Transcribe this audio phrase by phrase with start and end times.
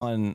[0.00, 0.34] on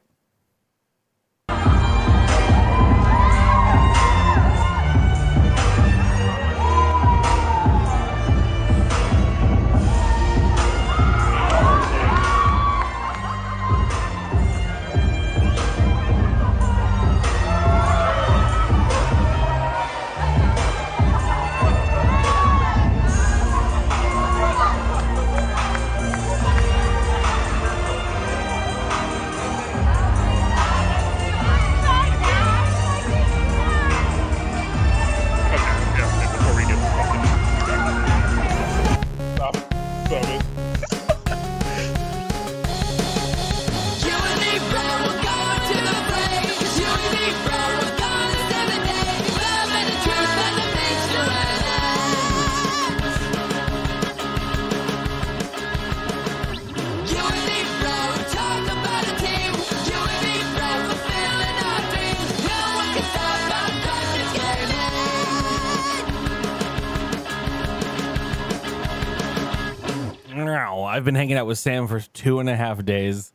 [70.93, 73.33] I've been hanging out with Sam for two and a half days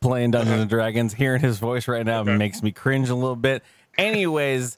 [0.00, 1.14] playing Dungeons and Dragons.
[1.14, 2.36] Hearing his voice right now Okay.
[2.36, 3.62] makes me cringe a little bit.
[3.96, 4.76] Anyways,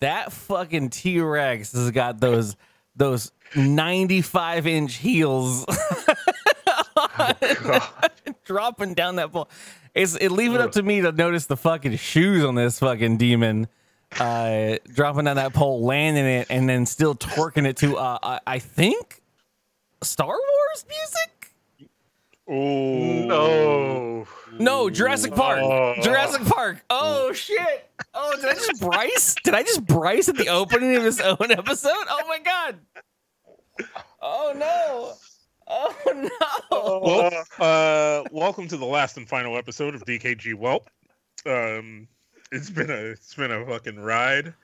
[0.00, 2.54] that fucking T Rex has got those
[2.96, 5.64] those 95 inch heels
[8.44, 9.48] dropping down that pole.
[9.94, 13.16] It's it leave it up to me to notice the fucking shoes on this fucking
[13.16, 13.68] demon.
[14.18, 18.40] Uh, dropping down that pole, landing it, and then still twerking it to uh, I,
[18.46, 19.20] I think
[20.02, 21.37] Star Wars music.
[22.48, 24.26] Oh No.
[24.58, 25.60] No, Jurassic Park.
[25.62, 25.94] Oh.
[26.02, 26.82] Jurassic Park.
[26.90, 27.90] Oh shit.
[28.14, 29.34] Oh, did I just Bryce?
[29.44, 31.92] Did I just Bryce at the opening of his own episode?
[32.08, 32.78] Oh my god.
[34.22, 35.12] Oh no.
[35.70, 35.94] Oh
[36.70, 37.00] no.
[37.04, 40.86] Well, uh, welcome to the last and final episode of DKG Welp.
[41.46, 42.08] Um,
[42.50, 44.54] it's been a it's been a fucking ride.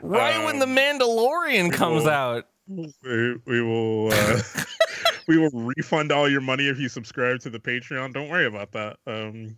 [0.00, 2.46] Right when the Um, Mandalorian comes out.
[2.76, 4.40] We, we will uh,
[5.28, 8.12] we will refund all your money if you subscribe to the Patreon.
[8.14, 8.96] Don't worry about that.
[9.06, 9.56] Um,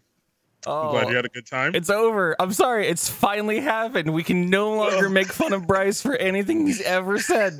[0.67, 1.75] I'm glad you Oh, had a good time.
[1.75, 2.35] it's over.
[2.41, 2.87] I'm sorry.
[2.89, 4.15] It's finally happened.
[4.15, 7.59] We can no longer make fun of Bryce for anything he's ever said.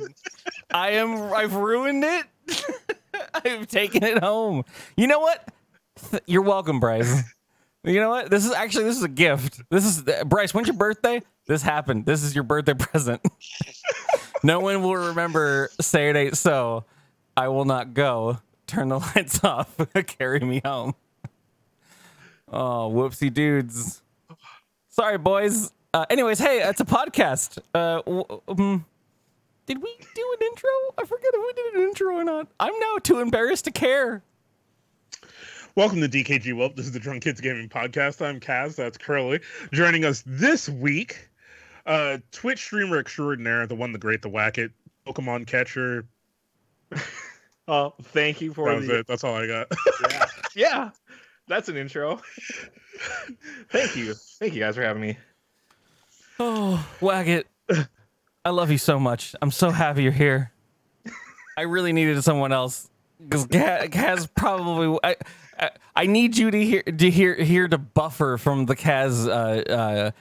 [0.71, 1.31] I am.
[1.31, 2.25] I've ruined it.
[3.33, 4.63] I've taken it home.
[4.97, 5.47] You know what?
[6.11, 7.21] Th- You're welcome, Bryce.
[7.83, 8.31] You know what?
[8.31, 9.61] This is actually this is a gift.
[9.69, 10.53] This is Bryce.
[10.55, 11.21] When's your birthday?
[11.47, 12.07] This happened.
[12.07, 13.21] This is your birthday present.
[14.43, 15.69] No one will remember.
[15.95, 16.85] Ain't so.
[17.37, 18.39] I will not go.
[18.67, 19.75] Turn the lights off.
[20.07, 20.95] Carry me home.
[22.47, 24.01] Oh, whoopsie dudes.
[24.89, 25.71] Sorry, boys.
[25.93, 27.57] Uh, anyways, hey, it's a podcast.
[27.73, 28.85] Uh, w- um,
[29.65, 30.69] did we do an intro?
[30.97, 32.47] I forget if we did an intro or not.
[32.59, 34.21] I'm now too embarrassed to care.
[35.75, 36.75] Welcome to DKG Welp.
[36.75, 38.25] This is the Drunk Kids Gaming Podcast.
[38.25, 38.75] I'm Kaz.
[38.75, 39.41] That's Curly.
[39.73, 41.29] Joining us this week,
[41.85, 44.71] uh, Twitch streamer extraordinaire, the one, the great, the Whacket,
[45.07, 46.05] Pokemon catcher.
[47.67, 48.99] Oh, thank you for That was the.
[48.99, 49.07] it.
[49.07, 49.67] That's all I got.
[50.07, 50.25] Yeah.
[50.55, 50.89] yeah,
[51.47, 52.21] that's an intro.
[53.71, 54.13] thank you.
[54.13, 55.17] Thank you guys for having me.
[56.39, 57.45] Oh, Whacket.
[58.45, 59.33] I love you so much.
[59.41, 60.51] I'm so happy you're here.
[61.57, 62.87] I really needed someone else
[63.19, 64.99] because Kaz probably.
[65.03, 65.15] I,
[65.59, 69.27] I I need you to hear to hear here to buffer from the Kaz.
[69.27, 70.11] Uh, uh,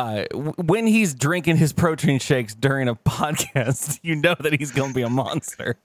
[0.00, 0.24] uh,
[0.56, 5.02] when he's drinking his protein shakes during a podcast, you know that he's gonna be
[5.02, 5.76] a monster.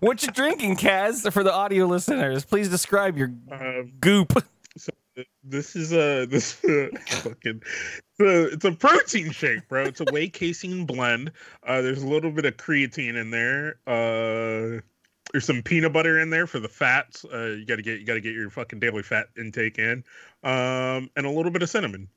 [0.00, 1.30] what you drinking, Kaz?
[1.32, 4.32] For the audio listeners, please describe your Um, goop.
[5.44, 7.62] this is a this fucking
[8.20, 9.84] a, it's a protein shake, bro.
[9.84, 11.32] It's a whey casein blend.
[11.66, 13.76] Uh, there's a little bit of creatine in there.
[13.86, 14.80] Uh,
[15.32, 17.24] there's some peanut butter in there for the fats.
[17.24, 20.04] Uh, you gotta get you gotta get your fucking daily fat intake in.
[20.42, 22.08] Um, and a little bit of cinnamon.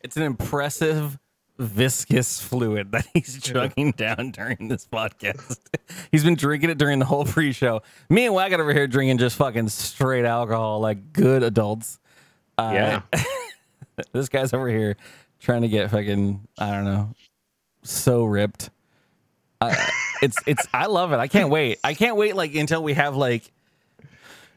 [0.00, 1.18] It's an impressive
[1.58, 5.58] viscous fluid that he's chugging down during this podcast.
[6.12, 7.80] he's been drinking it during the whole pre-show.
[8.10, 11.98] Me and Whacket over here drinking just fucking straight alcohol like good adults.
[12.58, 13.02] Uh, Yeah.
[14.12, 14.96] this guy's over here
[15.40, 17.14] trying to get fucking I don't know,
[17.82, 18.70] so ripped.
[19.60, 19.74] Uh,
[20.22, 21.16] it's it's I love it.
[21.16, 21.78] I can't wait.
[21.84, 23.50] I can't wait like until we have like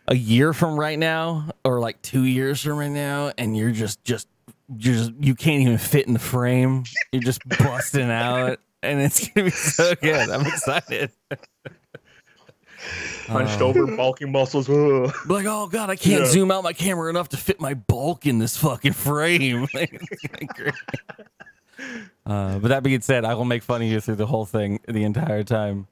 [0.08, 4.04] a year from right now or like two years from right now, and you're just
[4.04, 4.28] just
[4.78, 6.84] you're just you can't even fit in the frame.
[7.12, 10.30] You're just busting out, and it's gonna be so good.
[10.30, 11.12] I'm excited.
[13.28, 14.70] Hunched over, bulking muscles.
[14.70, 15.14] Ugh.
[15.28, 16.28] Like, oh god, I can't Yeah.
[16.32, 19.68] zoom out my camera enough to fit my bulk in this fucking frame.
[19.74, 20.02] Like,
[21.78, 22.10] it's gonna be great.
[22.26, 24.80] Uh, but that being said, I will make fun of you through the whole thing
[24.88, 25.88] the entire time.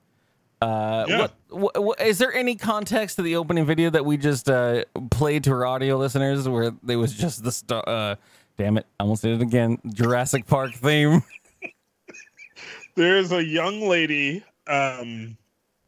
[0.61, 1.27] Uh, Yeah.
[1.49, 5.43] what, what, is there any context to the opening video that we just uh, played
[5.43, 8.15] to our audio listeners where there was just the st- uh,
[8.57, 11.21] damn it, I almost did it again, Jurassic Park theme.
[12.95, 15.37] There's a young lady um,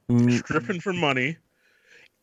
[0.10, 1.36] Mm, stripping for money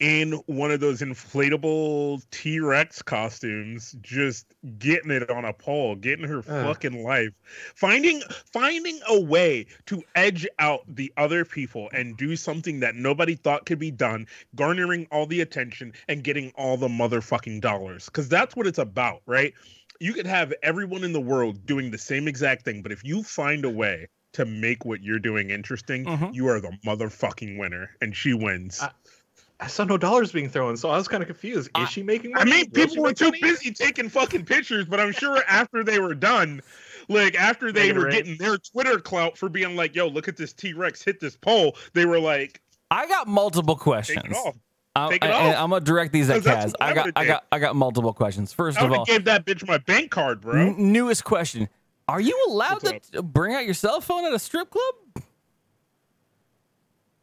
[0.00, 4.46] in one of those inflatable T Rex costumes, just
[4.78, 7.32] getting it on a pole, getting her fucking life,
[7.74, 8.20] finding
[8.52, 13.66] finding a way to edge out the other people and do something that nobody thought
[13.66, 14.26] could be done,
[14.56, 18.06] garnering all the attention and getting all the motherfucking dollars.
[18.06, 19.54] Because that's what it's about, right?
[20.00, 23.22] You could have everyone in the world doing the same exact thing, but if you
[23.22, 26.34] find a way to make what you're doing interesting, Mhm.
[26.34, 28.80] you are the motherfucking winner, and she wins.
[28.80, 28.90] I-
[29.60, 31.68] I saw no dollars being thrown, so I was kind of confused.
[31.68, 32.50] Is I- she making money?
[32.52, 33.40] I mean, Will people were too money?
[33.40, 36.60] busy taking fucking pictures, but I'm sure after they were done,
[37.08, 38.12] like after they Making were rain.
[38.12, 41.36] getting their Twitter clout for being like, "Yo, look at this T Rex hit this
[41.36, 42.60] pole," they were like,
[42.90, 44.24] I got multiple "Take questions.
[44.26, 44.56] it off."
[44.96, 45.62] I'm, Take it and off.
[45.62, 46.68] I'm gonna direct these at 'Cause that's Kaz.
[46.72, 48.52] what I I got, would've I got, I got multiple questions.
[48.52, 50.54] First I of would all, have gave that bitch my bank card, bro.
[50.60, 51.68] n- newest question:
[52.08, 55.24] Are you allowed What's to bring out your cell phone at a strip club?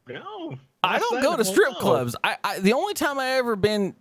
[0.07, 0.55] No.
[0.83, 2.15] I don't go to strip clubs.
[2.23, 3.95] I, I the only time I ever been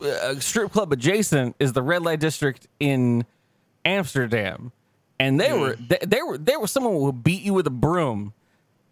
[0.00, 3.24] uh, strip club adjacent is the red light district in
[3.84, 4.72] Amsterdam,
[5.18, 7.70] and they were they, they were there was someone who would beat you with a
[7.70, 8.32] broom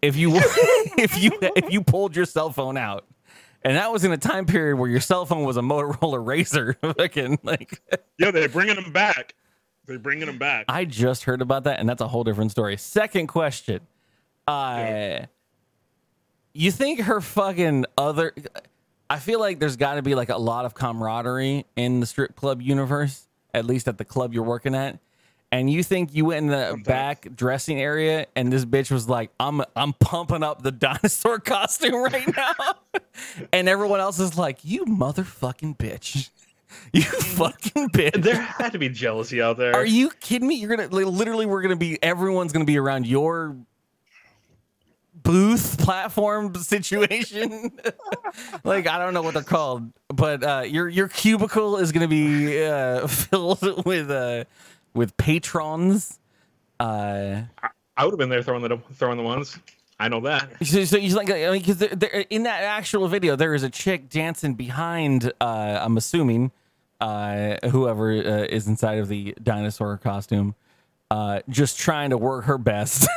[0.01, 0.31] if you
[0.97, 3.05] if you if you pulled your cell phone out.
[3.61, 6.77] And that was in a time period where your cell phone was a Motorola Razor.
[6.81, 7.81] Fucking like,
[8.17, 9.35] Yeah, they're bringing them back.
[9.85, 10.65] They're bringing them back.
[10.69, 12.77] I just heard about that, and that's a whole different story.
[12.77, 13.81] Second question,
[14.47, 15.25] uh,
[16.53, 18.33] you think her fucking other?
[19.09, 22.35] I feel like there's got to be like a lot of camaraderie in the strip
[22.35, 24.99] club universe, at least at the club you're working at.
[25.51, 26.85] And you think you went in the Sometimes.
[26.87, 31.95] back dressing area, and this bitch was like, "I'm I'm pumping up the dinosaur costume
[32.03, 32.99] right now,"
[33.51, 36.29] and everyone else is like, "You motherfucking bitch,
[36.93, 39.75] you fucking bitch." There had to be jealousy out there.
[39.75, 40.53] Are you kidding me?
[40.53, 43.57] You're gonna like, literally we're gonna be everyone's gonna be around your
[45.23, 47.71] booth platform situation.
[48.63, 52.61] like I don't know what they're called, but uh, your your cubicle is gonna be
[52.63, 54.45] uh, filled with uh,
[54.93, 56.19] with patrons.
[56.79, 57.41] Uh,
[57.97, 59.59] I would have been there throwing the throwing the ones.
[60.01, 60.65] I know that.
[60.65, 61.81] so, so you like I mean, because
[62.29, 65.31] in that actual video there is a chick dancing behind.
[65.41, 66.51] Uh, I'm assuming
[67.01, 70.55] uh, whoever uh, is inside of the dinosaur costume.
[71.11, 73.07] Uh, just trying to work her best,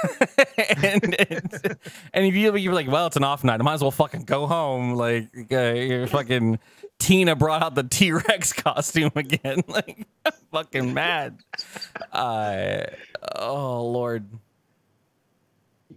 [0.57, 1.77] and, and
[2.15, 4.25] and if you you're like, well, it's an off night, I might as well fucking
[4.25, 4.95] go home.
[4.95, 6.59] Like, uh, you're fucking
[6.99, 9.63] Tina brought out the T Rex costume again.
[9.69, 11.41] like, I'm fucking mad.
[12.13, 12.85] Uh,
[13.37, 14.27] oh lord.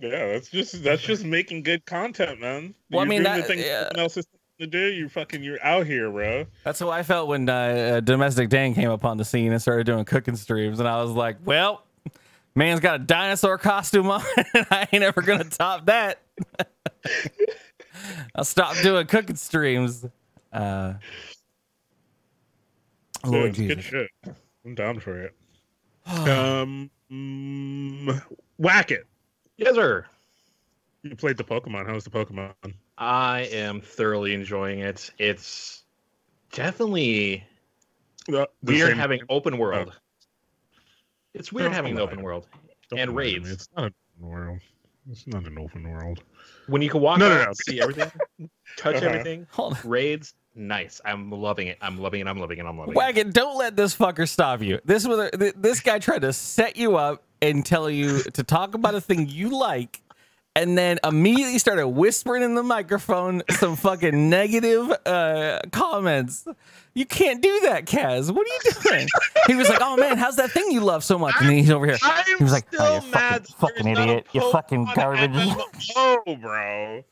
[0.02, 2.76] Yeah, that's just that's just making good content, man.
[2.92, 3.90] Well, I You're mean, doing that- the thing yeah.
[3.96, 4.28] else is
[4.60, 4.88] to do.
[4.92, 6.46] You fucking you're out here, bro.
[6.64, 9.86] That's how I felt when uh, uh, Domestic Dan came upon the scene and started
[9.86, 11.85] doing cooking streams, and I was like, "Well,
[12.56, 14.24] man's got a dinosaur costume on,
[14.54, 16.20] and I ain't ever gonna top that."
[18.36, 20.06] I'll stop doing cooking streams.
[20.52, 20.94] Uh,
[23.24, 23.86] Dude, Lord it's good Jesus.
[23.86, 24.10] shit.
[24.66, 25.34] I'm down for it.
[26.06, 28.22] um, mm,
[28.60, 29.04] Whacket.
[29.58, 30.06] Yes, sir.
[31.04, 31.88] You played the Pokemon.
[31.88, 32.54] How's the Pokemon?
[32.98, 35.12] I am thoroughly enjoying it.
[35.18, 35.84] It's
[36.52, 37.44] definitely
[38.28, 39.94] The, the weird same- having open world.
[41.36, 42.48] It's weird having the don't open world
[42.90, 43.50] Don't and lie raids.
[43.52, 44.60] It's not an open world.
[45.12, 46.24] It's not an open world.
[46.68, 47.44] when you can walk No, out no, no.
[47.50, 48.12] and see everything,
[48.78, 49.06] touch Uh-huh.
[49.06, 49.46] everything.
[49.52, 49.80] Hold on.
[49.84, 51.00] Raids, nice.
[51.06, 51.78] I'm loving it.
[51.82, 52.28] I'm loving it.
[52.28, 52.66] I'm loving it.
[52.66, 52.98] I'm loving it.
[52.98, 54.80] Whacket, don't let this fucker stop you.
[54.86, 58.42] This was a, th- this guy tried to set you up and tell you to
[58.44, 60.02] talk about a thing you like,
[60.56, 66.48] and then immediately started whispering in the microphone some fucking negative uh, comments.
[66.94, 68.32] You can't do that, Kaz.
[68.34, 69.08] What are you doing?
[69.48, 71.70] He was like, "Oh man, how's that thing you love so much?" And then he's
[71.72, 71.98] over here.
[72.02, 73.48] I'm He was like, still "Oh, you mad.
[73.48, 74.28] fucking- fucking there's not a idiot.
[74.32, 77.04] You fucking garbage." MMO, bro.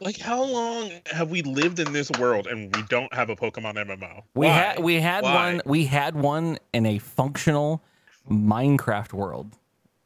[0.00, 3.74] Like, how long have we lived in this world and we don't have a Pokemon
[3.74, 4.22] MMO?
[4.34, 5.34] We had we had Why?
[5.34, 7.82] one we had one in a functional
[8.30, 9.56] Minecraft world.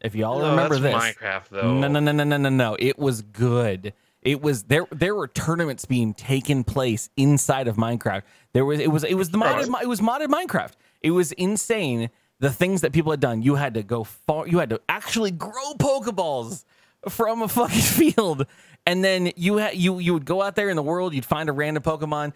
[0.02, 1.74] If y'all No, remember this, Minecraft though.
[1.78, 2.76] No, no, no, no, no, no, no.
[2.78, 3.94] It was good.
[4.20, 4.86] It was there.
[4.90, 8.22] There were tournaments being taken place inside of Minecraft.
[8.52, 8.80] There was.
[8.80, 9.04] It was.
[9.04, 9.82] It was the modded.
[9.82, 10.72] It was modded Minecraft.
[11.00, 12.10] It was insane.
[12.40, 13.42] The things that people had done.
[13.42, 14.46] You had to go far.
[14.48, 16.64] You had to actually grow Pokeballs
[17.08, 17.80] from a fucking
[18.14, 18.46] field,
[18.86, 21.14] and then you had you you would go out there in the world.
[21.14, 22.32] You'd find a random Pokemon.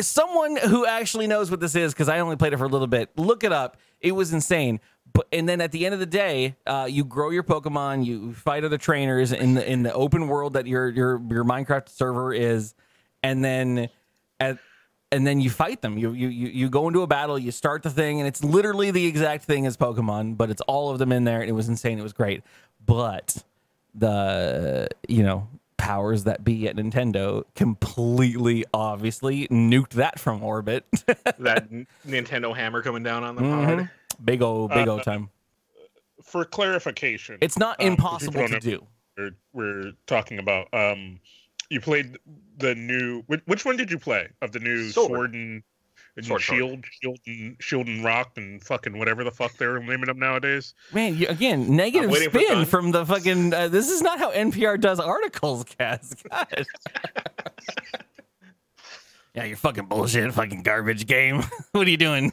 [0.00, 2.86] Someone who actually knows what this is, because I only played it for a little
[2.86, 3.10] bit.
[3.16, 3.76] Look it up.
[4.00, 4.80] It was insane.
[5.12, 8.32] But and then at the end of the day, uh, you grow your Pokemon, you
[8.34, 12.32] fight other trainers in the in the open world that your your your Minecraft server
[12.32, 12.74] is,
[13.22, 13.88] and then
[14.38, 14.58] at
[15.12, 15.98] and then you fight them.
[15.98, 18.90] You you you you go into a battle, you start the thing, and it's literally
[18.90, 21.68] the exact thing as Pokemon, but it's all of them in there, and it was
[21.68, 21.98] insane.
[21.98, 22.42] It was great,
[22.84, 23.42] but
[23.94, 30.84] the you know powers that be at Nintendo completely obviously nuked that from orbit.
[31.38, 31.68] that
[32.06, 33.76] Nintendo hammer coming down on the Mhm.
[33.78, 33.90] pod.
[34.24, 35.30] Big old big Uh, old time.
[36.22, 38.86] For clarification, It's not um, impossible to do.
[39.16, 40.68] we're, we're talking about.
[40.72, 41.18] Um,
[41.70, 42.18] you played
[42.58, 43.22] the new.
[43.26, 45.08] Which, which one did you play of the new Sword.
[45.10, 45.62] sword, and,
[46.16, 46.58] and Sword, sword.
[46.58, 50.74] shield, shield and shield and rock and fucking whatever the fuck they're naming them nowadays?
[50.92, 53.54] Man, you, again, negative spin from the fucking.
[53.54, 56.22] Uh, this is not how NPR does articles, Kaz.
[56.28, 56.66] God.
[59.34, 61.42] yeah, you're fucking bullshit, fucking garbage game.
[61.72, 62.32] what are you doing?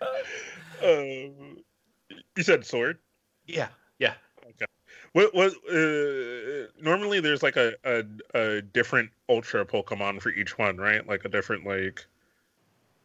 [0.00, 2.98] Uh, you said sword.
[3.46, 4.14] Yeah, yeah.
[4.44, 4.66] Okay.
[5.12, 8.04] What was uh, normally there's like a, a
[8.38, 11.06] a different ultra Pokemon for each one, right?
[11.06, 12.06] Like a different like.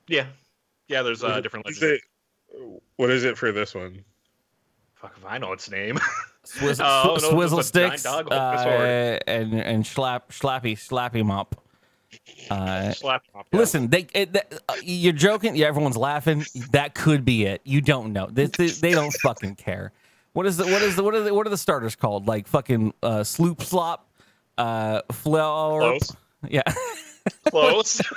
[0.07, 0.25] Yeah.
[0.87, 2.01] Yeah, there's a uh, different is it-
[2.97, 4.03] What is it for this one?
[4.95, 5.97] Fuck if I know its name.
[6.45, 8.81] Swizz- Oh, sw- no, swizzle it's sticks dog holding a sword.
[8.81, 11.55] uh, and and slap slappy slappy mop.
[12.49, 13.59] Uh, Slap him yeah.
[13.59, 15.55] Listen, they it, that, uh, you're joking.
[15.55, 16.45] Yeah, everyone's laughing.
[16.71, 17.61] That could be it.
[17.63, 18.27] You don't know.
[18.31, 19.91] They, they, they don't fucking care.
[20.33, 22.27] What is the what is the what are the what are the starters called?
[22.27, 24.09] Like fucking uh, sloop slop,
[24.57, 25.79] uh, flower.
[25.81, 26.15] Close.
[26.49, 26.63] Yeah,
[27.49, 28.01] Close.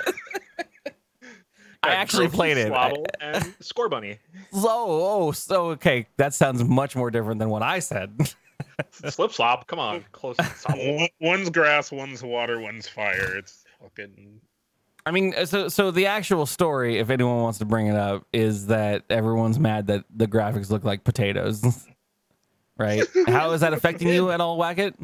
[1.83, 2.71] I actually Grookey, played it.
[2.71, 4.17] Sobble, and Scorbunny.
[4.51, 6.07] so oh so okay.
[6.17, 8.33] That sounds much more different than what I said.
[8.91, 9.67] Slip slop.
[9.67, 10.03] Come on.
[10.11, 10.35] Close.
[10.37, 10.97] Sobble.
[10.97, 13.37] One- One's grass, one's water, one's fire.
[13.37, 14.41] It's fucking.
[15.05, 18.25] I mean, uh, so so the actual story, if anyone wants to bring it up,
[18.33, 21.63] is that everyone's mad that the graphics look like potatoes.
[22.77, 23.03] right?
[23.27, 24.95] How is that affecting you at all, Whacket?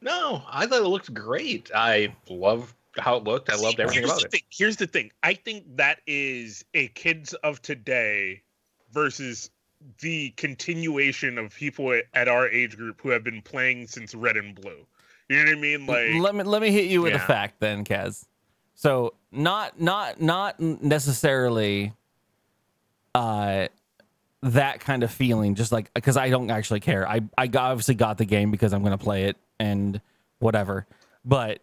[0.00, 1.70] No, I thought it looked great.
[1.74, 3.50] I loved how it looked.
[3.50, 4.32] I loved everything Here's about the it.
[4.32, 4.40] Thing.
[4.50, 5.10] Here's the thing.
[5.22, 8.42] I think that is a kids of today
[8.92, 9.50] versus
[10.00, 14.36] the continuation of people at- at our age group who have been playing since Red
[14.36, 14.86] and Blue.
[15.28, 15.86] You know what I mean?
[15.86, 18.26] Like, let me let me hit you with a fact then, Kaz.
[18.74, 21.92] So not not not necessarily
[23.14, 23.68] uh
[24.42, 28.18] that kind of feeling just like because i don't actually care i i obviously got
[28.18, 30.00] the game because i'm gonna play it and
[30.38, 30.86] whatever
[31.24, 31.60] but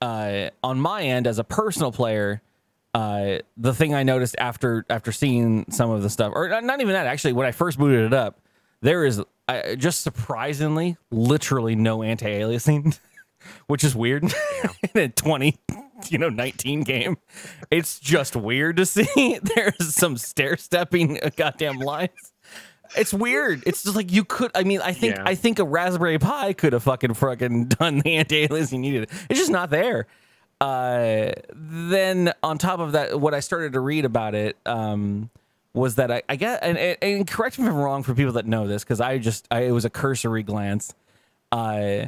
[0.00, 2.42] uh on my end as a personal player
[2.94, 6.80] uh the thing i noticed after after seeing some of the stuff or not, not
[6.80, 8.40] even that actually when i first booted it up
[8.84, 12.98] there is uh, just surprisingly literally no anti-aliasing
[13.66, 14.22] which is weird.
[14.94, 15.58] In a 20
[16.08, 17.16] you know 19 game.
[17.70, 19.38] It's just weird to see.
[19.54, 22.10] There's some stair stepping goddamn lines.
[22.96, 23.62] It's weird.
[23.66, 25.22] It's just like you could i mean i think Yeah.
[25.26, 29.10] i think a raspberry pi could have fucking fucking done the anti-aliasing needed.
[29.28, 30.06] It's just not there.
[30.60, 35.28] Uh then on top of that what i started to read about it um
[35.74, 38.46] was that i i and, and, and correct me if i'm wrong for people that
[38.46, 40.94] know this because i just I, it was a cursory glance.
[41.52, 42.06] Uh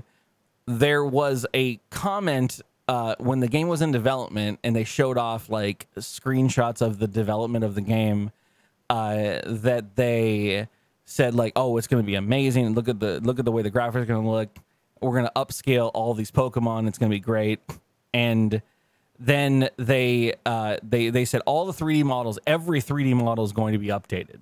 [0.67, 5.49] there was a comment uh, when the game was in development and they showed off
[5.49, 8.31] like screenshots of the development of the game
[8.91, 10.69] uh, that they
[11.05, 12.75] said like oh it's going to be amazing.
[12.75, 14.59] Look at the look at the way the graphics are going to look.
[15.01, 16.89] We're going to upscale all these pokemon.
[16.89, 17.61] It's going to be great.
[18.15, 18.63] And
[19.19, 23.73] then they uh, they they said all the 3d models every 3d model is going
[23.73, 24.41] to be updated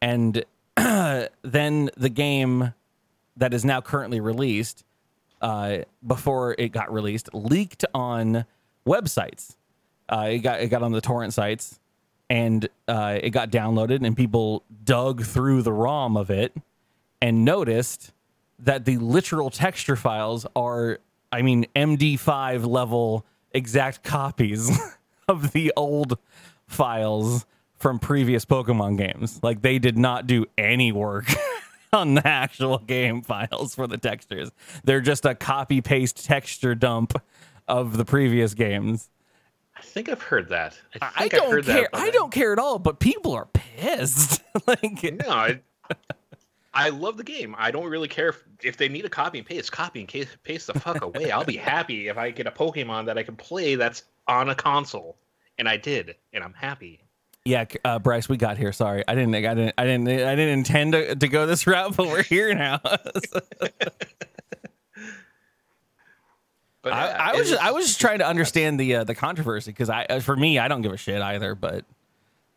[0.00, 0.44] and
[0.76, 2.74] then the game
[3.36, 4.84] that is now currently released
[5.40, 8.44] uh, before it got released leaked on
[8.86, 9.56] websites.
[10.08, 11.80] Uh, it got it got on the torrent sites,
[12.28, 16.54] and uh, it got downloaded, and people dug through the ROM of it
[17.20, 18.12] and noticed
[18.58, 20.98] that the literal texture files are,
[21.32, 24.70] I mean, MD5 level exact copies
[25.28, 26.18] of the old
[26.66, 27.46] files
[27.76, 29.40] from previous Pokemon games.
[29.42, 31.26] Like they did not do any work
[31.92, 34.50] on the actual game files for the textures.
[34.84, 37.20] They're just a copy paste texture dump
[37.66, 39.10] of the previous games.
[39.76, 40.78] I think I've heard that.
[41.00, 41.88] I, I think I've don't heard care.
[41.92, 44.42] That, I don't care at all, but people are pissed.
[44.66, 45.60] like No, I,
[46.74, 47.54] I love the game.
[47.58, 49.70] I don't really care if, if they need a copy and paste.
[49.72, 51.30] Copy and case, paste the fuck away.
[51.30, 54.54] I'll be happy if I get a Pokemon that I can play that's on a
[54.54, 55.18] console,
[55.58, 57.00] and I did, and I'm happy.
[57.44, 58.72] Yeah, uh, Bryce, we got here.
[58.72, 61.96] Sorry, I didn't, I didn't, I didn't, I didn't intend to, to go this route,
[61.96, 62.80] but we're here now.
[66.82, 69.14] But I, yeah, I was, just, I was just trying to understand the uh, the
[69.14, 71.54] controversy because I, uh, for me, I don't give a shit either.
[71.54, 71.84] But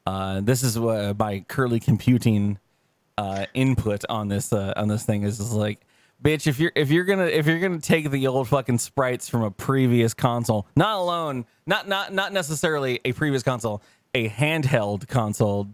[0.07, 2.57] Uh, this is what my curly computing
[3.17, 5.79] uh, input on this uh, on this thing is, is like,
[6.23, 9.43] bitch, if you're if you're gonna if you're gonna take the old fucking sprites from
[9.43, 13.81] a previous console, not alone, not not not necessarily a previous console,
[14.13, 15.67] a handheld console,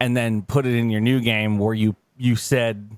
[0.00, 2.90] and then put it in your new game where you you said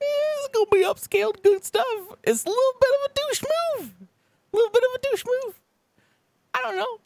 [0.00, 1.84] "Eh, it's gonna be upscaled good stuff.
[2.22, 3.94] It's a little bit of a douche move,
[4.52, 5.60] a little bit of a douche move.
[6.54, 6.98] I don't know.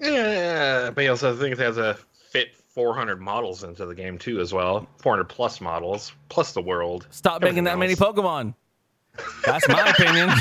[0.00, 1.98] Yeah, but he also it has a
[2.74, 4.86] 400 models into the game too, as well.
[4.98, 7.06] 400 plus models, plus the world.
[7.10, 8.14] Stop making that Everything many.
[8.14, 8.54] Pokemon.
[9.44, 10.30] That's my opinion.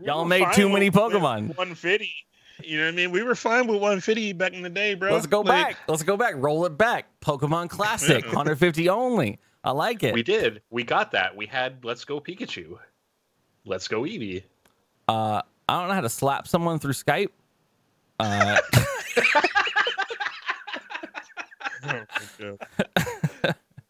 [0.00, 1.48] We Y'all made too many with- with Pokemon.
[1.56, 2.12] 150.
[2.62, 3.10] You know what I mean?
[3.10, 5.12] We were fine with 150 back in the day, bro.
[5.12, 5.76] Let's go Like, back.
[5.88, 6.34] Let's go back.
[6.36, 7.06] Roll it back.
[7.20, 9.38] Pokemon Classic, 150 only.
[9.62, 10.12] I like it.
[10.14, 10.60] We did.
[10.70, 11.34] We got that.
[11.36, 12.78] We had Let's Go Pikachu.
[13.64, 14.42] Let's Go Eevee.
[15.08, 17.30] Uh, I don't know how to slap someone through Skype.
[18.20, 18.58] Uh,
[21.86, 22.02] oh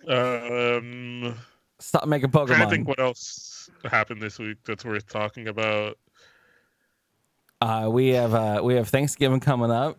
[0.08, 0.14] my
[0.76, 1.34] um,
[1.78, 5.98] stop making trying to think what else happened this week that's worth talking about.
[7.60, 9.98] Uh, we have uh, we have Thanksgiving coming up,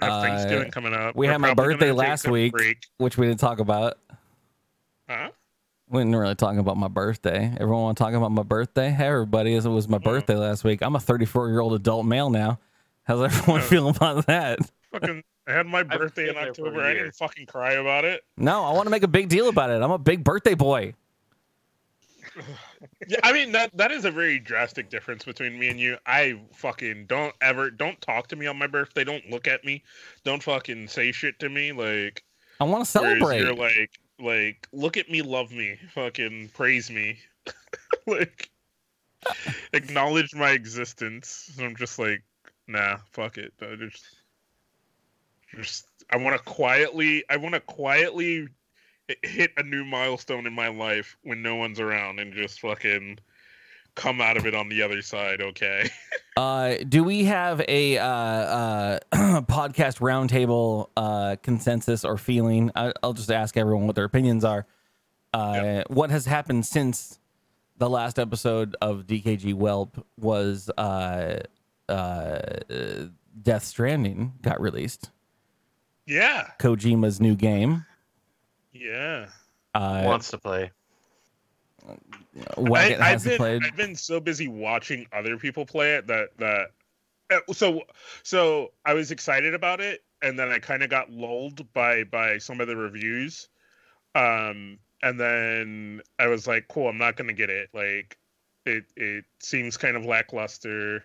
[0.00, 1.16] We have Uh, Thanksgiving coming up.
[1.16, 2.52] we We're had my probably birthday gonna take last a week.
[2.52, 2.86] break.
[2.98, 3.98] which we didn't talk about.
[5.08, 5.30] Huh?
[5.88, 7.52] We didn't really talk about my birthday.
[7.60, 8.90] Everyone want to talk about my birthday?
[8.90, 9.54] Hey, everybody!
[9.54, 10.80] It was my birthday last week.
[10.82, 12.58] I'm a 34 year old adult male now.
[13.02, 14.60] How's everyone feeling about that?
[14.94, 16.84] Fucking, I had my birthday in been there for a October.
[16.84, 18.22] I didn't fucking cry about it.
[18.36, 19.82] No, I want to make a big deal about it.
[19.82, 20.94] I'm a big birthday boy.
[23.08, 25.96] Yeah, I mean that that is a very drastic difference between me and you.
[26.06, 29.04] I fucking don't ever don't talk to me on my birthday.
[29.04, 29.82] Don't look at me.
[30.24, 31.72] Don't fucking say shit to me.
[31.72, 32.24] Like
[32.60, 33.40] I want to whereas celebrate.
[33.40, 37.18] you're like like look at me, love me, fucking praise me,
[38.06, 38.50] like
[39.72, 41.50] acknowledge my existence.
[41.56, 42.22] And I'm just like
[42.66, 43.52] nah, fuck it.
[43.62, 44.04] I just
[45.54, 47.24] just I want to quietly.
[47.30, 48.48] I want to quietly
[49.22, 53.18] hit a new milestone in my life when no one's around and just fucking
[53.94, 55.40] come out of it on the other side.
[55.40, 55.90] Okay.
[56.36, 58.98] Uh, do we have a uh, uh,
[59.42, 62.72] podcast roundtable uh, consensus or feeling?
[62.74, 64.66] I, I'll just ask everyone what their opinions are.
[65.32, 67.20] Uh, What has happened since
[67.76, 71.38] the last episode of DKG Welp was uh,
[71.88, 72.40] uh,
[73.40, 75.12] Death Stranding got released?
[76.06, 76.48] Yeah.
[76.58, 77.84] Kojima's new game.
[78.72, 79.26] Yeah.
[79.74, 80.70] Uh, Wants to play.
[82.56, 83.62] Whacket I, I've been played.
[83.64, 86.70] I've been so busy watching other people play it that that
[87.30, 87.82] uh, so
[88.22, 92.38] so I was excited about it and then I kind of got lulled by by
[92.38, 93.48] some of the reviews.
[94.14, 97.68] Um and then I was like, cool, I'm not going to get it.
[97.74, 98.16] Like
[98.64, 101.04] it it seems kind of lackluster.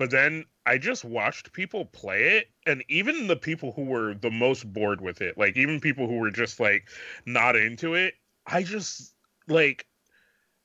[0.00, 4.30] But then I just watched people play it and even the people who were the
[4.30, 6.88] most bored with it, like even people who were just like
[7.26, 8.14] not into it,
[8.46, 9.14] I just
[9.46, 9.86] like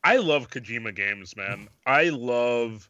[0.05, 1.67] I love Kojima games, man.
[1.85, 2.89] I love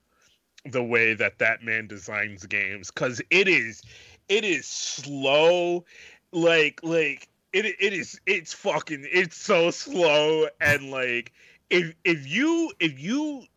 [0.65, 3.81] the way that that man designs games cuz it is
[4.29, 5.83] it is slow
[6.31, 11.33] like like it it is it's fucking it's so slow and like
[11.71, 13.47] if if you if you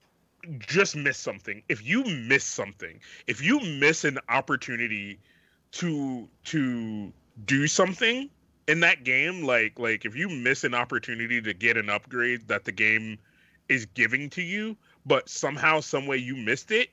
[0.59, 5.19] just miss something, if you miss something, if you miss an opportunity
[5.73, 7.13] to to
[7.45, 8.31] do something
[8.69, 12.65] in that game like like if you miss an opportunity to get an upgrade that
[12.65, 13.19] the game
[13.69, 16.91] is giving to you but somehow some way you missed it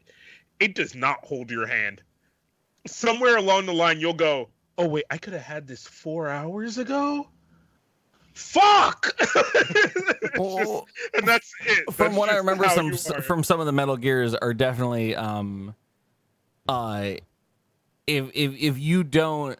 [0.59, 2.01] it does not hold your hand.
[2.87, 6.77] Somewhere along the line you'll go oh wait i could have had this four hours
[6.77, 7.27] ago
[8.35, 13.21] fuck just- Well, and that's it from That's what I remember, some you s- are.
[13.21, 15.73] from some of the Metal Gears are definitely um,
[16.69, 17.11] uh,
[18.07, 19.57] if if if you don't.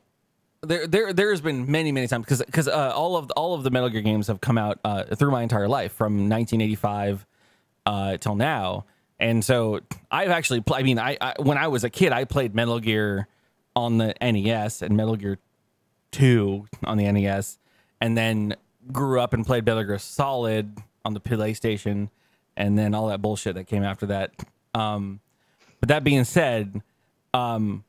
[0.62, 3.54] There, there, there has been many, many times because, because uh, all of the, all
[3.54, 7.24] of the Metal Gear games have come out uh, through my entire life from 1985
[7.86, 8.86] uh, till now,
[9.20, 12.24] and so I've actually, pl- I mean, I, I when I was a kid, I
[12.26, 13.28] played Metal Gear
[13.76, 15.38] on the NES and Metal Gear
[16.12, 17.60] Two on the NES,
[18.02, 18.56] and then
[18.92, 22.10] grew up and played Metal Gear Solid on the PlayStation,
[22.58, 24.32] and then all that bullshit that came after that.
[24.74, 25.20] Um,
[25.80, 26.82] but that being said,
[27.34, 27.84] um,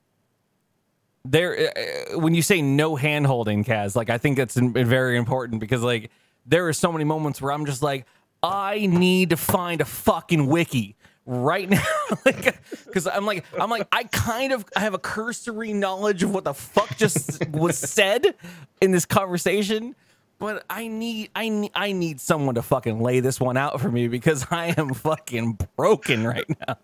[1.25, 1.73] there
[2.13, 5.61] uh, when you say no hand holding, Kaz, like I think that's in- very important
[5.61, 6.11] because like
[6.47, 8.07] there are so many moments where I'm just like,
[8.43, 11.83] I need to find a fucking wiki right now
[12.25, 12.57] like
[12.87, 16.45] because i'm like i'm like i kind of i have a cursory knowledge of what
[16.45, 18.37] the fuck just was said
[18.81, 19.97] in this conversation
[20.39, 23.91] but i need i need i need someone to fucking lay this one out for
[23.91, 26.77] me because i am fucking broken right now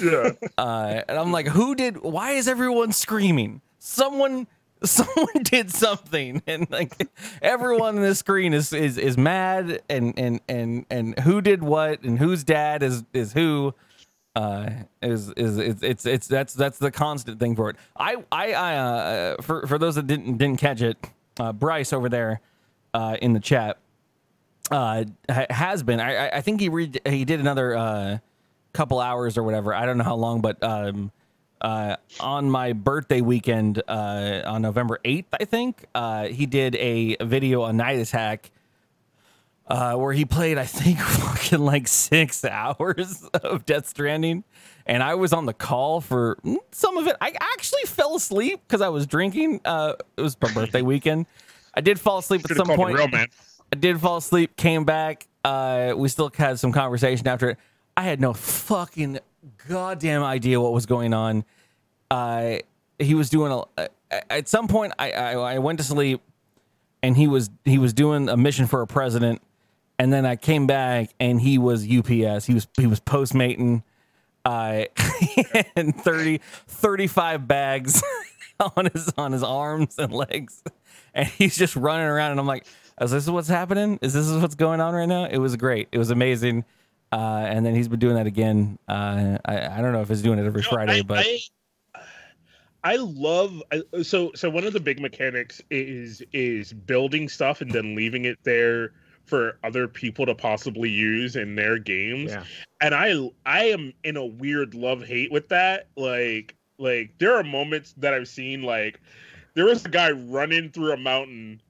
[0.00, 1.98] yeah uh, and I'm like, who did?
[1.98, 3.60] Why is everyone screaming?
[3.78, 4.46] someone
[4.84, 7.08] someone did something and like
[7.42, 12.00] everyone on the screen is is is mad and and and and who did what
[12.02, 13.74] and whose dad is is who
[14.36, 14.70] uh
[15.02, 18.76] is is it's it's, it's that's that's the constant thing for it i i, I
[18.76, 20.96] uh for for those that didn't didn't catch it
[21.40, 22.40] uh bryce over there
[22.94, 23.78] uh in the chat
[24.70, 28.18] uh ha- has been i I- think he read he did another uh
[28.72, 31.10] couple hours or whatever i don't know how long but um
[31.60, 37.16] uh on my birthday weekend uh on november 8th i think uh he did a
[37.22, 38.50] video on night attack
[39.68, 44.44] uh, where he played, I think, fucking like six hours of Death Stranding,
[44.86, 47.16] and I was on the call for mm, some of it.
[47.20, 49.60] I actually fell asleep because I was drinking.
[49.64, 51.26] Uh, it was my birthday weekend.
[51.78, 52.96] I did fall asleep at Should have some point.
[52.96, 53.28] real man.
[53.72, 55.28] I did fall asleep, came back.
[55.44, 57.58] Uh, we still had some conversation after it.
[57.96, 59.20] I had no fucking
[59.68, 61.44] goddamn idea what was going on.
[62.10, 62.56] Uh,
[62.98, 63.88] he was doing a.
[64.28, 66.20] At some point, I, I I went to sleep,
[67.00, 69.40] and he was he was doing a mission for a president,
[70.00, 72.46] and then I came back, and he was UPS.
[72.46, 73.84] He was he was postmating,
[74.44, 74.86] uh,
[75.76, 78.02] and 30, 35 bags
[78.76, 80.64] on his on his arms and legs,
[81.14, 82.66] and he's just running around, and I'm like,
[83.00, 83.98] is this what's happening?
[84.02, 85.24] Is this what's going on right now?
[85.24, 85.88] It was great.
[85.92, 86.64] It was amazing.
[87.10, 88.78] Uh, and then he's been doing that again.
[88.88, 91.38] Uh, I, I don't know if he's doing it every No, Friday, I, but I,
[92.84, 97.70] I love I, so so one of the big mechanics is is building stuff and
[97.70, 98.92] then leaving it there
[99.24, 102.32] for other people to possibly use in their games.
[102.32, 102.44] Yeah.
[102.80, 105.88] And I I am in a weird love hate with that.
[105.96, 109.00] Like like there are moments that I've seen like
[109.58, 111.60] there was a guy running through a mountain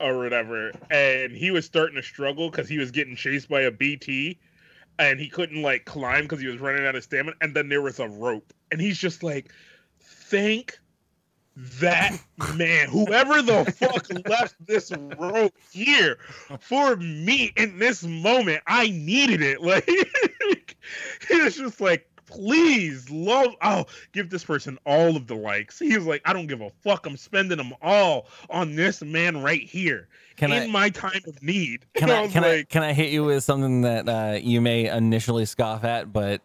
[0.00, 3.70] or whatever and he was starting to struggle cuz he was getting chased by a
[3.70, 4.38] BT
[4.98, 7.82] and he couldn't like climb because he was running out of stamina and then there
[7.82, 9.52] was a rope and he's just like
[10.00, 10.78] thank
[11.56, 12.18] that
[12.54, 16.18] man whoever the fuck left this rope here
[16.60, 19.60] for me in this moment i needed it.
[20.48, 20.76] Like
[21.30, 26.06] it's just like please love oh give this person all of the likes he was
[26.06, 30.08] like i don't give a fuck i'm spending them all on this man right here
[30.36, 33.10] can in I my time of need can I was can I can I hit
[33.10, 36.40] you with something that uh, you may initially scoff at, but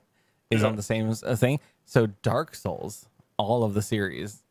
[0.50, 0.68] is Yeah.
[0.70, 1.60] on the same thing?
[1.86, 3.06] So Dark Souls,
[3.38, 4.42] all of the series,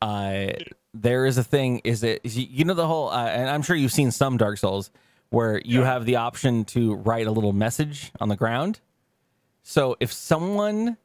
[0.00, 0.48] uh,
[0.94, 1.80] there is a thing.
[1.84, 3.08] Is it you you know the whole?
[3.10, 4.90] Uh, and I'm sure you've seen some Dark Souls
[5.30, 5.86] where you Yeah.
[5.86, 8.80] have the option to write a little message on the ground.
[9.62, 10.96] So if someone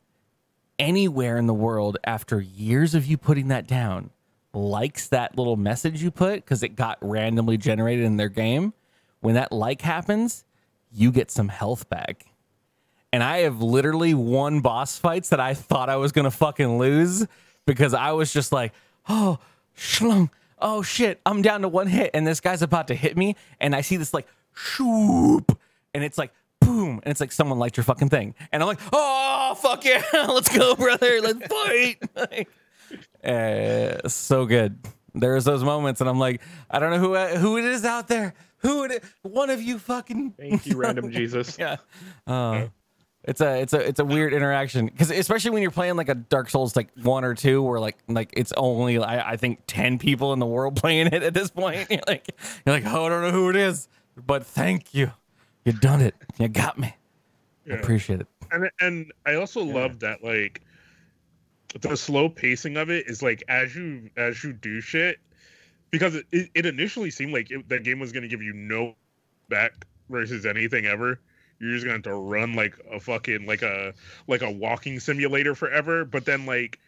[0.80, 4.12] anywhere in the world after years of you putting that down
[4.54, 8.74] likes that little message you put because it got randomly generated in their game,
[9.20, 10.44] when that like happens,
[10.92, 12.26] you get some health back.
[13.14, 17.26] And I have literally won boss fights that I thought I was gonna fucking lose
[17.66, 18.74] because I was just like,
[19.08, 19.40] oh,
[19.78, 23.36] shlung, oh shit, I'm down to one hit, and this guy's about to hit me,
[23.60, 25.58] and I see this like shoop,
[25.94, 26.32] and it's like
[26.68, 30.04] boom, and it's like someone liked your fucking thing, and I'm like, oh fuck yeah,
[30.14, 31.98] let's go, brother, let's fight.
[32.16, 32.50] Like,
[33.24, 34.80] uh, so good.
[35.14, 38.34] There's those moments, and I'm like, I don't know who who it is out there.
[38.60, 39.00] Who it is.
[39.22, 41.58] One of you fucking Thank you, random Jesus.
[41.60, 41.78] yeah.
[42.26, 42.68] Uh,
[43.24, 46.16] it's a it's a it's a weird interaction because especially when you're playing like a
[46.16, 50.00] Dark Souls like one or two where like like it's only I, I think ten
[50.00, 51.88] people in the world playing it at this point.
[51.90, 52.34] You're like
[52.66, 55.12] you're like oh I don't know who it is, but thank you,
[55.68, 56.16] you done it.
[56.40, 56.96] You got me.
[57.70, 58.28] I appreciate it.
[58.52, 60.62] and and I also love that like
[61.82, 65.20] the slow pacing of it is like as you as you do shit
[65.92, 68.54] because it, it, it initially seemed like it, that game was going to give you
[68.54, 68.96] no
[69.50, 71.20] back versus anything ever
[71.60, 73.94] you're just going to have to run like a fucking like a
[74.28, 76.80] like a walking simulator forever but then like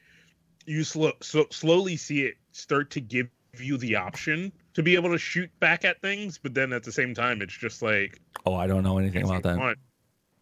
[0.65, 3.27] you slow so slowly see it start to give
[3.59, 6.91] you the option to be able to shoot back at things but then at the
[6.91, 9.57] same time it's just like Oh, I don't know anything about that.
[9.57, 9.75] Fun.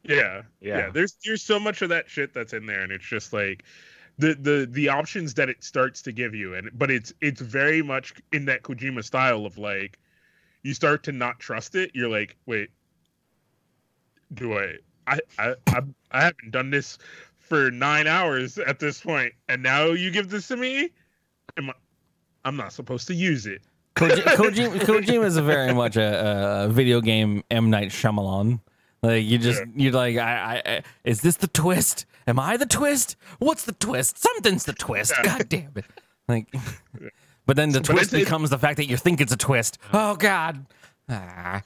[0.03, 0.89] Yeah, yeah, Yeah.
[0.91, 3.63] There's there's so much of that shit that's in there, and it's just like
[4.17, 7.81] the the the options that it starts to give you, and but it's it's very
[7.81, 9.99] much in that Kojima style of like
[10.63, 11.91] you start to not trust it.
[11.93, 12.69] You're like, wait,
[14.33, 14.75] do I?
[15.07, 16.97] I I I, I haven't done this
[17.39, 20.91] for nine hours at this point, and now you give this to me.
[21.57, 21.73] Am I,
[22.45, 23.61] I'm not supposed to use it.
[23.97, 28.59] Koji- Kojima, Kojima is very much a, a video game M Night Shyamalan.
[29.01, 32.05] Like you just you're like I, I I is this the twist?
[32.27, 33.15] Am I the twist?
[33.39, 34.17] What's the twist?
[34.17, 35.13] Something's the twist.
[35.17, 35.37] Yeah.
[35.37, 35.85] God damn it!
[36.27, 36.47] Like,
[37.45, 39.77] but then the But twist becomes the fact that you think it's a twist.
[39.93, 40.65] Oh God!
[41.09, 41.61] Ah.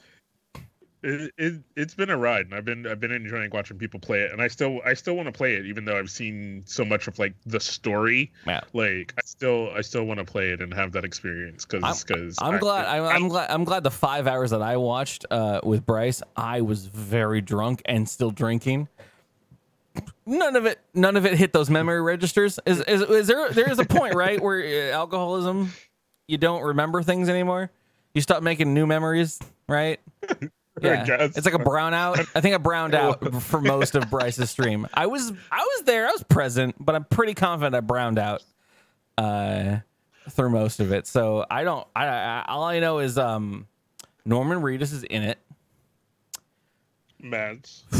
[1.04, 4.20] It, it it's been a ride, and I've been I've been enjoying watching people play
[4.20, 6.84] it, and I still I still want to play it, even though I've seen so
[6.84, 8.30] much of like the story.
[8.46, 8.60] Yeah.
[8.72, 12.38] Like I still I still want to play it and have that experience because because
[12.40, 12.86] I'm glad.
[12.86, 13.50] I'm, I'm glad.
[13.50, 17.82] I'm glad the five hours that I watched uh, with Bryce, I was very drunk
[17.84, 18.88] and still drinking.
[20.24, 20.78] None of it.
[20.94, 22.60] None of it hit those memory registers.
[22.64, 23.50] Is is, is there?
[23.50, 25.72] There is a point, right, where uh, alcoholism,
[26.28, 27.72] you don't remember things anymore.
[28.14, 29.98] You stop making new memories, right?
[30.82, 32.26] Yeah, it's like a brownout.
[32.34, 34.86] I think I browned out for most of Bryce's stream.
[34.94, 38.42] I was I was there, I was present, but I'm pretty confident I browned out
[39.18, 39.78] uh,
[40.30, 41.06] through most of it.
[41.06, 41.86] So I don't.
[41.94, 43.66] I, I all I know is um,
[44.24, 45.38] Norman Reedus is in it.
[47.20, 47.84] Mads.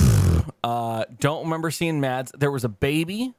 [0.64, 2.30] Uh, don't remember seeing Mads.
[2.38, 3.34] There was a baby,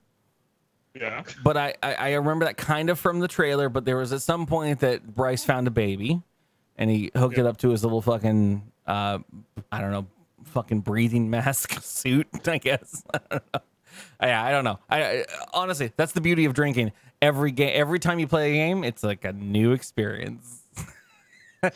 [0.94, 1.24] Yeah.
[1.42, 3.70] but I, I I remember that kind of from the trailer.
[3.70, 6.22] But there was at some point that Bryce found a baby,
[6.78, 9.20] and he hooked it up to his little fucking uh,
[9.72, 10.08] I don't know,
[10.46, 12.28] fucking breathing mask suit.
[12.48, 13.04] I guess.
[13.14, 13.62] I don't know.
[14.22, 14.80] Yeah, I don't know.
[14.90, 16.92] I, I honestly, that's the beauty of drinking.
[17.22, 20.62] Every game, every time you play a game, it's like a new experience.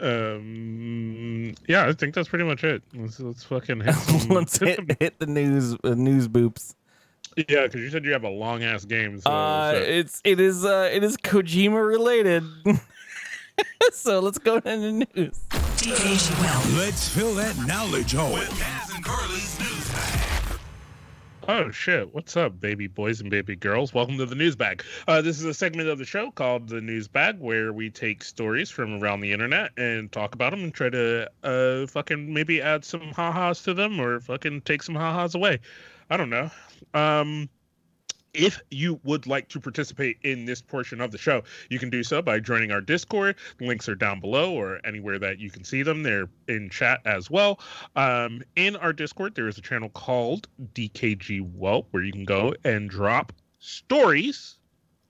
[0.00, 1.54] Um.
[1.68, 2.82] Yeah, I think that's pretty much it.
[2.94, 6.74] Let's, let's fucking hit some, Let's hit, hit the news uh, news boops.
[7.36, 9.20] Yeah, because you said you have a long ass game.
[9.20, 12.44] So, Uh, so- it's it is uh it is Kojima related.
[13.92, 15.40] so let's go to the news.
[16.76, 18.32] Let's fill that knowledge hole.
[18.34, 20.58] With Kaz and Curly's news bag.
[21.48, 22.14] Oh shit!
[22.14, 23.92] What's up, baby boys and baby girls?
[23.92, 24.84] Welcome to the News Bag.
[25.08, 28.22] Uh, this is a segment of the show called the News Bag, where we take
[28.22, 32.62] stories from around the internet and talk about them and try to uh fucking maybe
[32.62, 35.58] add some ha-has to them or fucking take some ha-has away.
[36.10, 36.48] I don't know.
[36.94, 37.48] Um,
[38.34, 42.02] if you would like to participate in this portion of the show, you can do
[42.02, 43.36] so by joining our Discord.
[43.60, 46.02] Links are down below or anywhere that you can see them.
[46.02, 47.60] They're in chat as well.
[47.96, 52.54] Um, in our Discord, there is a channel called DKG Welp where you can go
[52.64, 54.58] and drop stories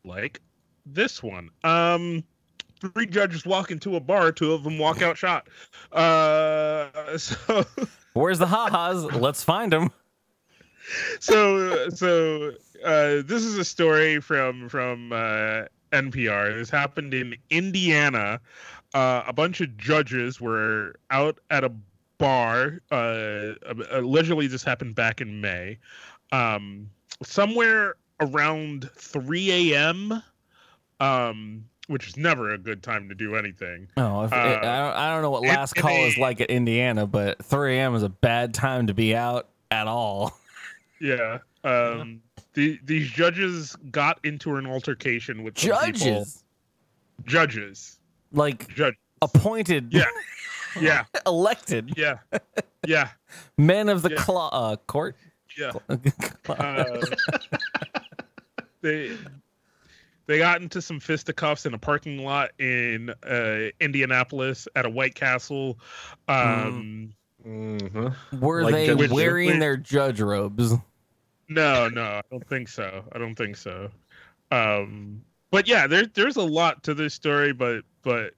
[0.04, 0.40] like
[0.84, 1.50] this one.
[1.62, 2.24] Um,
[2.80, 5.48] three judges walk into a bar, two of them walk out shot.
[5.92, 7.64] Uh, so.
[8.14, 9.04] Where's the ha-has?
[9.04, 9.90] Let's find them.
[11.20, 12.52] so so
[12.84, 16.54] uh, this is a story from from uh, NPR.
[16.58, 18.40] This happened in Indiana.
[18.94, 21.72] Uh, a bunch of judges were out at a
[22.18, 22.80] bar.
[22.90, 23.52] Uh,
[23.90, 25.78] allegedly, this happened back in May.
[26.30, 26.88] Um,
[27.22, 30.22] somewhere around 3 a.m.
[31.00, 33.88] Um, which is never a good time to do anything.
[33.96, 36.40] Oh, if, Uh, I, don't, I don't know what last and call they- is like
[36.40, 37.94] at Indiana, but 3 a.m.
[37.94, 40.34] is a bad time to be out at all.
[41.00, 41.38] Yeah.
[41.64, 42.22] Um,
[42.54, 45.92] the, these judges got into an altercation with some people.
[45.92, 46.44] Judges,
[47.24, 47.98] Judges.
[48.32, 48.94] like Judge.
[49.22, 50.04] appointed, Yeah.
[50.80, 51.04] Yeah.
[51.26, 52.18] elected Yeah.
[52.86, 53.08] Yeah.
[53.58, 54.16] men of the Yeah.
[54.16, 55.16] claw uh, court.
[55.58, 55.72] Yeah.
[56.48, 57.00] Uh,
[58.80, 59.16] they
[60.26, 65.14] they got into some fisticuffs in a parking lot in uh, Indianapolis at a White
[65.14, 65.78] Castle.
[66.28, 67.12] Um,
[67.46, 68.14] Mhm.
[68.40, 69.10] Were Like they judges.
[69.10, 70.74] wearing their judge robes?
[71.48, 73.04] No, no, I don't think so.
[73.12, 73.90] I don't think so.
[74.50, 78.34] Um, but yeah, there, there's a lot to this story, but but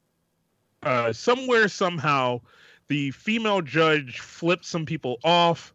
[0.83, 2.41] uh, somewhere somehow
[2.89, 5.73] the female judge flipped some people off.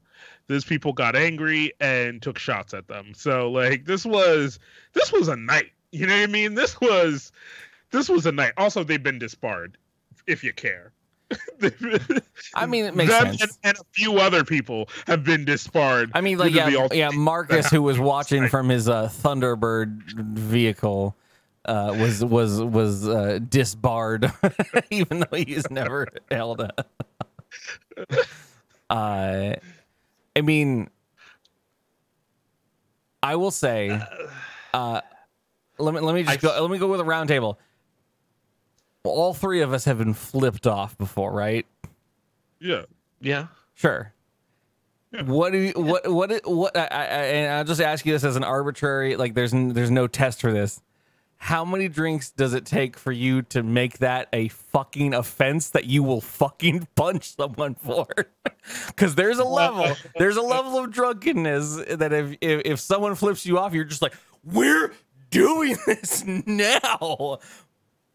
[0.47, 3.13] Those people got angry and took shots at them.
[3.15, 4.59] So like this was
[4.93, 5.71] this was a night.
[5.91, 6.55] You know what I mean?
[6.55, 7.31] This was
[7.91, 8.53] this was a night.
[8.57, 9.77] Also, they've been disbarred,
[10.27, 10.91] if you care.
[12.55, 13.41] I mean, it makes Them sense.
[13.41, 16.11] And, and a few other people have been disbarred.
[16.13, 17.09] I mean, like yeah, yeah.
[17.09, 18.51] Marcus, who was watching Right.
[18.51, 20.01] from his uh, Thunderbird
[20.37, 21.15] vehicle,
[21.65, 24.31] uh, was was was uh, disbarred,
[24.89, 26.71] even though he's never held a.
[28.91, 29.53] Uh,
[30.35, 30.89] I mean,
[33.21, 34.01] I will say,
[34.73, 35.01] uh,
[35.77, 36.59] let me let me just I- go.
[36.59, 37.29] Let me go with a round
[39.09, 39.21] table.
[39.21, 41.65] All three of us have been flipped off before, right?
[42.59, 42.83] Yeah.
[43.21, 43.47] Yeah.
[43.73, 44.13] Sure.
[45.11, 45.23] Yeah.
[45.23, 48.35] What do you, what what what I, I, and I'll just ask you this as
[48.35, 50.81] an arbitrary like there's n- there's no test for this.
[51.37, 55.85] How many drinks does it take for you to make that a fucking offense that
[55.85, 58.07] you will fucking punch someone for?
[58.87, 63.43] Because there's a level, there's a level of drunkenness that if, if if someone flips
[63.45, 64.91] you off, you're just like, we're
[65.31, 67.39] doing this now,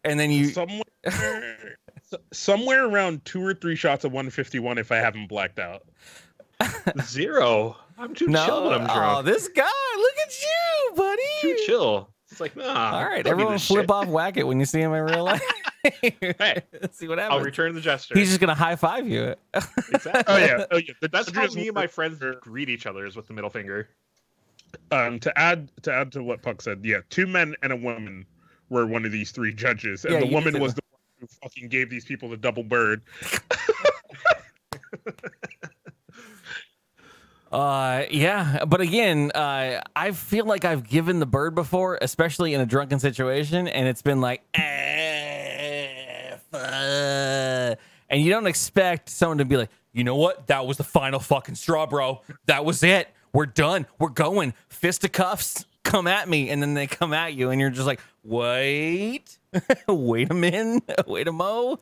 [0.05, 4.97] and then you somewhere s- somewhere around two or three shots of 151 if I
[4.97, 5.83] haven't blacked out.
[7.03, 7.75] Zero.
[7.97, 9.17] I'm too no, chill when I'm drunk.
[9.17, 9.63] oh, this guy,
[9.97, 11.21] look at you, buddy.
[11.41, 12.09] too chill.
[12.31, 12.97] It's like, nah.
[12.97, 13.91] All right, everyone flip shit.
[13.91, 15.41] off Whacket when you see him in real life.
[16.01, 17.19] Hey, see what happens.
[17.19, 17.45] I'll happens.
[17.45, 18.15] return the gesture.
[18.17, 19.35] He's just gonna high five you.
[19.53, 20.23] Exactly.
[20.25, 20.93] Oh yeah, oh yeah.
[20.99, 23.33] The That's how judges me and my were- friends greet each other is with the
[23.33, 23.87] middle finger.
[24.89, 28.25] Um, to add to add to what Puck said, yeah, two men and a woman
[28.69, 31.69] were one of these three judges, and Yeah, the woman was the one who fucking
[31.69, 33.01] gave these people the double bird.
[37.51, 42.59] Uh, yeah, but again, uh, I feel like I've given the bird before, especially in
[42.59, 47.79] a drunken situation, and it's been like, eh, fuck.
[48.09, 50.47] and you don't expect someone to be like, you know what?
[50.47, 52.21] That was the final fucking straw, bro.
[52.47, 53.07] That was it.
[53.31, 53.85] We're done.
[53.99, 54.53] We're going.
[54.67, 59.37] Fisticuffs, come at me, and then they come at you, and you're just like, wait,
[59.87, 61.79] wait a minute, wait a mo,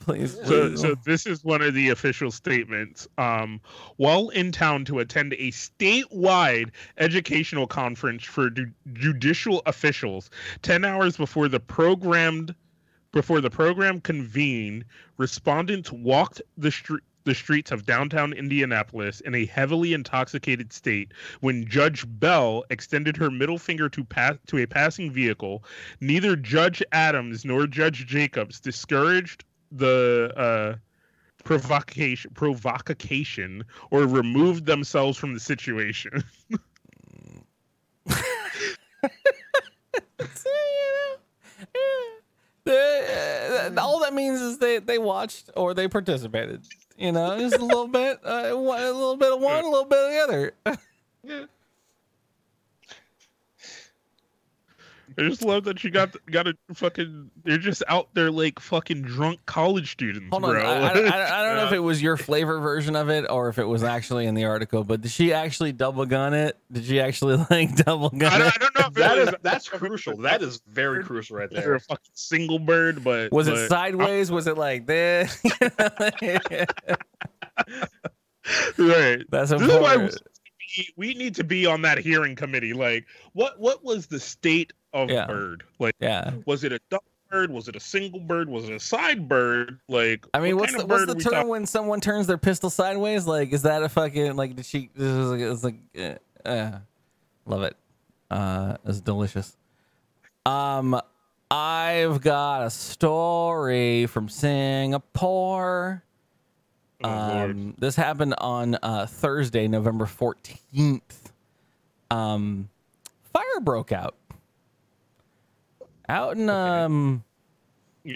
[0.00, 0.34] please.
[0.34, 0.80] So, please.
[0.82, 3.08] so this is one of the official statements.
[3.16, 3.60] Um,
[3.96, 10.28] while in town to attend a statewide educational conference for ju- judicial officials,
[10.60, 12.54] ten hours before the programmed
[13.12, 14.84] before the program convened,
[15.16, 17.02] respondents walked the street.
[17.26, 21.10] The streets of downtown Indianapolis in a heavily intoxicated state
[21.40, 25.64] when Judge Bell extended her middle finger to pass to a passing vehicle.
[26.00, 30.76] Neither Judge Adams nor Judge Jacobs discouraged the uh,
[31.42, 36.22] provocation provocation or removed themselves from the situation.
[42.68, 46.66] Uh, all that means is they, they watched or they participated.
[46.98, 49.98] You know, just a little bit, uh, a little bit of one, a little bit
[49.98, 50.52] of the
[51.28, 51.48] other.
[55.18, 57.30] I just love that you got got a fucking.
[57.44, 60.62] They're just out there like fucking drunk college students, Hold on, bro.
[60.62, 63.48] I, I, I, I don't know if it was your flavor version of it or
[63.48, 64.84] if it was actually in the article.
[64.84, 66.58] But did she actually double gun it?
[66.70, 68.52] Did she actually like double gun I, it?
[68.54, 70.16] I don't know if That it is that's crucial.
[70.18, 71.74] That is very crucial right or there.
[71.74, 74.30] a fucking single bird, but Was it but- sideways?
[74.30, 75.40] Was it like this?
[78.78, 79.24] right?
[79.30, 80.10] That's This is why we,
[80.96, 82.72] we need to be on that hearing committee.
[82.72, 84.72] Like, what what was the state
[85.04, 85.26] of Yeah.
[85.26, 85.62] bird?
[85.78, 86.32] Like, Yeah.
[86.46, 87.50] was it a duck bird?
[87.50, 88.48] Was it a single bird?
[88.48, 89.78] Was it a side bird?
[89.88, 92.70] Like, I mean, what what's the, what's the term talking- when someone turns their pistol
[92.70, 93.26] sideways?
[93.26, 94.56] Like, is that a fucking like?
[94.56, 94.90] Did she?
[94.94, 96.78] This is like, it's like, uh, uh,
[97.46, 97.76] love it.
[98.30, 99.56] Uh, it's delicious.
[100.44, 101.00] Um,
[101.50, 106.02] I've got a story from Singapore.
[107.04, 107.08] Oh.
[107.10, 111.32] Um, this happened on uh, Thursday, November fourteenth.
[112.10, 112.68] Um,
[113.32, 114.14] fire broke out
[116.08, 117.22] out in um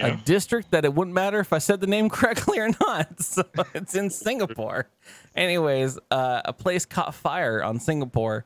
[0.00, 3.08] a district that it wouldn't matter if I said the name correctly or not.
[3.20, 3.42] So
[3.74, 4.88] it's in Singapore.
[5.34, 8.44] Anyways, uh, a place caught fire on Singapore,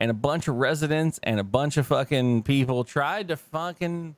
[0.00, 4.16] and a bunch of residents and a bunch of fucking people tried to fucking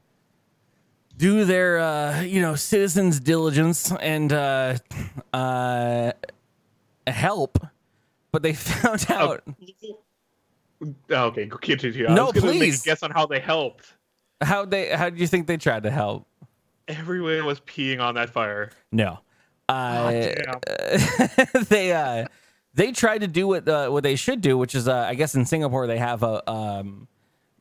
[1.16, 4.76] do their uh, you know citizens diligence and uh,
[5.32, 6.12] uh,
[7.08, 7.58] help,
[8.30, 9.42] but they found out.
[11.10, 12.06] Oh, okay, go continue.
[12.06, 12.82] I No, was gonna make please.
[12.82, 13.94] a guess on how they helped.
[14.40, 14.88] How they?
[14.88, 16.26] How do you think they tried to help?
[16.86, 18.70] Everyone was peeing on that fire.
[18.92, 19.18] No.
[19.68, 20.60] Uh, damn.
[21.68, 22.26] they uh
[22.74, 25.34] they tried to do what uh, what they should do, which is uh, I guess
[25.34, 27.08] in Singapore they have a um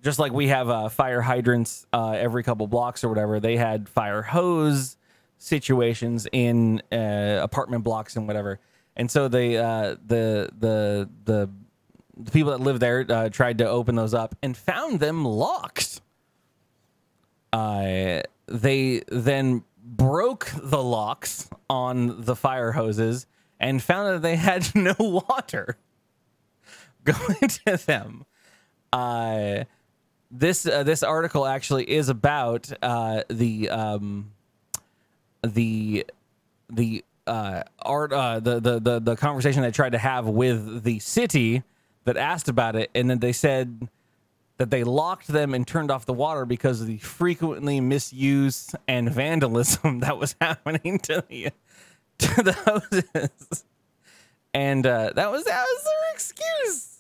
[0.03, 3.39] just like we have uh, fire hydrants uh, every couple blocks or whatever.
[3.39, 4.95] They had fire hose
[5.37, 8.59] situations in uh, apartment blocks and whatever.
[8.95, 11.49] And so they uh, the the the
[12.23, 15.86] the people that live there uh, tried to open those up and found them locked.
[17.57, 23.25] Uh, they then broke the locks on the fire hoses
[23.59, 25.75] and found that they had no water
[27.03, 28.25] going to them.
[28.93, 29.63] Uh,
[30.29, 34.31] this uh, this article actually is about uh, the um,
[35.41, 36.05] the
[36.69, 40.99] the uh, art uh, the, the the the conversation they tried to have with the
[40.99, 41.63] city
[42.03, 43.89] that asked about it, and then they said
[44.57, 49.11] that they locked them and turned off the water because of the frequently misuse and
[49.11, 51.51] vandalism that was happening to the
[52.19, 53.63] to the hoses,
[54.53, 56.93] and uh, that was that was their excuse.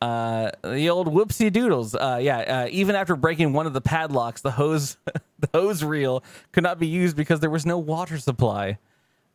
[0.00, 1.94] Uh, the old whoopsie doodles.
[1.94, 2.38] Uh, yeah.
[2.38, 4.96] Uh, even after breaking one of the padlocks, the hose
[5.38, 8.78] the hose reel could not be used because there was no water supply.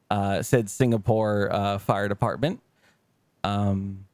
[0.09, 2.61] Uh, said Singapore uh, Fire Department.
[3.43, 4.04] Um,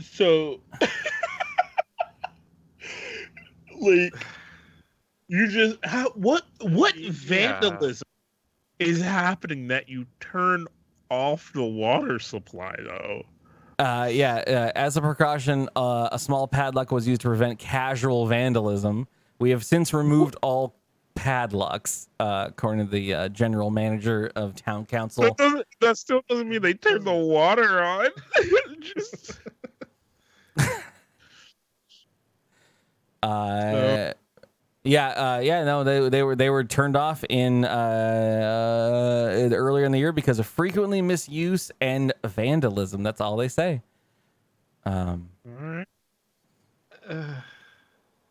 [0.00, 0.60] So,
[3.80, 4.14] like,
[5.28, 7.10] you just how what what Yeah.
[7.10, 8.06] vandalism
[8.78, 10.66] is happening that you turn
[11.10, 13.22] off the water supply though?
[13.78, 18.26] Uh, yeah, uh, as a precaution, uh, a small padlock was used to prevent casual
[18.26, 19.08] vandalism,
[19.40, 20.76] We have since removed all
[21.16, 25.34] padlocks, uh, according to the uh, general manager of town council.
[25.34, 28.08] That, that still doesn't mean they turned the water on.
[28.80, 29.40] Just,
[33.22, 34.12] Uh,
[34.84, 39.84] yeah, uh, yeah, no, they they were they were turned off in uh, uh, earlier
[39.84, 43.02] in the year because of frequently misuse and vandalism.
[43.04, 43.82] That's all they say.
[44.84, 45.86] Um, all right.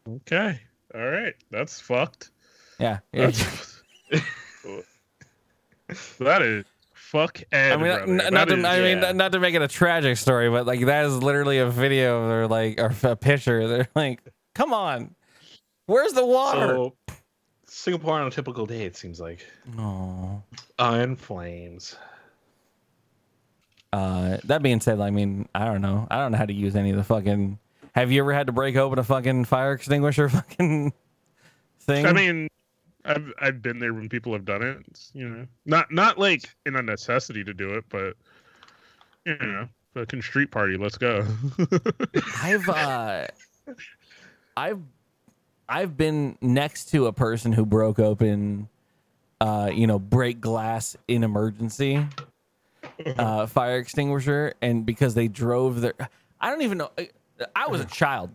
[0.09, 0.59] Okay.
[0.95, 1.35] All right.
[1.51, 2.31] That's fucked.
[2.79, 3.81] yeah, That's,
[6.19, 7.73] that is fuck Ed.
[7.73, 8.01] I mean, brother.
[8.03, 9.11] n- not That to, is- I mean, yeah.
[9.11, 12.47] not to make it a tragic story, but like that is literally a video or
[12.47, 13.67] like or a picture.
[13.67, 14.21] They're like,
[14.53, 15.15] come on,
[15.85, 16.67] where's the water?
[16.67, 16.95] So,
[17.65, 19.45] Singapore on a typical day, it seems like.
[19.77, 20.41] Oh.
[20.77, 21.95] On flames.
[23.93, 26.07] Uh, that being said, I mean, I don't know.
[26.09, 27.59] I don't know how to use any of the fucking.
[27.93, 30.93] Have you ever had to break open a fucking fire extinguisher fucking
[31.81, 32.05] thing?
[32.05, 32.47] I mean,
[33.03, 34.77] I've I've been there when people have done it.
[34.89, 38.15] It's, you know, not not like in a necessity to do it, but
[39.25, 40.77] you know, fucking street party.
[40.77, 41.25] Let's go.
[42.41, 43.27] I've uh,
[44.55, 44.81] I've
[45.67, 48.67] I've been next to a person who broke open,
[49.39, 52.05] uh, you know, break glass in emergency,
[53.05, 55.93] uh, fire extinguisher, and because they drove their,
[56.41, 56.91] I don't even know.
[56.97, 57.09] I,
[57.55, 58.31] I was a child.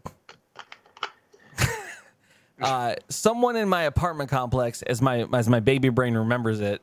[2.61, 6.81] uh, someone in my apartment complex, as my as my baby brain remembers it,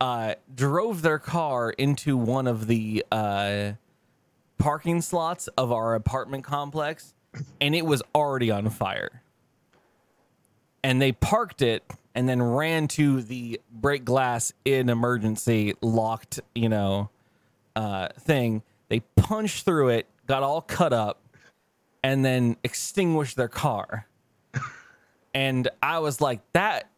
[0.00, 3.72] uh, drove their car into one of the uh,
[4.58, 7.14] parking slots of our apartment complex,
[7.60, 9.22] and it was already on fire.
[10.82, 16.68] And they parked it and then ran to the break glass in emergency locked, you
[16.68, 17.10] know,
[17.76, 18.62] uh, thing.
[18.88, 21.20] They punched through it, got all cut up,
[22.02, 24.06] and then extinguished their car.
[25.34, 26.88] and I was like, that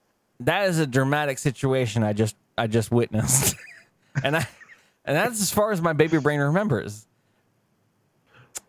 [0.41, 3.57] that is a dramatic situation I just I just witnessed.
[4.25, 4.47] and I
[5.05, 7.07] and that's as far as my baby brain remembers.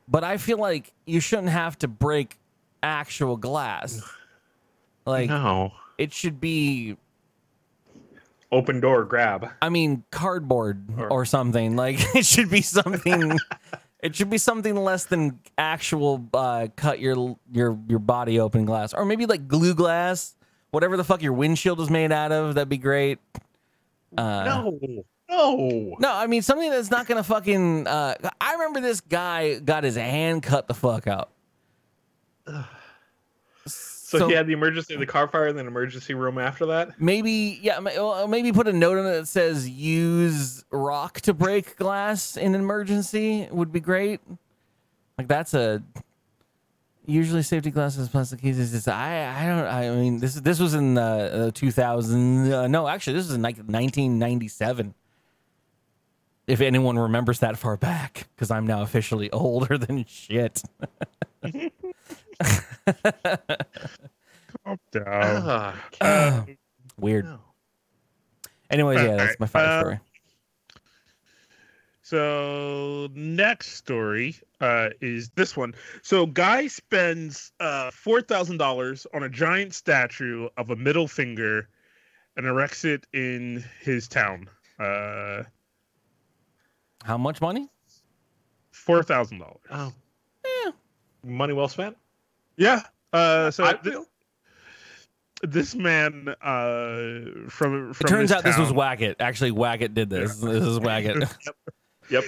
[0.07, 2.37] But I feel like you shouldn't have to break
[2.83, 4.01] actual glass.
[5.05, 5.71] Like No.
[5.97, 6.97] it should be
[8.53, 9.47] Open door grab.
[9.61, 11.77] I mean, cardboard or, something.
[11.77, 13.39] Like it should be something.
[14.03, 18.93] it should be something less than actual uh, cut your your your body open glass,
[18.93, 20.35] or maybe like glue glass,
[20.71, 22.55] whatever the fuck your windshield is made out of.
[22.55, 23.19] That'd be great.
[24.17, 25.03] Uh, no.
[25.31, 25.95] No.
[25.99, 27.87] no, I mean something that's not gonna fucking.
[27.87, 31.29] Uh, I remember this guy got his hand cut the fuck out.
[33.65, 36.99] So, So- he had the emergency, the car fire, and then emergency room after that.
[36.99, 41.77] Maybe yeah, well, maybe put a note on it that says use rock to break
[41.77, 44.19] glass in an emergency would be great.
[45.17, 45.81] Like that's a
[47.05, 48.73] usually safety glasses, plastic cases.
[48.73, 52.51] It's, I I don't I mean this this was in the, uh, 2000.
[52.51, 54.93] Uh, no, actually this was in like 1997.
[56.51, 60.61] If anyone remembers that far back, because I'm now officially older than shit.
[64.65, 65.77] Calm down.
[66.01, 66.43] Uh,
[66.99, 67.23] Weird.
[67.23, 67.39] no.
[68.69, 69.99] Anyways, yeah, that's my fire Uh, story.
[72.01, 75.73] So next story uh, is this one.
[76.01, 81.69] So guy spends uh, four thousand dollars on a giant statue of a middle finger
[82.35, 84.49] and erects it in his town.
[84.77, 85.43] Uh,
[87.03, 87.67] How much money?
[88.71, 89.59] four thousand dollars.
[89.69, 89.93] Oh.
[90.65, 90.71] yeah.
[91.23, 91.95] Money well spent.
[92.57, 92.81] Yeah.
[93.13, 94.05] Uh, so I feel.
[95.43, 99.15] this man uh, from from It turns his out this was town- Whacket.
[99.19, 100.37] Actually, Whacket did this.
[100.39, 101.29] This is Whacket.
[102.09, 102.23] Yep.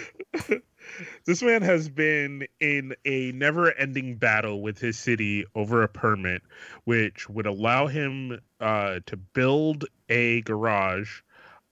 [1.26, 6.42] this man has been in a never-ending battle with his city over a permit
[6.86, 11.20] which would allow him uh, to build a garage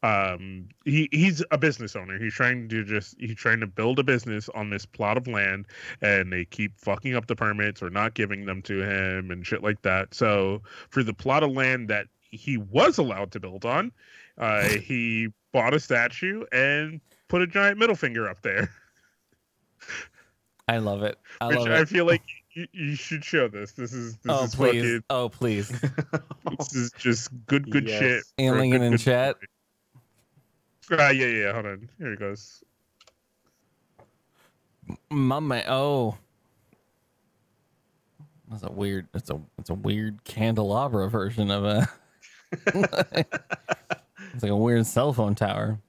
[0.03, 4.03] um he he's a business owner he's trying to just he's trying to build a
[4.03, 5.65] business on this plot of land
[6.01, 9.61] and they keep fucking up the permits or not giving them to him and shit
[9.61, 13.91] like that so for the plot of land that he was allowed to build on
[14.39, 18.69] uh he bought a statue and put a giant middle finger up there
[20.67, 21.17] I love it.
[21.41, 21.89] I which love I it.
[21.89, 22.21] feel like
[22.53, 23.73] you, you should show this.
[23.73, 24.81] This is this Oh is please!
[24.83, 25.69] fucking Oh please!
[26.59, 27.99] this is just good good Yes.
[27.99, 28.23] shit.
[28.37, 29.35] Alien good- in good chat.
[29.35, 29.47] story.
[30.89, 31.53] Ah, yeah, yeah.
[31.53, 31.89] Hold on.
[31.97, 32.63] Here it goes.
[35.09, 35.63] My man.
[35.67, 36.17] Oh,
[38.49, 39.07] that's a weird.
[39.13, 41.89] It's a it's a weird candelabra version of a.
[42.51, 45.79] it's like a weird cell phone tower.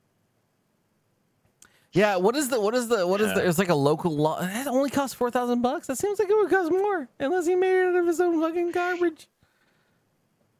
[1.93, 3.47] Yeah, what is the what is the what is the?
[3.47, 4.41] It's like a local law.
[4.41, 5.89] That only costs four thousand bucks.
[5.89, 8.41] That seems like it would cost more unless he made it out of his own
[8.41, 9.29] fucking garbage.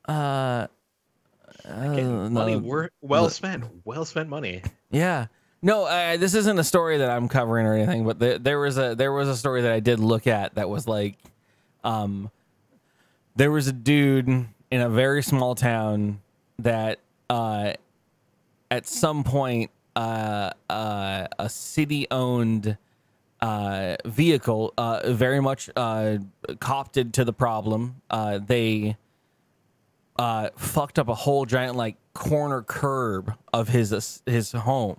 [0.07, 0.67] Uh,
[1.65, 3.65] uh, money no, well spent.
[3.85, 4.63] Well spent money.
[4.91, 5.27] Yeah.
[5.65, 8.79] No, uh, this isn't a story that I'm covering or anything, but there, there was
[8.79, 11.17] a there was a story that I did look at that was like,
[11.85, 12.31] um,
[13.37, 16.21] there was a dude in a very small town
[16.59, 16.99] that
[17.31, 17.75] uh,
[18.71, 22.77] at some point uh, uh, a city owned
[23.41, 26.19] uh, vehicle uh, very much uh,
[26.59, 28.03] copted to the problem.
[28.11, 28.97] Uh, they
[30.17, 34.99] uh, fucked up a whole giant like corner curb of his his home.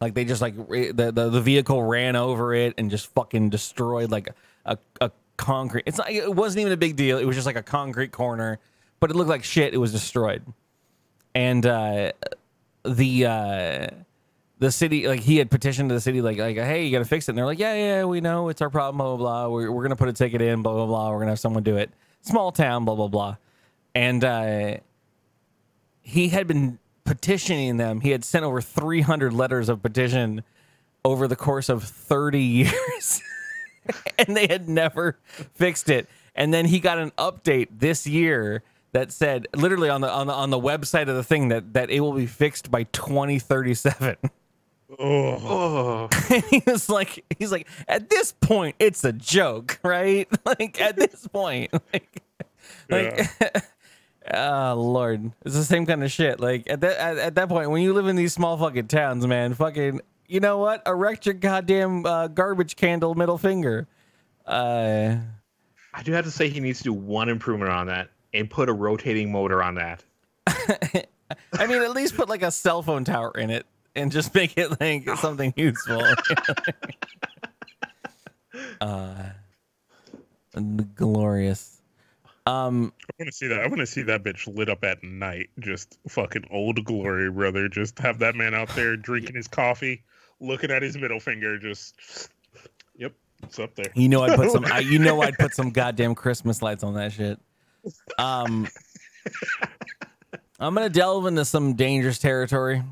[0.00, 4.10] Like they just like the, the the vehicle ran over it and just fucking destroyed
[4.10, 4.30] like
[4.64, 5.84] a a concrete.
[5.86, 6.10] It's not.
[6.10, 7.18] It wasn't even a big deal.
[7.18, 8.58] It was just like a concrete corner,
[9.00, 9.74] but it looked like shit.
[9.74, 10.42] It was destroyed,
[11.34, 12.12] and uh,
[12.84, 13.86] the uh,
[14.58, 17.04] the city like he had petitioned to the city like like hey you got to
[17.04, 17.32] fix it.
[17.32, 19.48] And they're like yeah yeah we know it's our problem blah blah blah.
[19.48, 21.10] We're we're gonna put a ticket in blah blah blah.
[21.10, 21.90] We're gonna have someone do it.
[22.22, 23.36] Small town blah blah blah,
[23.94, 24.24] and.
[24.24, 24.76] uh
[26.02, 28.00] he had been petitioning them.
[28.00, 30.42] He had sent over 300 letters of petition
[31.04, 33.22] over the course of 30 years,
[34.18, 35.18] and they had never
[35.54, 36.08] fixed it.
[36.34, 38.62] And then he got an update this year
[38.92, 41.90] that said, literally on the on the on the website of the thing that that
[41.90, 44.16] it will be fixed by 2037.
[44.98, 46.08] Oh,
[46.50, 50.28] he was like, he's like, at this point, it's a joke, right?
[50.44, 52.22] Like at this point, like,
[52.90, 53.30] like.
[54.32, 56.40] Oh Lord, it's the same kind of shit.
[56.40, 59.26] Like at that at, at that point, when you live in these small fucking towns,
[59.26, 60.82] man, fucking, you know what?
[60.86, 63.88] Erect your goddamn uh, garbage candle middle finger.
[64.46, 65.16] Uh,
[65.94, 68.68] I do have to say he needs to do one improvement on that and put
[68.68, 70.04] a rotating motor on that.
[70.46, 74.56] I mean, at least put like a cell phone tower in it and just make
[74.56, 76.02] it like something useful.
[78.80, 79.24] uh,
[80.94, 81.81] glorious.
[82.44, 83.60] Um, I want to see that.
[83.60, 85.50] I want to see that bitch lit up at night.
[85.60, 87.68] Just fucking old glory, brother.
[87.68, 90.02] Just have that man out there drinking his coffee,
[90.40, 91.56] looking at his middle finger.
[91.58, 91.94] Just,
[92.96, 93.12] yep,
[93.44, 93.92] it's up there.
[93.94, 94.64] You know I'd put some.
[94.66, 97.38] I, you know I'd put some goddamn Christmas lights on that shit.
[98.18, 98.66] Um,
[100.58, 102.82] I'm gonna delve into some dangerous territory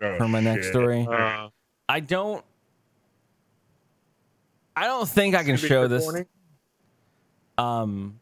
[0.00, 0.72] Oh, for my next shit.
[0.72, 1.06] story.
[1.08, 1.48] Uh,
[1.88, 2.44] I don't.
[4.74, 6.02] I don't think I can show this.
[6.02, 6.26] warning.
[7.58, 8.18] Um,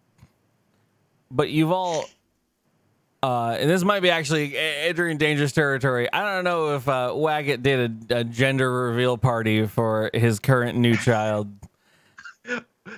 [1.31, 2.05] but you've all.
[3.23, 6.11] Uh, and this might be actually entering dangerous territory.
[6.11, 10.79] I don't know if uh, Whacket did a, a gender reveal party for his current
[10.79, 11.53] new child.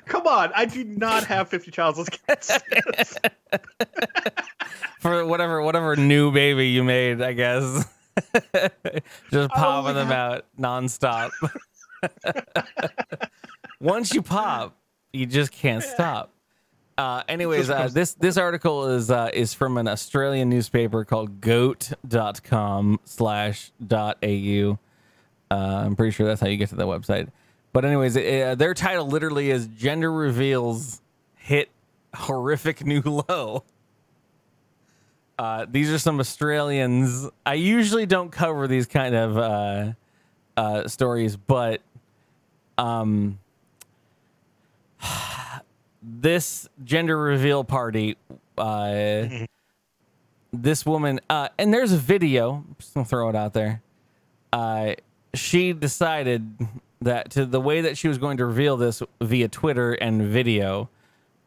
[0.06, 2.58] Come on, I do not have 50 childless kids.
[5.00, 7.84] for whatever whatever new baby you made, I guess.
[9.30, 11.30] Just popping them out nonstop.
[13.80, 14.76] Once you pop,
[15.12, 16.32] you just can't stop.
[16.98, 23.00] Uh, anyways, uh, this this article is uh, is from an Australian newspaper called goat.com
[23.04, 24.78] slash dot au.
[25.50, 27.28] Uh, I'm pretty sure that's how you get to the website.
[27.72, 31.00] But anyways, uh, their title literally is "Gender Reveals
[31.36, 31.70] Hit
[32.14, 33.64] Horrific New Low."
[35.38, 37.26] Uh, these are some Australians.
[37.44, 39.92] I usually don't cover these kind of uh,
[40.56, 41.80] uh, stories, but
[42.78, 43.38] um,
[46.22, 48.16] this gender reveal party,
[48.56, 49.26] uh,
[50.52, 52.64] this woman, uh, and there's a video.
[52.78, 53.82] Just gonna throw it out there.
[54.52, 54.94] Uh,
[55.34, 56.56] she decided
[57.00, 60.88] that to the way that she was going to reveal this via Twitter and video,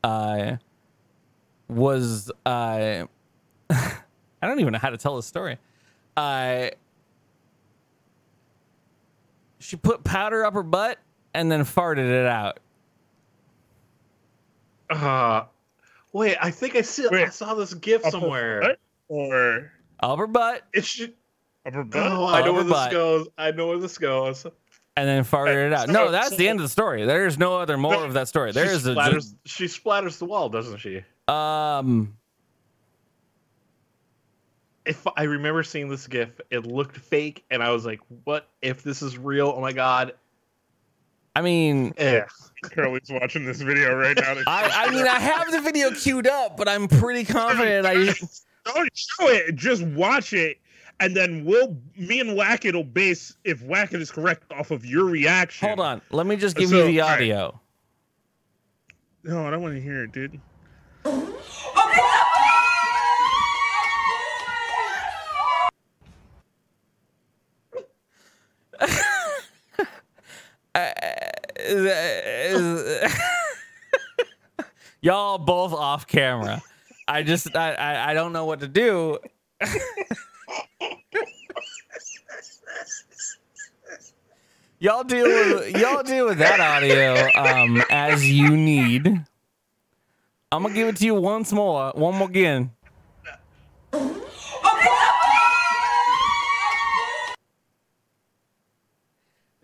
[0.03, 0.57] uh,
[1.69, 3.05] was uh.
[3.69, 5.57] I don't even know how to tell the story.
[6.17, 6.67] Uh,
[9.59, 10.99] she put powder up her butt
[11.33, 12.59] and then farted it out.
[14.89, 15.43] Uh,
[16.13, 17.07] wait, I think I see.
[17.07, 18.61] I saw this GIF Up her somewhere.
[18.61, 19.71] butt Or
[20.01, 21.13] Up her butt It should.
[21.65, 22.11] upper butt?
[22.11, 23.27] Oh, I know where Upper this goes.
[23.37, 24.45] I know where this goes.
[24.97, 25.87] and then farted it out.
[25.89, 27.05] No, so- that's the end of the story.
[27.05, 28.51] There's no other more of that story.
[28.51, 29.35] There she is a splatters.
[29.45, 31.01] she splatters the wall, doesn't she?
[31.27, 32.15] um.
[34.85, 38.83] If I remember seeing this GIF, it looked fake, and I was like, "What if
[38.83, 39.51] this is real?
[39.57, 40.13] Oh my god!"
[41.35, 42.21] I mean, Eh.
[42.69, 44.35] Curly's watching this video right now.
[44.47, 47.85] I, I mean, I have the video queued up, but I'm pretty confident.
[47.85, 47.93] I
[48.73, 49.55] don't show it.
[49.55, 50.57] Just watch it,
[50.99, 55.05] and then we'll me and Whacket will base if Whacket is correct off of your
[55.05, 55.67] reaction.
[55.67, 56.01] hold on.
[56.11, 57.15] Let me just give So, you the all right.
[57.15, 57.59] audio.
[59.23, 60.39] No, I don't want to hear it, dude.
[75.05, 76.63] Y'all both off camera.
[77.07, 79.19] I just I, I I don't know what to do.
[84.79, 89.05] y'all deal with y'all deal with that audio um as you need.
[90.51, 92.71] I'm gonna give it to you once more, one more again.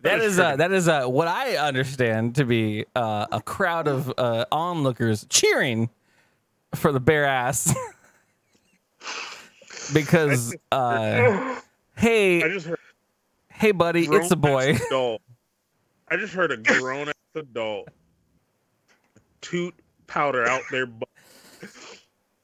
[0.01, 4.11] That is uh, that is uh, what I understand to be uh, a crowd of
[4.17, 5.89] uh, onlookers cheering
[6.75, 7.73] for the bare ass
[9.93, 11.59] because uh,
[11.97, 12.79] hey I just heard
[13.49, 15.21] hey buddy it's a boy Adult.
[16.09, 17.87] I just heard a grown ass adult
[19.41, 19.73] toot
[20.07, 21.07] powder out their butt.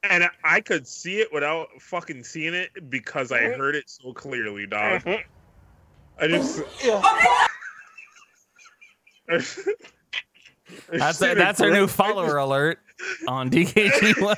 [0.04, 4.12] And I- I could see it without fucking seeing it because I heard it so
[4.12, 5.02] clearly, dog.
[6.20, 6.62] I just.
[9.28, 12.78] That's that's our new follower alert
[13.26, 14.36] on DKG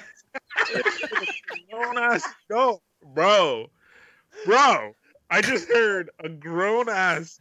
[1.71, 2.83] grown ass adult,
[3.15, 3.71] bro,
[4.45, 4.93] bro.
[5.31, 7.41] I just heard a grown ass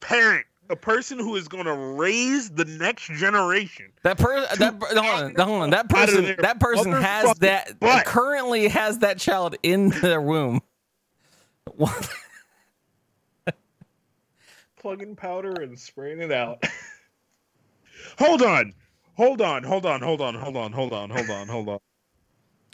[0.00, 3.92] parent, a person who is going to raise the next generation.
[4.02, 8.04] that person that hold on, hold on that person that person has that butt.
[8.04, 10.60] currently has that child in their womb
[11.76, 12.10] What?
[14.88, 16.64] Plugging powder and spraying it out.
[18.18, 18.72] Hold on,
[19.18, 21.78] hold on, hold on, hold on, hold on, hold on, hold on, hold on.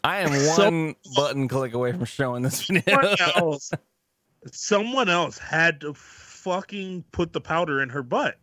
[0.04, 2.84] I am So- one button click away from showing this video.
[2.86, 3.70] Someone else,
[4.52, 8.36] someone else had to fucking put the powder in her butt.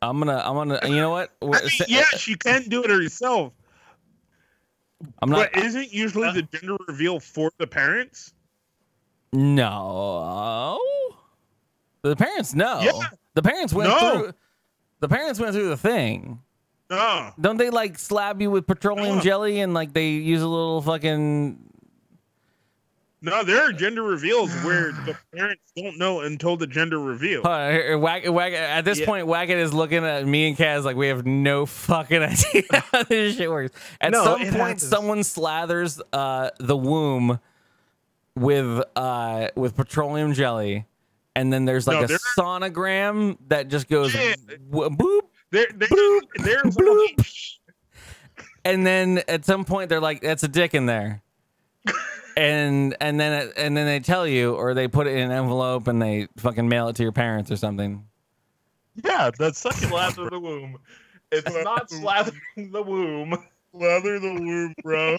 [0.00, 1.32] I'm gonna I'm gonna you know what?
[1.42, 3.52] I mean, yeah, she can do it herself,
[5.20, 8.33] I'm not but isn't usually the gender reveal for the parents?
[9.34, 10.78] No.
[12.02, 12.80] The parents know.
[12.80, 12.92] Yeah.
[13.34, 13.98] The parents went No.
[14.18, 14.32] through
[15.00, 16.40] the parents went through the thing.
[16.90, 17.32] No.
[17.40, 19.22] Don't they like slab you with petroleum No.
[19.22, 21.58] jelly and like they use a little fucking
[23.22, 27.40] No, there are gender reveals where the parents don't know until the gender reveal.
[27.46, 29.06] uh, here, Wag, Wag, at this Yeah.
[29.06, 32.62] point Whacket is looking at me and Kaz like we have no fucking idea
[32.92, 33.74] how this shit works.
[34.00, 34.86] At No, some point happens.
[34.86, 37.40] someone slathers uh, the womb
[38.36, 40.86] with uh, with petroleum jelly
[41.36, 44.34] and then there's like No, a there- sonogram that just goes Yeah.
[44.70, 45.20] w- boop
[45.50, 47.26] There, there, Bloop, there's bloop.
[48.64, 51.22] and then at some point they're like that's a dick in there
[52.36, 55.86] and and then and then they tell you or they put it in an envelope
[55.86, 58.04] and they fucking mail it to your parents or something
[59.04, 60.78] yeah, that's such a Slather the womb.
[61.32, 63.36] It's not slathering the womb.
[63.72, 65.16] Slather the womb, bro.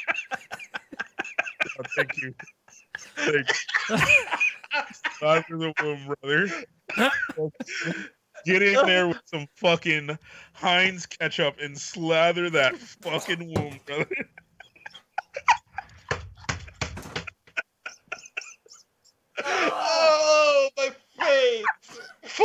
[1.78, 2.34] Oh, thank you.
[3.16, 3.48] Thank
[3.88, 3.98] you.
[5.18, 6.48] Slather the womb, brother.
[8.44, 10.18] Get in there with some fucking
[10.54, 14.06] Heinz ketchup and slather that fucking womb, brother.
[19.44, 20.90] Oh, my
[21.20, 21.64] face!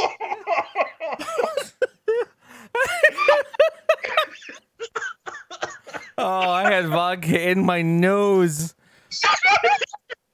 [6.18, 8.76] oh i had vodka in my nose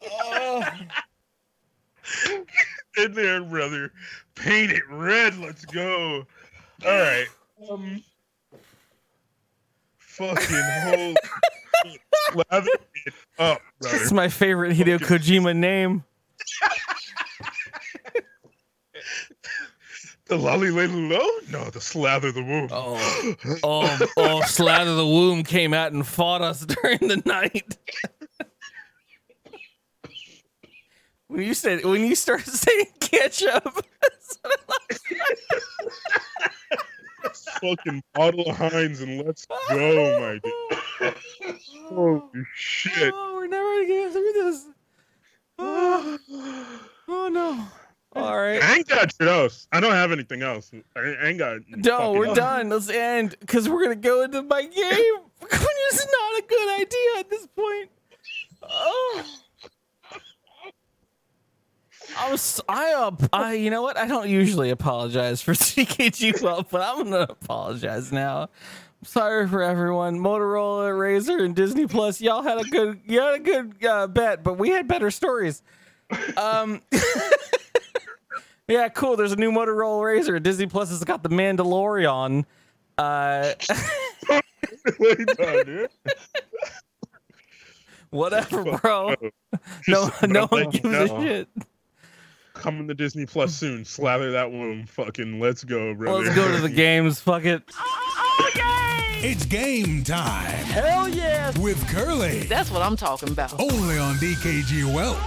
[0.05, 0.63] Oh.
[2.97, 3.91] in there, brother.
[4.35, 5.37] Paint it red.
[5.37, 6.25] Let's go.
[6.85, 7.27] All right.
[7.69, 8.03] Um.
[9.97, 11.15] Fucking holy.
[11.85, 12.01] shit.
[12.31, 12.67] Slather
[13.05, 13.97] it up, brother.
[13.97, 16.03] it's my favorite hideo kojima name
[20.27, 21.19] The lolly lay low?
[21.51, 22.69] No, the slather the womb.
[22.71, 27.77] oh oh oh slather the womb came out and fought us during the night
[31.33, 33.65] when you said when you started saying ketchup
[37.61, 41.15] Fucking bottle of Heinz and let's go, my dude.
[41.85, 43.13] Holy shit.
[43.15, 44.65] Oh, we're never gonna get through this.
[45.57, 46.19] Oh,
[47.07, 47.65] oh no.
[48.15, 48.61] All right.
[48.61, 49.67] I ain't got shit else.
[49.71, 50.71] I don't have anything else.
[50.95, 51.61] I ain't got.
[51.69, 52.67] No, we're done.
[52.69, 54.73] Let's end because we're gonna go into my game.
[55.41, 57.89] it's not a good idea at this point.
[58.63, 59.25] Oh.
[62.17, 66.69] I was I uh, I you know what I don't usually apologize for DKG Welp,
[66.69, 68.43] but I'm gonna apologize now.
[68.43, 70.19] I'm sorry for everyone.
[70.19, 72.21] Motorola, Razr, and Disney Plus.
[72.21, 75.61] Y'all had a good you had a good uh, bet, but we had better stories.
[76.37, 76.81] Um.
[78.65, 79.17] Yeah, cool.
[79.17, 80.41] There's a new Motorola Razr.
[80.41, 82.45] Disney Plus has got the Mandalorian.
[82.97, 83.53] Uh,
[84.99, 85.89] Way done, dude.
[88.09, 89.15] whatever, bro.
[89.87, 91.49] No, no one gives a shit.
[92.53, 93.83] Coming to Disney Plus soon.
[93.83, 94.85] Slather that womb.
[94.85, 96.17] Fucking let's go, bro.
[96.17, 97.19] Let's go to the games.
[97.19, 97.63] Fuck it.
[99.25, 101.57] It's game time Hell yeah!
[101.59, 102.41] with Curly.
[102.41, 103.57] That's what I'm talking about.
[103.59, 105.17] Only on DKG Welp.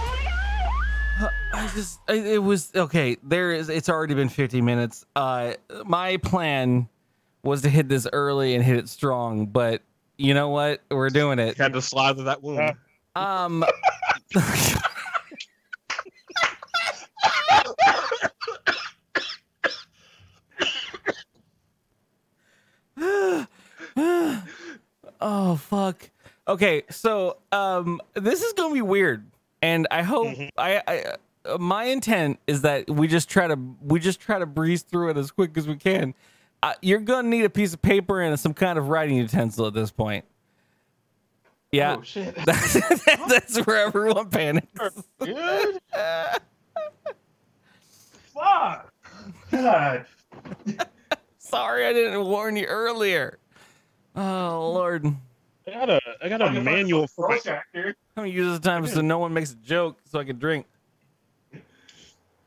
[1.51, 3.17] I just it was okay.
[3.23, 3.69] There is.
[3.69, 5.05] It's already been 50 minutes.
[5.15, 5.55] Uh,
[5.85, 6.87] my plan
[7.43, 9.81] was to hit this early and hit it strong, but
[10.17, 10.81] you know what?
[10.91, 11.57] We're doing it.
[11.57, 12.73] Had to slather that wound.
[13.15, 13.65] Um.
[25.21, 26.09] oh fuck.
[26.57, 29.29] Okay, so um, this is gonna be weird,
[29.61, 30.81] and I hope I.
[30.87, 31.03] I
[31.45, 35.11] uh, my intent is that we just try to we just try to breeze through
[35.11, 36.15] it as quick as we can.
[36.63, 39.75] Uh, you're gonna need a piece of paper and some kind of writing utensil at
[39.75, 40.25] this point.
[41.71, 42.33] Yeah, Oh shit.
[42.45, 44.67] that's, where everyone panics.
[45.19, 45.79] Good.
[48.33, 48.91] Fuck.
[49.51, 50.05] God.
[51.37, 53.37] Sorry, I didn't warn you earlier.
[54.15, 55.15] Oh Lord,
[55.67, 57.39] I got a I got a manual for my,
[58.15, 60.65] gonna use this time so no one makes a joke so I can drink.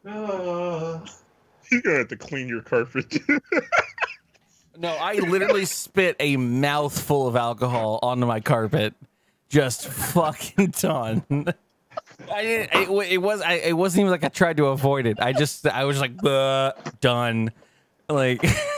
[0.06, 1.00] Uh,
[1.70, 3.18] You're gonna have to clean your carpet.
[4.80, 8.94] No, I literally spit a mouthful of alcohol onto my carpet,
[9.50, 11.22] just fucking done.
[12.32, 12.74] I didn't.
[12.74, 13.42] It, it was.
[13.42, 15.20] I, it wasn't even like I tried to avoid it.
[15.20, 15.66] I just.
[15.66, 16.16] I was like,
[17.00, 17.52] done.
[18.08, 18.42] Like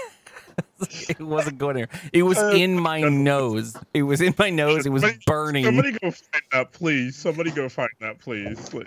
[1.09, 1.89] it wasn't going there.
[2.13, 3.77] It was in my nose.
[3.95, 4.85] It was in my nose.
[4.87, 5.65] It was Somebody- burning.
[5.65, 7.17] Somebody go find that, please.
[7.17, 8.73] Somebody go find that, please.
[8.75, 8.87] Like,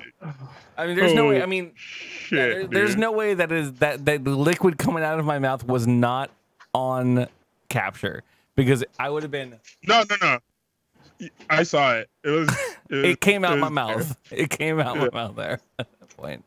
[0.78, 1.39] I mean, there's no way.
[1.39, 2.38] Oh, I mean, shit.
[2.38, 5.63] there- there's no way that is that that the liquid coming out of my mouth
[5.66, 6.30] was not
[6.74, 7.28] on
[7.70, 8.24] capture
[8.55, 9.59] because I would have been.
[9.88, 11.30] No, no, no.
[11.49, 12.09] I saw it.
[12.24, 12.49] It was.
[12.89, 13.97] It, was- It came out was my there.
[13.97, 14.18] mouth.
[14.32, 15.07] It came out Yeah.
[15.11, 16.43] my mouth there at that point.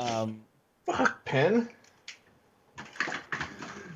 [0.00, 0.40] Um,
[0.86, 1.68] fuck, pen.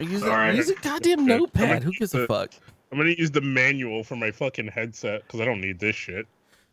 [0.01, 0.57] Use, a, Sorry.
[0.57, 1.83] use a goddamn Okay, notepad.
[1.83, 2.53] Who gives a fuck?
[2.93, 6.27] I'm gonna use the manual for my fucking headset because I don't need this shit.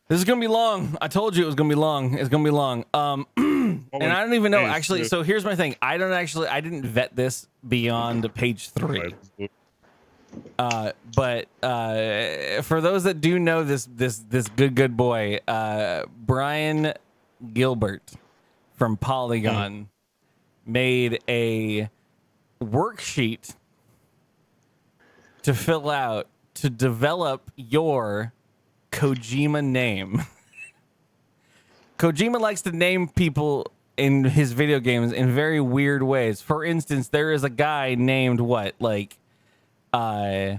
[0.09, 0.97] This is gonna be long.
[1.01, 2.17] I told you it was gonna be long.
[2.17, 2.85] It's gonna be long.
[2.93, 5.03] Um, and I don't even know actually.
[5.03, 5.75] so- So here's my thing.
[5.81, 6.47] I don't actually.
[6.49, 9.13] I didn't vet this beyond page three.
[10.57, 16.03] Uh, but uh, for those that do know this this this good good boy, uh,
[16.17, 16.93] Brian
[17.53, 18.11] Gilbert
[18.75, 19.89] from Polygon
[20.65, 21.89] made a
[22.63, 23.55] worksheet
[25.43, 28.33] to fill out to develop your
[28.91, 30.23] Kojima name.
[31.97, 36.41] Kojima likes to name people in his video games in very weird ways.
[36.41, 38.75] For instance, there is a guy named what?
[38.79, 39.17] Like
[39.91, 40.57] uh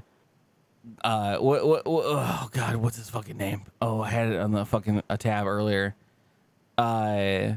[1.02, 3.62] uh what, what, what oh god, what's his fucking name?
[3.80, 5.94] Oh, I had it on the fucking a tab earlier.
[6.78, 7.54] Uh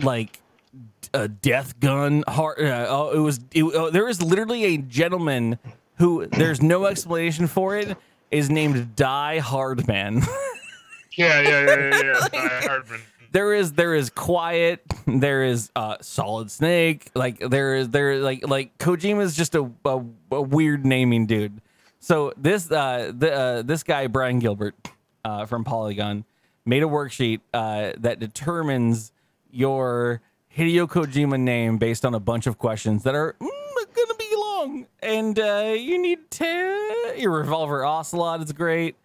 [0.00, 0.40] like
[1.14, 5.58] a death gun heart uh, oh it was it, oh, there is literally a gentleman
[5.96, 7.96] who there's no explanation for it
[8.30, 10.22] is named Die Hardman.
[11.16, 12.02] Yeah, yeah, yeah, yeah.
[12.04, 12.28] yeah.
[12.32, 13.00] Die Hardman.
[13.32, 18.46] there is there is quiet there is uh solid snake like there is there like
[18.46, 20.00] like kojima is just a, a,
[20.30, 21.60] a weird naming dude
[21.98, 24.76] so this uh the uh, this guy brian gilbert
[25.24, 26.24] uh from polygon
[26.64, 29.10] made a worksheet uh that determines
[29.50, 30.20] your
[30.58, 33.48] hideo kojima name based on a bunch of questions that are mm,
[33.94, 38.96] gonna be long and uh you need to your revolver ocelot is great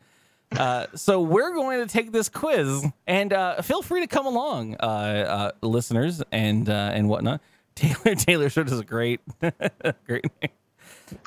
[0.57, 4.75] uh, so we're going to take this quiz, and uh, feel free to come along,
[4.79, 7.41] uh, uh, listeners and uh, and whatnot.
[7.75, 9.19] Taylor Taylor Swift is a great,
[10.05, 10.25] great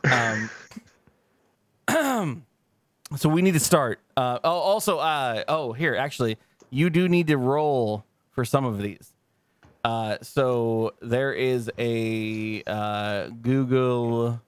[0.05, 0.51] name.
[1.89, 2.45] Um,
[3.17, 3.99] so we need to start.
[4.17, 6.39] Uh, oh, also, uh, oh, here, actually,
[6.71, 9.13] you do need to roll for some of these.
[9.87, 14.41] Uh, so there is a uh, Google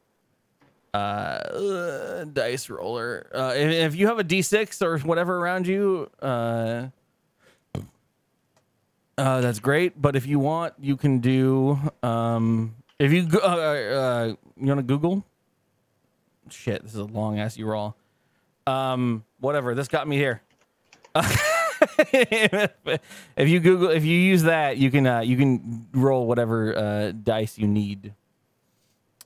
[0.93, 3.31] uh, dice roller.
[3.33, 6.89] Uh, if, you have a D6 or whatever around you, uh,
[9.17, 10.03] that's great.
[10.03, 11.79] But if you want, you can do.
[12.03, 15.25] Um, if you go- you want to Google.
[16.51, 17.95] Shit, this is a long ass roll.
[18.67, 19.77] Um, whatever.
[19.77, 20.43] This got me here.
[22.13, 27.13] if you Google, if you use that, you can uh, you can roll whatever uh,
[27.13, 28.15] dice you need.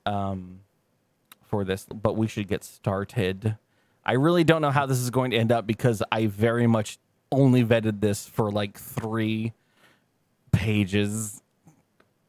[0.05, 0.63] Um
[1.53, 3.59] for this, but we should get started.
[4.07, 6.99] I really don't know how this is going to end up because I very much
[7.31, 9.53] only vetted this for like three
[10.51, 11.43] pages.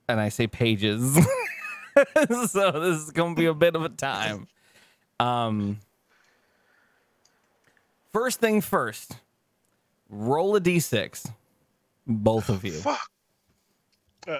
[0.09, 1.15] And I say pages.
[2.49, 4.49] so this is going to be a bit of a time.
[5.21, 5.79] Um,
[8.11, 9.15] first thing first,
[10.13, 11.31] roll a d6.
[12.05, 12.73] Both of you.
[12.73, 13.09] Fuck.
[14.27, 14.37] Uh,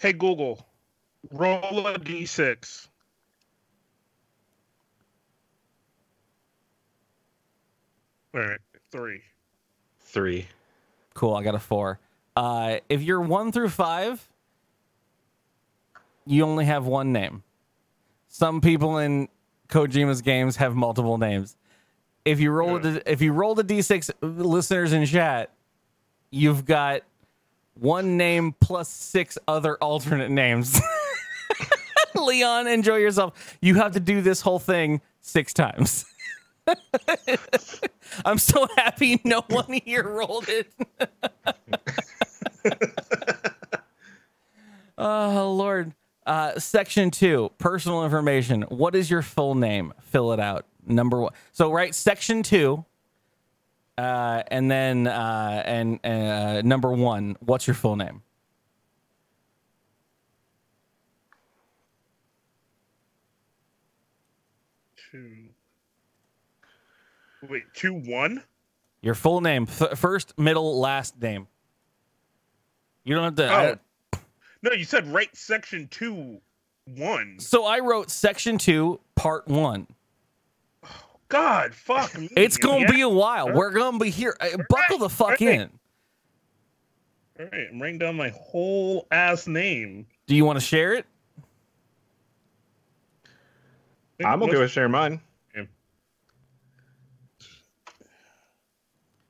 [0.00, 0.64] hey Google,
[1.30, 2.88] roll a d6.
[8.34, 8.58] All right,
[8.90, 9.22] three.
[10.00, 10.48] Three.
[11.14, 11.34] Cool.
[11.34, 12.00] I got a four.
[12.36, 14.28] Uh, if you're one through five,
[16.26, 17.44] you only have one name.
[18.28, 19.28] Some people in
[19.68, 21.56] Kojima's games have multiple names.
[22.24, 22.90] If you roll Yeah.
[22.90, 25.50] the if you roll the d6 listeners in chat,
[26.30, 27.02] you've got
[27.74, 30.80] one name plus six other alternate names.
[32.14, 33.56] Leon, enjoy yourself.
[33.60, 36.06] You have to do this whole thing six times.
[38.24, 40.72] I'm so happy no one here rolled it.
[44.98, 45.92] oh Lord.
[46.26, 48.62] Uh, section two, personal information.
[48.62, 49.92] What is your full name?
[50.00, 50.64] Fill it out.
[50.86, 51.32] Number one.
[51.52, 52.84] So right, section two,
[53.98, 57.36] uh, and then uh, and uh, number one.
[57.40, 58.22] What's your full name?
[65.10, 65.48] Two.
[67.48, 68.42] Wait, two one.
[69.02, 71.46] Your full name, f- first, middle, last name.
[73.04, 73.54] You don't have to.
[73.54, 73.78] Oh.
[74.64, 76.40] No, you said write section two
[76.86, 77.38] one.
[77.38, 79.86] so I wrote section two, part one.
[81.28, 82.30] God, fuck me.
[82.34, 82.90] It's gonna yeah.
[82.90, 83.52] be a while.
[83.52, 84.34] We're gonna be here.
[84.40, 85.42] Uh, Buckle the fuck right.
[85.42, 85.70] in.
[87.38, 90.06] All right, I'm writing down my whole ass name.
[90.26, 91.04] Do you want to share it?
[94.24, 95.20] I'm okay with sharing mine.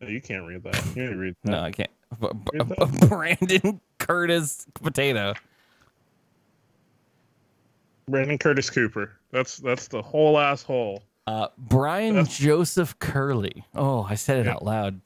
[0.01, 0.77] No, you can't read that.
[0.87, 1.51] You can't read that.
[1.51, 1.91] No, I can't.
[2.21, 5.35] B- b- b- Brandon Curtis Potato.
[8.09, 9.13] Brandon Curtis Cooper.
[9.31, 11.03] That's that's the whole asshole.
[11.27, 13.65] Uh, Brian That's- Joseph Curley.
[13.75, 14.53] Oh, I said it Yeah.
[14.55, 15.01] out loud.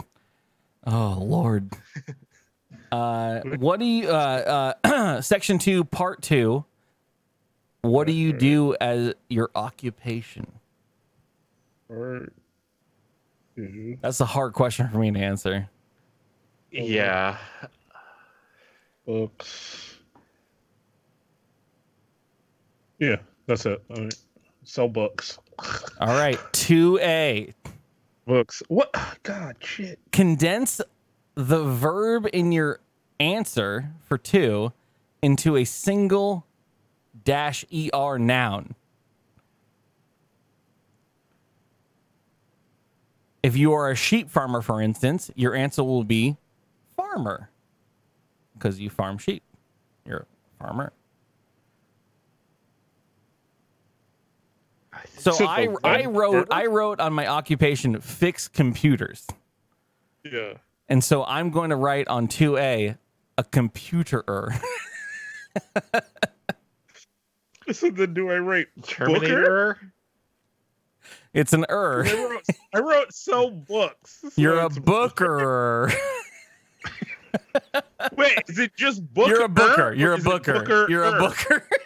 [0.87, 1.73] Oh Lord.
[2.91, 4.09] Uh, what do you?
[4.09, 6.65] Uh, uh, section two, part two.
[7.83, 10.47] What do you do as your occupation?
[11.91, 12.29] Or
[13.57, 13.99] two.
[14.01, 15.69] That's a hard question for me to answer.
[16.73, 17.37] Yeah.
[19.09, 19.97] Books.
[22.99, 23.83] Yeah, that's it.
[23.89, 24.15] All right.
[24.65, 25.39] Sell books.
[26.01, 27.55] All right, two A.
[28.27, 28.63] Books.
[28.69, 28.95] What?
[29.23, 29.99] God, shit.
[30.13, 30.83] condense
[31.35, 32.81] the verb in your
[33.19, 34.75] answer for two
[35.23, 36.45] into a single
[37.25, 38.75] dash er noun.
[43.43, 46.37] If you are a sheep farmer, for instance, your answer will be
[46.95, 47.49] farmer
[48.59, 49.43] because you farm sheep.
[50.05, 50.27] You're
[50.61, 50.93] a farmer.
[55.17, 59.27] So So I I wrote I wrote on my occupation fix computers.
[60.25, 60.55] Yeah.
[60.89, 62.97] And so I'm going to write on 2A
[63.37, 64.59] a computerer.
[67.71, 68.87] So then do I write Booker?
[68.95, 69.79] Terminator.
[71.35, 72.03] it's an er.
[72.07, 74.21] I wrote, I wrote sell books.
[74.23, 75.93] So You're a it's- bookerer.
[78.17, 79.31] Wait, is it just booker?
[79.31, 79.93] You're a booker.
[79.95, 80.87] You're a is it booker.
[80.89, 81.19] You're a er?
[81.19, 81.69] booker.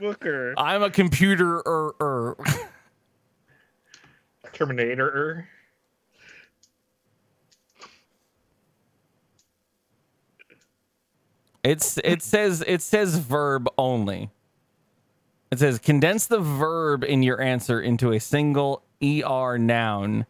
[0.00, 0.54] Booker.
[0.56, 2.34] I'm a computer er.
[4.54, 5.46] Terminator.
[11.62, 14.30] It's it says it says verb only.
[15.50, 20.26] It says condense the verb in your answer into a single er noun.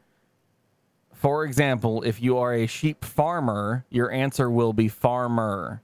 [1.14, 5.82] For example, if you are a sheep farmer, your answer will be farmer.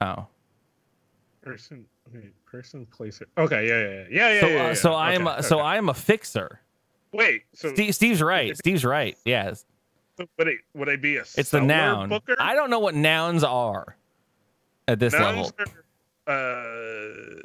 [0.00, 0.26] Oh.
[1.42, 1.84] Person.
[2.44, 2.86] Person.
[2.86, 3.22] Place.
[3.38, 3.68] Okay.
[3.68, 3.80] Yeah.
[3.80, 4.06] Yeah.
[4.10, 4.32] Yeah.
[4.34, 4.40] Yeah.
[4.40, 4.74] So, yeah, yeah, uh, yeah.
[4.74, 5.58] so I am Okay, so.
[5.60, 6.60] I am a fixer.
[7.12, 7.42] Wait.
[7.54, 8.56] So, Steve, Steve's right.
[8.56, 9.16] Steve's right.
[9.24, 9.64] Yes,
[10.20, 11.22] so would, I, would I be a?
[11.22, 12.08] it's the noun.
[12.08, 12.36] Booker?
[12.38, 13.96] I don't know what nouns are
[14.86, 15.74] at this Nouns level,
[16.26, 17.40] are, uh.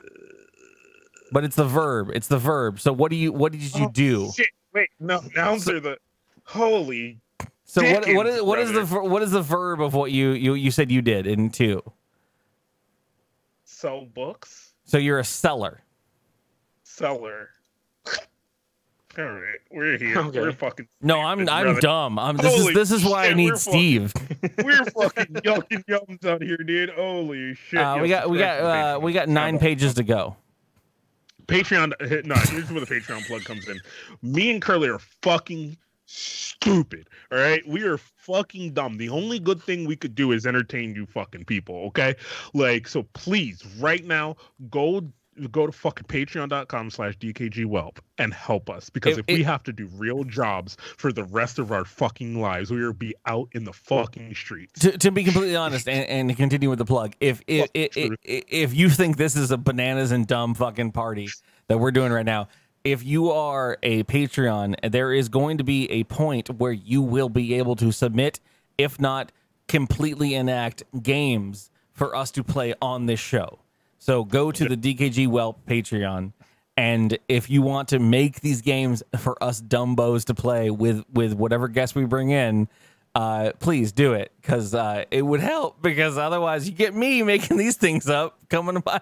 [1.31, 2.11] But it's the verb.
[2.13, 2.79] It's the verb.
[2.79, 4.31] So what do you what did you oh, do?
[4.35, 4.49] Shit.
[4.73, 4.89] Wait.
[4.99, 5.21] No.
[5.35, 5.97] Nouns are the.
[6.43, 7.19] Holy.
[7.65, 10.53] So what What is, what is the what is the verb of what you you
[10.53, 11.81] you said you did in two?
[13.63, 14.73] Sell books.
[14.85, 15.81] So you're a seller.
[16.83, 17.49] Seller.
[19.17, 20.17] All right, we're here.
[20.19, 20.39] Okay.
[20.39, 20.87] We're fucking.
[21.01, 21.81] No, I'm I'm brother.
[21.81, 22.19] dumb.
[22.19, 24.13] I'm this is this is why I shit, need we're Steve.
[24.63, 26.89] We're fucking yucking yums out here, dude.
[26.89, 27.79] Holy shit!
[27.79, 30.35] Uh, we got we got uh, we got nine pages to go.
[31.47, 31.93] Patreon.
[32.25, 33.79] No, here's where the Patreon plug comes in.
[34.21, 37.09] Me and Curly are fucking stupid.
[37.31, 38.97] All right, we are fucking dumb.
[38.97, 41.75] The only good thing we could do is entertain you fucking people.
[41.87, 42.15] Okay,
[42.53, 43.03] like so.
[43.13, 44.35] Please, right now,
[44.69, 45.01] go
[45.51, 49.63] go to fucking patreon.com slash dkgwelp and help us because It- if we it- have
[49.63, 53.49] to do real jobs for the rest of our fucking lives, we will be out
[53.53, 54.79] in the fucking streets.
[54.81, 57.71] to, to be completely honest and, and to continue with the plug if if, Fuck
[57.73, 58.19] if, truth.
[58.23, 61.29] if if you think this is a bananas and dumb fucking party
[61.67, 62.47] that we're doing right now
[62.83, 67.29] if you are a patreon there is going to be a point where you will
[67.29, 68.39] be able to submit
[68.77, 69.31] if not
[69.67, 73.59] completely enact games for us to play on this show
[74.05, 76.31] so go to the dkg welp patreon
[76.77, 81.33] and if you want to make these games for us dumbos to play with with
[81.33, 82.67] whatever guests we bring in
[83.15, 87.57] uh, please do it because uh, it would help because otherwise you get me making
[87.63, 88.99] these things up coming by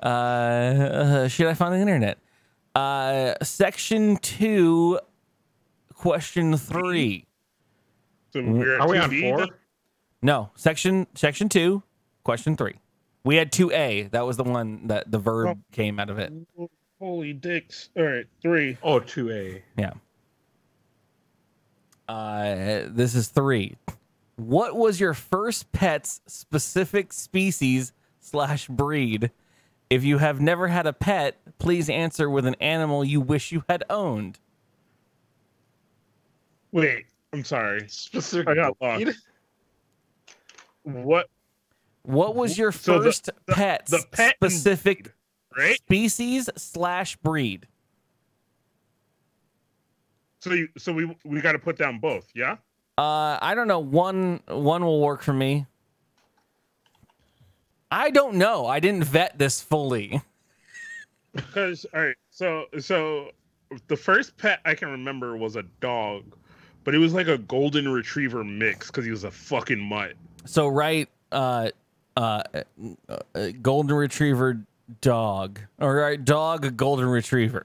[0.00, 2.18] uh, uh, should i find the internet
[2.74, 4.98] uh, section two
[5.94, 7.24] question three
[8.32, 9.38] So we're Are we on four?
[9.38, 9.48] then?
[10.22, 11.82] no section section two
[12.24, 12.74] question three
[13.28, 16.32] we had 2a that was the one that the verb Well- came out of it
[16.98, 17.90] Holy dicks.
[17.96, 18.76] All right, three.
[18.82, 19.62] Oh, 2A.
[19.76, 19.92] Yeah.
[22.08, 23.76] Uh, this is three.
[24.36, 29.30] What was your first pet's specific species slash breed?
[29.90, 33.62] If you have never had a pet, please answer with an animal you wish you
[33.68, 34.38] had owned.
[36.72, 37.88] Wait, I'm sorry.
[37.88, 39.18] Specific I got lost.
[40.82, 41.28] What?
[42.08, 45.12] What was your So first the- the pet and- specific
[45.54, 45.76] Right?
[45.76, 47.68] species slash breed?
[50.40, 52.56] So you, so we we got to put down both, yeah?
[52.96, 53.80] Uh, I don't know.
[53.80, 55.66] One one will work for me.
[57.90, 58.66] I don't know.
[58.66, 60.22] I didn't vet this fully.
[61.34, 63.32] Because all right, so so
[63.88, 66.24] the first pet I can remember was a dog,
[66.84, 70.14] but it was like a golden retriever mix because he was a fucking mutt.
[70.46, 71.70] So right, uh,
[72.18, 72.42] uh,
[73.08, 74.60] uh, golden retriever
[75.00, 77.64] dog, or right, dog golden retriever,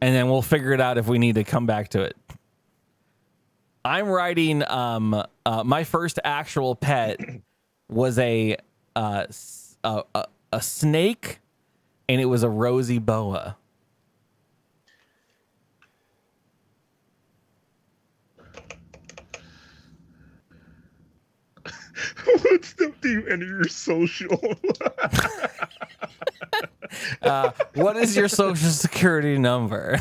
[0.00, 2.16] and then we'll figure it out if we need to come back to it.
[3.84, 4.68] I'm writing.
[4.68, 7.20] Um, uh, my first actual pet
[7.88, 8.56] was a
[8.96, 9.26] uh,
[9.84, 11.38] a, a, a snake,
[12.08, 13.56] and it was a rosy boa.
[22.42, 24.38] What step do you enter your social?
[27.22, 29.98] Uh, what is your social security number?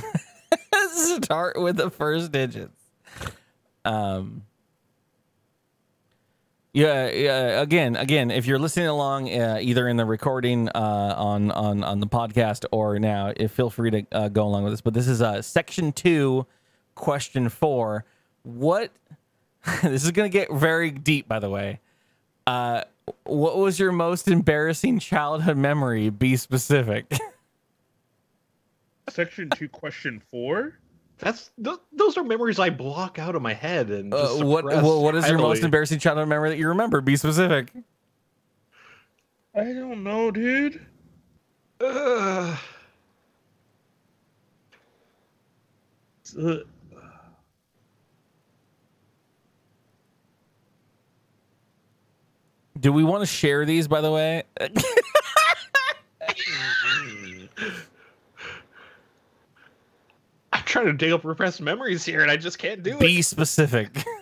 [0.94, 2.82] Start with the first digits.
[3.86, 4.44] Um.
[6.74, 7.62] Yeah, yeah.
[7.62, 12.00] Again, again, if you're listening along, uh, either in the recording uh, on on on
[12.00, 14.82] the podcast or now, if feel free to uh, go along with this.
[14.82, 16.46] But this is uh, section two,
[16.96, 18.06] question four.
[18.44, 18.92] What?
[19.84, 21.80] this is gonna get very deep, by the way.
[22.48, 22.84] Uh,
[23.24, 26.10] what was your most embarrassing childhood memory?
[26.10, 27.12] Be specific.
[29.10, 30.78] Section two, question four.
[31.18, 34.84] That's th- those are memories I block out of my head and Uh, what, suppress
[34.84, 37.02] what what is your most embarrassing childhood memory that you remember?
[37.02, 37.72] Be specific.
[39.54, 40.86] I don't know, dude.
[41.80, 42.56] Uh,
[52.82, 53.88] Do we want to share these?
[53.88, 54.44] By the way,
[60.54, 63.00] I'm trying to dig up repressed memories here, and I just can't do it.
[63.00, 64.04] be specific.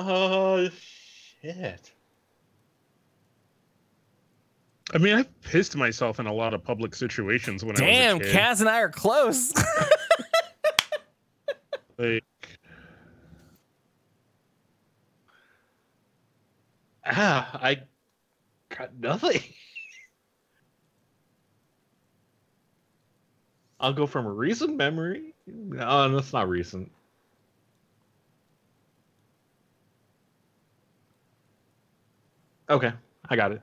[0.00, 1.90] Oh shit!
[4.94, 8.24] I mean, I've pissed myself in a lot of public situations when I was a
[8.24, 8.36] kid.
[8.36, 9.52] Kaz and I are close.
[11.98, 12.22] Like,
[17.08, 17.80] Ah, I
[18.68, 19.40] got nothing.
[23.80, 25.34] I'll go from a recent memory.
[25.46, 26.90] No, that's not recent.
[32.68, 32.92] Okay,
[33.28, 33.62] I got it.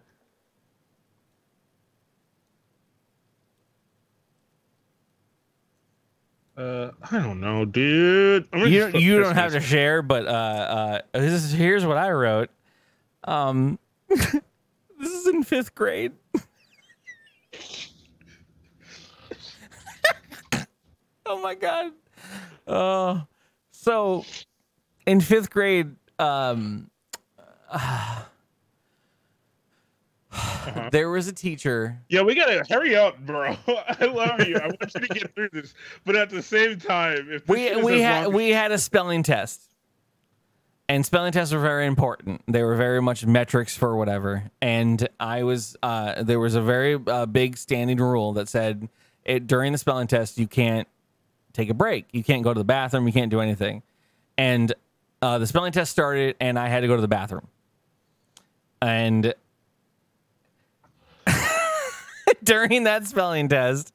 [6.58, 8.48] uh, I don't know, dude.
[8.54, 11.98] I'm you don't, you don't have to share, but uh, uh, this is, here's what
[11.98, 12.50] I wrote.
[13.26, 14.42] Um, this
[15.02, 16.14] is in fifth grade.
[21.26, 21.92] oh my god.
[22.68, 23.22] Uh,
[23.72, 24.24] so
[25.06, 26.90] in fifth grade, um,
[30.92, 32.00] there was a teacher.
[32.10, 33.56] Yeah, we gotta hurry up, bro.
[33.68, 34.58] I love you.
[34.58, 35.74] I want you to get through this,
[36.06, 39.75] but at the same time, if We we had we had a spelling test,
[40.88, 42.42] and spelling tests were very important.
[42.48, 44.52] They were very much metrics for whatever.
[44.62, 48.90] And I was uh, there was a very uh, big standing rule that said
[49.24, 50.88] it during the spelling test you can't
[51.54, 53.82] take a break, you can't go to the bathroom, you can't do anything.
[54.38, 54.74] And
[55.22, 57.48] uh, the spelling test started, and I had to go to the bathroom.
[58.82, 59.34] And
[62.44, 63.94] during that spelling test,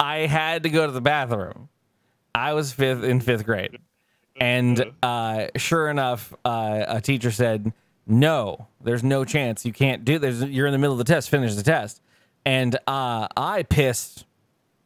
[0.00, 1.68] I had to go to the bathroom.
[2.34, 3.78] I was fifth in fifth grade.
[4.40, 7.72] And uh, sure enough, uh, a teacher said,
[8.06, 9.64] "No, there's no chance.
[9.64, 10.18] You can't do.
[10.18, 11.30] There's you're in the middle of the test.
[11.30, 12.00] Finish the test."
[12.44, 14.24] And uh, I pissed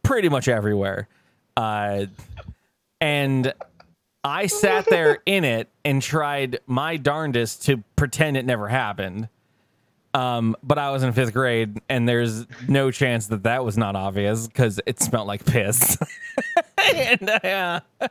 [0.03, 1.09] pretty much everywhere,
[1.57, 2.07] uh,
[3.01, 3.55] and
[4.25, 9.29] I sat there in it and tried my darndest to pretend it never happened.
[10.17, 13.97] Um, but I was in fifth grade, and there's no chance that that was not
[13.97, 15.99] obvious because it smelled like piss.
[16.95, 17.81] and uh,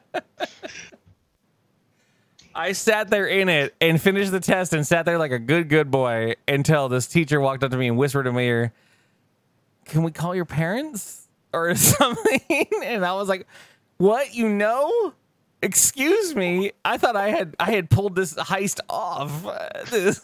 [2.55, 5.67] I sat there in it and finished the test and sat there like a good,
[5.67, 8.73] good boy until this teacher walked up to me and whispered in my ear,
[9.85, 12.39] Can we call your parents or something?
[12.83, 13.45] And I was like,
[13.97, 14.33] What?
[14.33, 15.13] You know?
[15.61, 16.71] Excuse me.
[16.85, 19.45] I thought I had I had pulled this heist off.
[19.45, 20.21] Uh, This,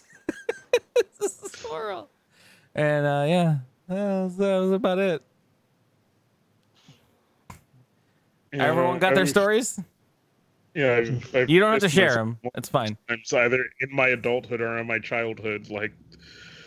[1.20, 2.10] this is horrible.
[2.74, 3.58] And uh, yeah,
[3.90, 5.22] that was, that was about it.
[8.54, 9.80] Yeah, Everyone got their stories.
[10.74, 12.38] Yeah, I've, I've You don't have to share them.
[12.56, 12.98] It's fine.
[13.08, 15.70] Times either in my adulthood or in my childhood.
[15.70, 15.94] Like,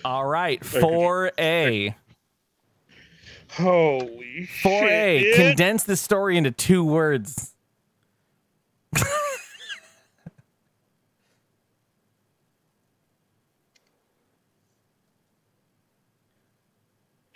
[0.04, 1.94] All right, four A.
[3.50, 5.32] holy Four A.
[5.36, 7.52] Condense the story into two words.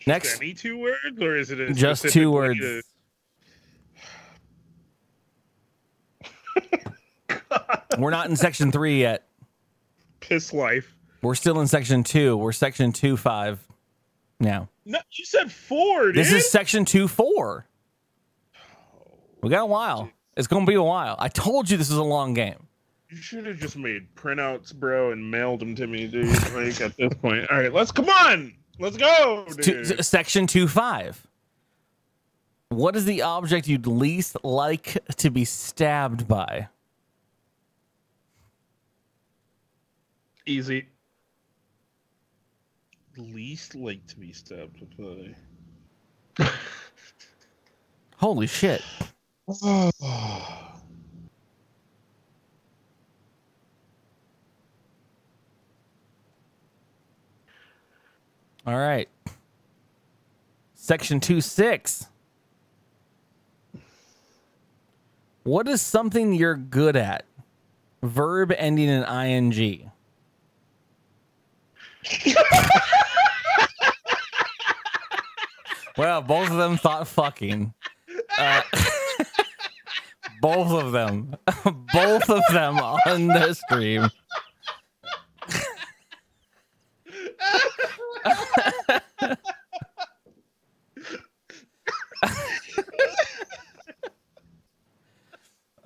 [0.07, 2.83] Next, Any two words, or is it just two words.
[7.99, 9.27] We're not in section three yet.
[10.21, 10.95] piss life?
[11.23, 12.37] We're still in section two.
[12.37, 13.59] We're section two five
[14.41, 14.69] now.
[14.85, 16.17] No, you said four, dude.
[16.17, 17.67] This is section two four.
[19.43, 20.11] We got a while.
[20.37, 21.17] It's gonna be a while.
[21.19, 22.67] I told you this is a long game.
[23.11, 26.27] You should have just made printouts, bro, and mailed them to me, dude.
[26.55, 27.51] Like at this point.
[27.51, 28.53] All right, let's come on.
[28.79, 30.05] Let's go, dude.
[30.05, 31.27] section two five.
[32.71, 36.69] What is the object you'd least like to be stabbed by?
[40.45, 40.87] Easy.
[43.17, 46.47] Least like to be stabbed by.
[48.17, 48.83] Holy shit.
[49.63, 49.93] All
[58.67, 59.09] right.
[60.75, 62.07] Section 2 6.
[65.49, 67.25] What is something you're good at?
[68.03, 69.91] Verb ending in ing.
[75.97, 77.73] well, both of them thought fucking.
[78.37, 78.61] Uh,
[80.43, 81.35] both of them.
[81.95, 84.11] both of them on the stream.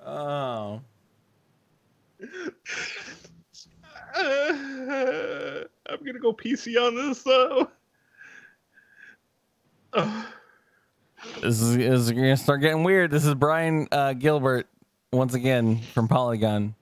[0.05, 0.81] Oh.
[4.15, 7.69] I'm gonna go PC on this though.
[11.41, 13.09] This is, this is gonna start getting weird.
[13.09, 14.67] This is Brian uh, Gilbert
[15.13, 16.75] once again from Polygon.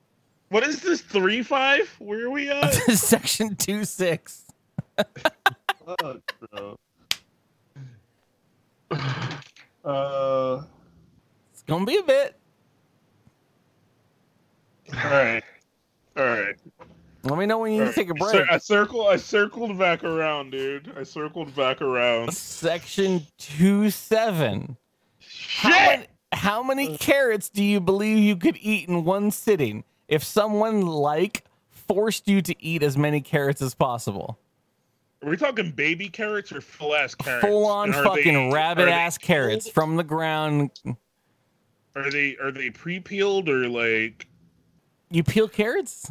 [0.49, 1.01] What is this?
[1.01, 1.87] Three five?
[1.99, 2.73] Where are we at?
[2.73, 4.45] Section two six.
[4.97, 6.75] Fuck, bro.
[9.85, 10.61] Uh,
[11.53, 12.35] It's gonna be a bit.
[14.93, 15.43] all right,
[16.17, 16.55] all right.
[17.23, 18.49] Let me know when you need to uh, take a break.
[18.49, 19.07] I circle.
[19.07, 20.91] I circled back around, dude.
[20.97, 22.33] I circled back around.
[22.33, 24.77] Section two seven.
[25.57, 26.97] How many, how many uh.
[26.97, 32.41] carrots do you believe you could eat in one sitting if someone like forced you
[32.41, 34.39] to eat as many carrots as possible?
[35.23, 37.45] Are we talking baby carrots or full ass carrots?
[37.45, 40.71] Full on fucking they- rabbit are they ass carrots from the ground.
[41.95, 44.27] Are they are they pre peeled or like?
[45.11, 46.09] You peel carrots?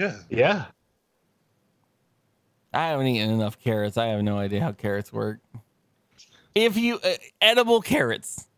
[0.00, 0.16] Yeah.
[0.30, 0.64] Yeah.
[2.72, 3.98] I haven't eaten enough carrots.
[3.98, 5.40] I have no idea how carrots work.
[6.54, 8.48] If you uh, edible carrots,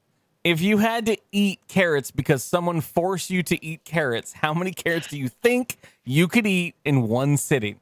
[0.45, 4.71] if you had to eat carrots because someone forced you to eat carrots, how many
[4.71, 7.81] carrots do you think you could eat in one sitting?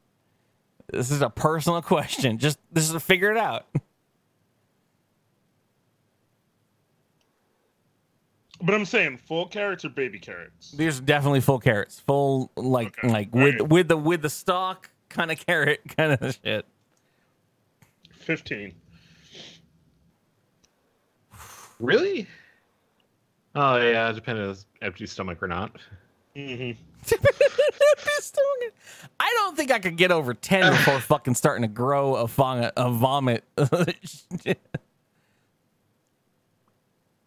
[0.91, 2.39] This is a personal question.
[2.39, 3.67] Just this is to figure it out.
[8.63, 10.71] But I'm saying full carrots or baby carrots.
[10.71, 13.69] There's definitely full carrots, full like Okay, like with alright.
[13.69, 16.65] with the with the stalk kind of carrot kind of shit.
[18.11, 18.73] Fifteen.
[21.79, 22.27] Really?
[23.55, 25.75] Oh yeah, depending on empty stomach or not.
[26.35, 26.79] Mm-hmm.
[29.19, 32.73] I don't think I could get over ten before fucking starting to grow a, vomit.
[32.77, 33.43] A vomit.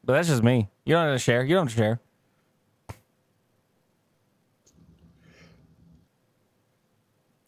[0.04, 0.68] But that's just me.
[0.84, 1.42] You don't have to share.
[1.44, 2.00] You don't have to share.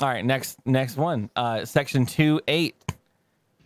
[0.03, 1.31] All right, next next one.
[1.35, 2.75] Uh, section two eight.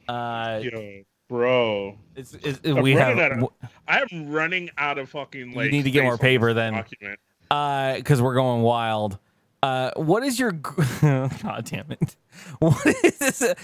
[0.09, 1.97] Uh, Yo, bro.
[2.17, 3.49] it's, it's, I'm we have of-
[3.89, 5.71] I'm running out of fucking like.
[5.71, 6.75] need to get more paper then.
[6.75, 7.19] Document.
[7.51, 9.19] uh because we're going wild
[9.63, 10.53] uh what is your
[11.03, 12.17] god damn it
[12.61, 13.55] what is this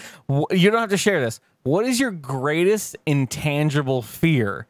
[0.50, 4.66] you don't have to share this what is your greatest intangible fear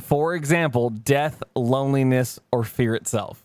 [0.00, 3.44] for example death loneliness or fear itself.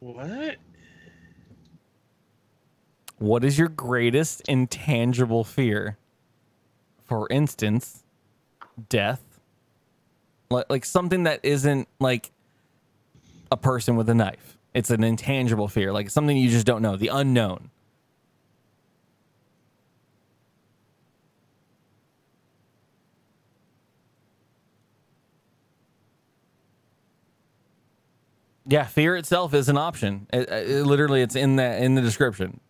[0.00, 0.56] What?
[3.18, 5.96] what is your greatest intangible fear?
[7.04, 8.02] For instance
[8.88, 9.22] death.
[10.50, 12.32] Like, like something that isn't like
[13.50, 14.58] a person with a knife.
[14.74, 17.70] It's an intangible fear like something you just don't know the unknown
[28.66, 32.60] yeah fear itself is an option it, it- literally it's in the in the description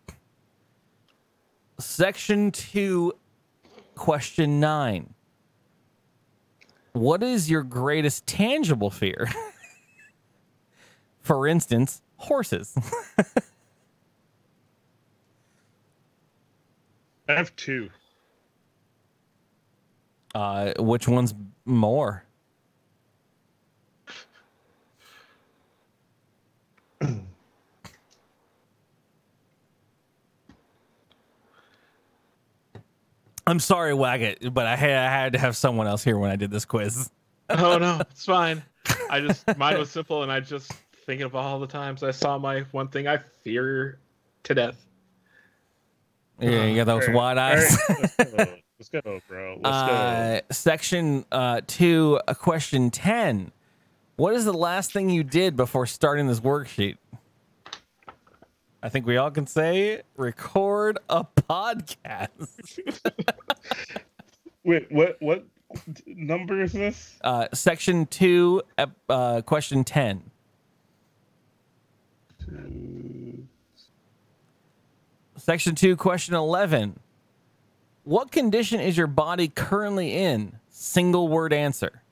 [1.79, 3.13] section 2
[3.95, 5.13] question 9
[6.93, 9.27] what is your greatest tangible fear?
[11.19, 12.73] For instance, horses.
[17.27, 17.89] I have two.
[20.33, 21.33] Uh, which one's
[21.65, 22.23] more?
[33.47, 36.35] I'm sorry, Whacket, but I had, I had to have someone else here when I
[36.35, 37.09] did this quiz.
[37.47, 38.63] Oh no, it's fine.
[39.07, 40.71] I just mine was simple, and I just
[41.05, 43.99] thinking of all the times I saw my one thing I fear
[44.45, 44.83] to death.
[46.39, 47.77] Yeah, you got those All wide eyes.
[47.87, 48.57] all right, let's go.
[48.79, 49.59] Let's go, bro.
[49.61, 53.51] Let's Uh, section uh, two, uh, question 10.
[54.15, 56.97] What is the last thing you did before starting this worksheet?
[58.85, 62.79] I think we all can say record a podcast.
[64.63, 65.17] Wait, what?
[65.19, 65.43] What
[66.05, 67.17] number is this?
[67.23, 68.61] Uh, section two,
[69.09, 70.29] uh, question 10.
[75.35, 76.99] Section two, question 11.
[78.03, 80.59] What condition is your body currently in?
[80.69, 82.03] Single word answer.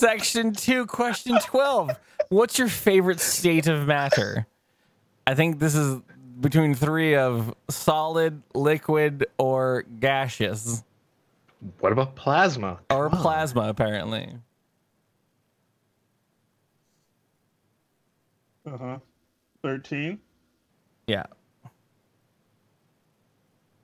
[0.00, 1.90] Section two, question 12.
[2.30, 4.46] What's your favorite state of matter?
[5.26, 6.00] I think this is
[6.40, 10.82] between three of solid, liquid, or gaseous,
[11.80, 12.78] What about plasma?
[12.88, 13.22] or Come on.
[13.22, 14.32] plasma, apparently.
[18.66, 18.98] Uh huh.
[19.62, 20.18] Thirteen.
[21.08, 21.24] Yeah.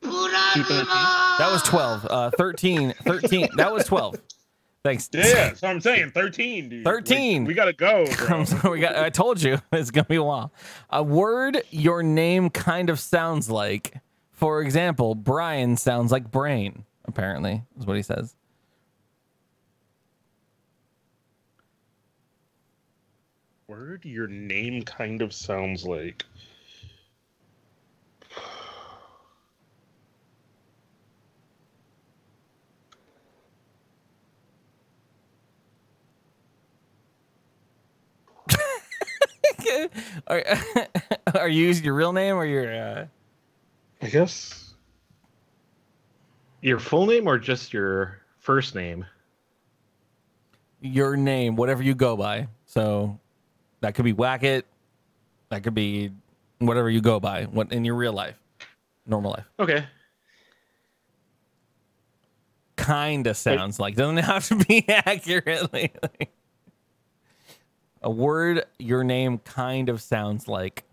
[0.01, 2.07] That was 12.
[2.09, 2.95] Uh, 13.
[3.05, 3.49] 13.
[3.57, 4.17] That was 12.
[4.87, 5.11] Thanks.
[5.13, 6.85] Yeah, so I'm saying thirteen, dude.
[6.85, 7.43] 13.
[7.43, 8.05] Like, we gotta go,
[8.71, 10.53] we got, I told you it's gonna be a while.
[10.91, 13.95] A word your name kind of sounds like.
[14.31, 16.85] For example, Brian sounds like brain.
[17.05, 18.37] Apparently, is what he says.
[23.67, 26.25] Word your name kind of sounds like.
[40.27, 40.45] Are,
[41.35, 42.73] are you using your real name or your?
[42.73, 43.07] Uh,
[44.03, 44.75] I guess.
[46.61, 49.07] Your full name or just your first name?
[50.81, 52.49] your name, whatever you go by.
[52.67, 53.19] So
[53.81, 54.65] that could be Whacket.
[55.49, 56.13] That could be
[56.59, 57.45] whatever you go by.
[57.45, 58.39] What in your real life,
[59.07, 59.45] normal life.
[59.59, 59.87] Okay.
[62.77, 65.93] Kinda sounds like doesn't have to be accurately.
[68.07, 70.85] A word your name kind of sounds like.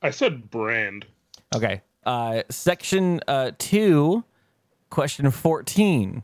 [0.00, 1.04] I said brand.
[1.54, 4.24] Okay, Uh, section uh, two,
[4.88, 6.22] question 14.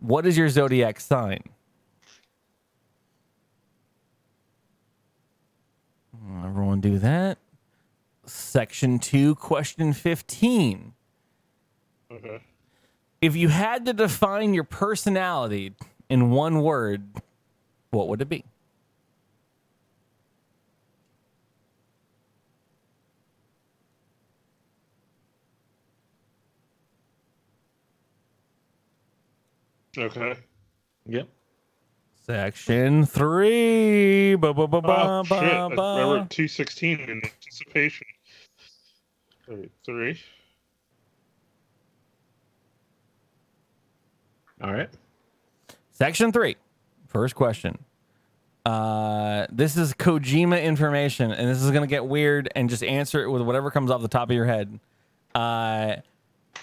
[0.00, 1.44] What is your zodiac sign?
[6.44, 7.38] Everyone do that.
[8.26, 10.94] Section two, question 15.
[12.10, 12.40] Okay.
[13.20, 15.76] If you had to define your personality
[16.10, 17.04] in one word,
[17.90, 18.44] what would it be?
[29.96, 30.34] Okay.
[31.06, 31.28] Yep.
[32.26, 34.34] Section three.
[34.34, 35.76] Ba, ba, ba, ba, Oh, shit.
[35.76, 38.06] ba, I wrote 216 in anticipation.
[39.46, 40.18] Wait, three.
[44.62, 44.88] All right.
[45.90, 46.56] Section three.
[47.08, 47.78] First question.
[48.64, 52.48] Uh, this is Kojima information, and this is gonna get weird.
[52.56, 54.80] And just answer it with whatever comes off the top of your head.
[55.34, 55.96] Uh,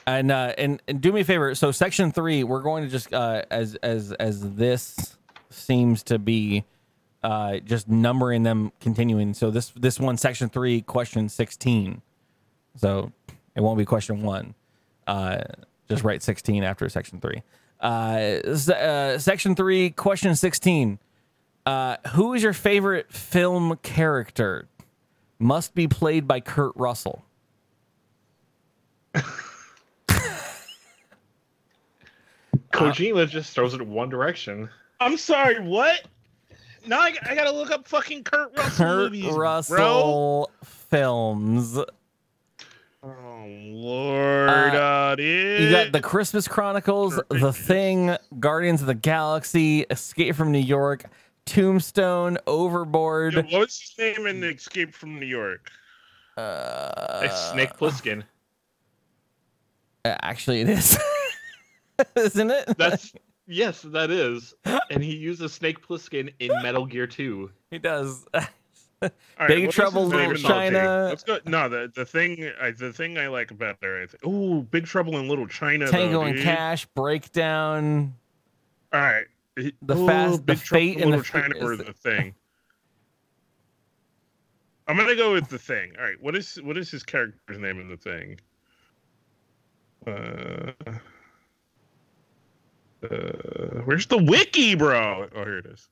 [0.07, 1.53] and uh, and and do me a favor.
[1.55, 5.17] So section three, we're going to just uh, as as as this
[5.49, 6.65] seems to be
[7.23, 9.33] uh, just numbering them continuing.
[9.33, 12.01] So this this one, section three, question sixteen.
[12.77, 13.11] So
[13.55, 14.55] it won't be question one.
[15.07, 15.41] Uh,
[15.89, 17.43] just write 16 after section three.
[17.81, 18.39] Uh,
[18.71, 20.99] uh, section three, question 16.
[21.65, 24.67] Uh, who is your favorite film character?
[25.37, 27.25] Must be played by Kurt Russell.
[32.71, 34.69] Kojima just throws it one direction.
[34.99, 36.01] I'm sorry, what?
[36.87, 39.37] Now I, I gotta look up fucking Kurt Russell Kurt movies, bro.
[39.37, 41.77] Russell films.
[43.03, 45.61] Oh lord, uh, dude.
[45.61, 51.05] You got the Christmas Chronicles, The Thing, Guardians of the Galaxy, Escape from New York,
[51.45, 53.33] Tombstone, Overboard.
[53.33, 55.71] Yo, what was his name in Escape from New York?
[56.37, 58.23] Uh, It's Snake Plissken.
[60.05, 60.97] Actually, it is,
[62.15, 62.77] isn't it?
[62.77, 63.13] That's
[63.47, 64.53] yes, that is.
[64.89, 67.51] And he uses Snake Plissken in Metal Gear 2.
[67.71, 68.25] he does.
[69.03, 69.09] All
[69.47, 71.05] Big what was Trouble, his Little favorite China.
[71.09, 71.39] Let's go.
[71.47, 74.03] No, the the thing I, the thing I like better.
[74.03, 74.23] I think.
[74.25, 75.87] Ooh, Big Trouble in Little China.
[75.87, 76.43] Tango though, and dude.
[76.45, 78.13] Cash, Breakdown.
[78.93, 79.25] All right.
[79.55, 81.93] The Ooh, Fast- Big Trouble Fate in and the Little F- China or is- the
[81.93, 82.35] thing.
[84.87, 85.93] I'm gonna go with the thing.
[85.97, 86.21] All right.
[86.21, 88.39] What is what is his character's name in the thing?
[90.05, 90.71] Uh,
[93.03, 95.27] uh, where's the wiki, bro?
[95.35, 95.87] Oh, here it is.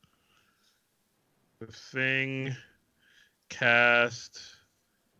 [1.60, 2.56] The thing,
[3.49, 4.40] cast,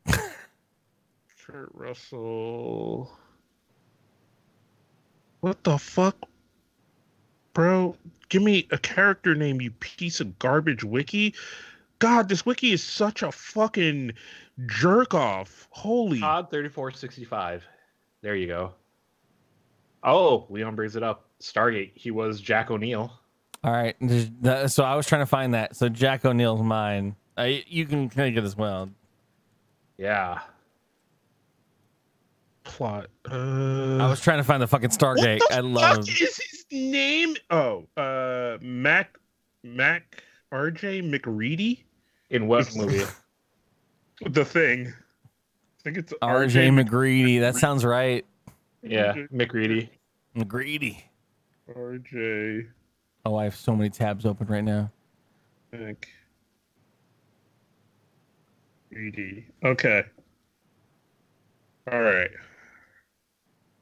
[0.08, 3.12] Kurt Russell.
[5.42, 6.16] What the fuck,
[7.54, 7.96] bro?
[8.30, 11.34] Give me a character name, you piece of garbage wiki.
[12.00, 14.14] God, this wiki is such a fucking
[14.68, 15.68] jerk off.
[15.72, 17.64] Holy Todd 3465.
[18.22, 18.74] There you go.
[20.04, 21.29] Oh, Leon brings it up.
[21.42, 21.92] Stargate.
[21.96, 23.12] He was Jack O'Neill.
[23.64, 23.96] All right.
[24.70, 25.76] So I was trying to find that.
[25.76, 27.16] So Jack O'Neill's mine.
[27.38, 28.90] Uh, you can take it as well.
[29.98, 30.40] Yeah.
[32.64, 33.08] plot.
[33.30, 35.40] Uh, I was trying to find the fucking Stargate.
[35.40, 35.96] What the I love.
[36.08, 37.36] fuck is his name?
[37.50, 39.18] Oh, uh, Mac,
[39.64, 41.02] Mac, R.J.
[41.02, 41.84] MacReady,
[42.30, 43.04] In what movie?
[44.26, 44.88] the thing.
[44.88, 46.70] I think it's R.J.
[46.70, 47.40] McGreedy.
[47.40, 48.26] That sounds right.
[48.84, 49.90] yeah, MacReady.
[50.36, 51.04] McGreedy.
[51.76, 52.66] R.J.
[53.26, 54.92] Oh, I have so many tabs open right now.
[58.92, 59.46] MacReady.
[59.64, 60.04] Okay.
[61.92, 62.30] All right.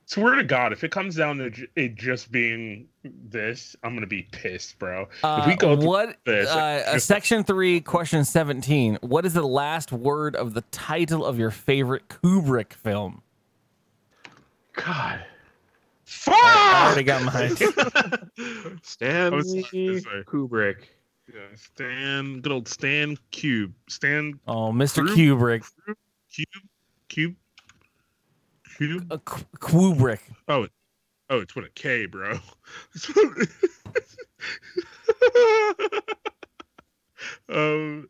[0.06, 4.08] Swear to God, if it comes down to j- it just being this, I'm gonna
[4.08, 5.10] be pissed, bro.
[5.22, 6.16] Uh, if we go what?
[6.26, 8.98] this, uh, uh, just- section three, question seventeen.
[9.02, 13.22] What is the last word of the title of your favorite Kubrick film?
[14.74, 15.26] God.
[16.08, 16.34] Fuck!
[16.36, 17.56] I already got mine.
[18.40, 19.64] I Stanley.
[20.26, 20.84] Kubrick.
[21.34, 25.06] Yeah, Stan, good old Stan Cube, Stan Oh, Mr.
[25.06, 25.70] Kru- Kubrick.
[26.34, 26.48] Cube,
[27.10, 27.36] Cube,
[28.78, 29.08] Cube.
[29.12, 30.22] Uh, Kubrick.
[30.48, 30.68] Oh,
[31.30, 32.32] oh, it's with a K, bro.
[37.50, 38.08] um,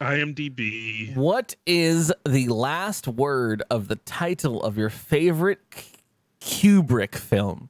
[0.00, 1.14] IMDb.
[1.14, 5.89] What is the last word of the title of your favorite K-
[6.40, 7.68] Kubrick film?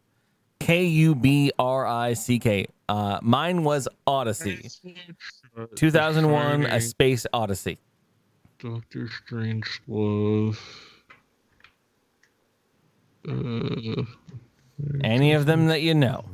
[0.61, 2.67] K U B R I C K.
[2.89, 4.69] Uh, mine was Odyssey.
[5.77, 7.79] 2001 A Space Odyssey.
[8.59, 10.59] Doctor Strangelove.
[13.29, 14.03] Uh,
[15.03, 16.25] Any of them that you know.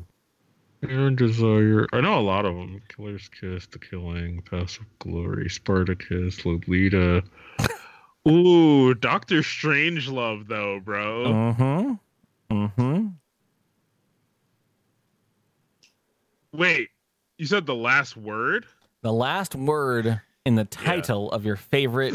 [0.80, 1.86] Fear and Desire.
[1.92, 2.80] I know a lot of them.
[2.88, 7.22] Killer's Kiss, The Killing, Paths of Glory, Spartacus, Lolita.
[8.28, 11.24] Ooh, Doctor Strangelove though, bro.
[11.26, 11.92] Mm-hmm.
[12.51, 13.06] Mm-hmm.
[16.52, 16.89] Wait,
[17.39, 18.66] you said the last word?
[19.02, 22.14] The last word in the title of your favorite.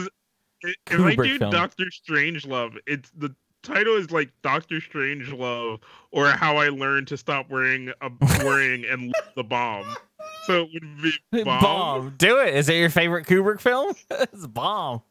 [0.62, 1.52] If I do film.
[1.52, 3.34] Doctor Strangelove, it's the
[3.64, 5.80] title is like Doctor Strangelove
[6.12, 8.12] or How I Learned to Stop Wearing a
[8.44, 9.95] Worrying and Love the Bomb.
[10.45, 11.14] So it would be
[11.44, 11.62] Bomb.
[11.62, 12.14] bomb.
[12.18, 12.56] Do it.
[12.56, 13.95] Is it your favorite Kubrick film?
[14.12, 15.02] it's bomb.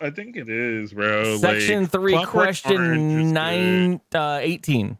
[0.00, 1.36] I think it is, bro.
[1.38, 4.98] Section Like, three, Clockwork question nine, uh, eighteen.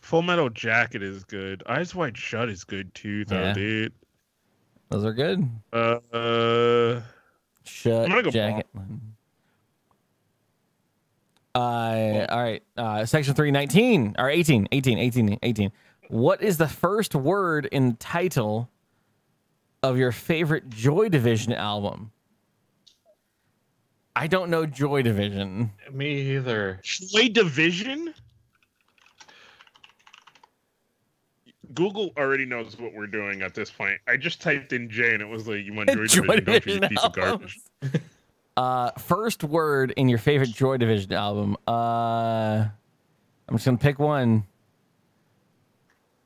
[0.00, 1.62] Full Metal Jacket is good.
[1.66, 3.52] Eyes Wide Shut is good too, though, Yeah.
[3.52, 3.92] dude.
[4.88, 5.48] Those are good.
[5.72, 7.02] Uh, uh,
[7.64, 8.66] Shut go jacket.
[11.54, 12.62] Uh, all right.
[12.76, 15.72] Uh, section 319 or 18, 18, 18, 18.
[16.08, 18.70] What is the first word in the title
[19.82, 22.12] of your favorite Joy Division album?
[24.16, 25.70] I don't know Joy Division.
[25.92, 26.80] Me either.
[26.82, 28.14] Joy Division.
[31.74, 34.00] Google already knows what we're doing at this point.
[34.08, 36.44] I just typed in J and it was like, "You want Joy, Joy Division?
[36.44, 37.60] Don't you, Division piece of garbage."
[38.56, 41.58] Uh, first word in your favorite Joy Division album.
[41.68, 42.64] Uh,
[43.46, 44.46] I'm just gonna pick one.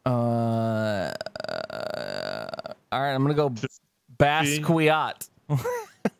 [0.07, 1.13] Uh,
[2.93, 3.53] all right, I'm gonna go
[4.17, 5.29] Basquiat.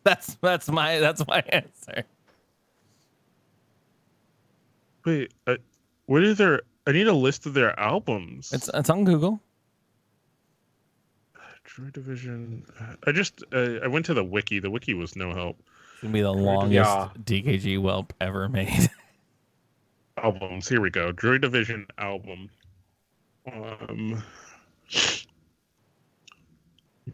[0.03, 2.03] that's that's my that's my answer.
[5.05, 5.55] Wait, uh,
[6.05, 6.61] what is their?
[6.87, 8.51] I need a list of their albums.
[8.53, 9.41] It's it's on Google.
[11.65, 12.65] Joy Division.
[13.05, 14.59] I just uh, I went to the wiki.
[14.59, 15.57] The wiki was no help.
[15.93, 17.09] It's gonna be the longest Yeah.
[17.23, 18.89] DKG Welp ever made.
[20.17, 20.67] Albums.
[20.67, 21.11] Here we go.
[21.11, 22.49] Joy Division album.
[23.51, 24.21] Um.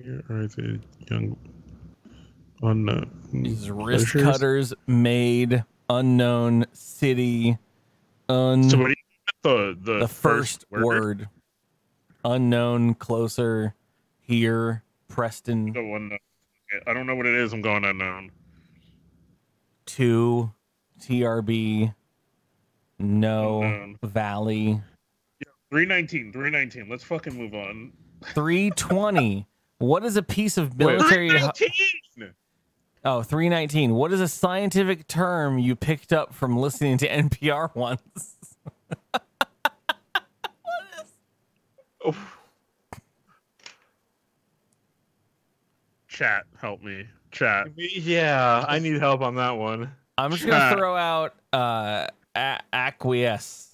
[0.03, 1.37] Here are the young
[2.61, 3.09] unknown.
[3.25, 7.57] Uh, These wrist cutters made unknown city.
[8.29, 8.95] Un So what do you
[9.43, 11.29] the the, the first word.
[12.25, 13.73] Unknown, closer,
[14.19, 16.17] here, Preston, The one.
[16.85, 17.53] I don't know what it is.
[17.53, 18.31] I'm going unknown.
[19.85, 20.51] two,
[20.99, 21.93] TRB,
[22.99, 23.99] no, Unknown.
[24.03, 24.81] Valley,
[25.71, 26.33] 319.
[26.33, 26.89] 319.
[26.89, 27.93] Let's fucking move on.
[28.33, 29.47] 320.
[29.79, 31.29] What is a piece of military?
[31.29, 32.33] 319.
[33.07, 33.95] Oh, 319.
[33.95, 38.35] What is a scientific term you picked up from listening to NPR once?
[42.03, 42.13] Oh.
[46.09, 47.07] Chat, help me.
[47.31, 47.69] Chat.
[47.77, 49.89] Yeah, I need help on that one.
[50.17, 53.71] I'm just gonna throw out uh, a- acquiesce.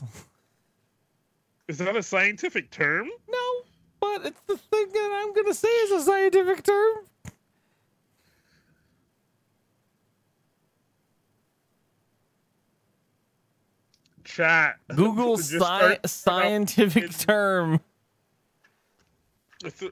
[1.68, 3.10] Is that a scientific term?
[3.28, 3.62] No,
[4.00, 6.98] but it's the thing that I'm gonna say is a scientific term.
[14.24, 14.78] Chat.
[14.96, 17.80] Google sci- start- scientific term.
[19.64, 19.92] It's a-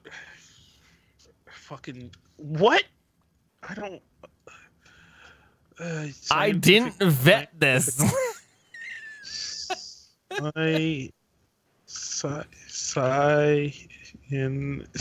[1.49, 2.83] fucking what?
[3.67, 4.01] I don't.
[5.79, 8.01] Uh, I didn't vet this.
[10.31, 11.09] I
[11.85, 13.87] sci sci
[14.29, 14.85] in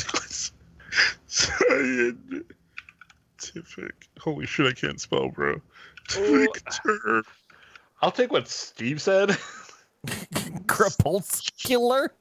[1.26, 2.24] scientific.
[4.18, 4.66] Holy shit!
[4.66, 5.60] I can't spell, bro.
[6.08, 7.24] Scientific term.
[8.02, 9.36] I'll take what Steve said.
[10.66, 12.12] Crepuscular.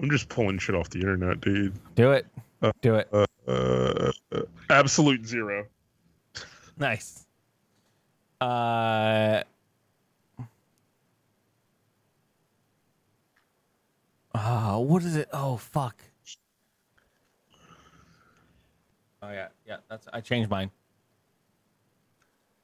[0.00, 1.74] I'm just pulling shit off the internet, dude.
[1.94, 2.26] Do it.
[2.80, 3.08] Do it.
[3.12, 4.12] Uh, uh,
[4.68, 5.66] absolute zero.
[6.76, 7.24] Nice.
[8.40, 9.42] Uh.
[14.34, 15.28] Oh, what is it?
[15.32, 15.96] Oh, fuck.
[19.22, 19.76] Oh yeah, yeah.
[19.88, 20.70] That's I changed mine.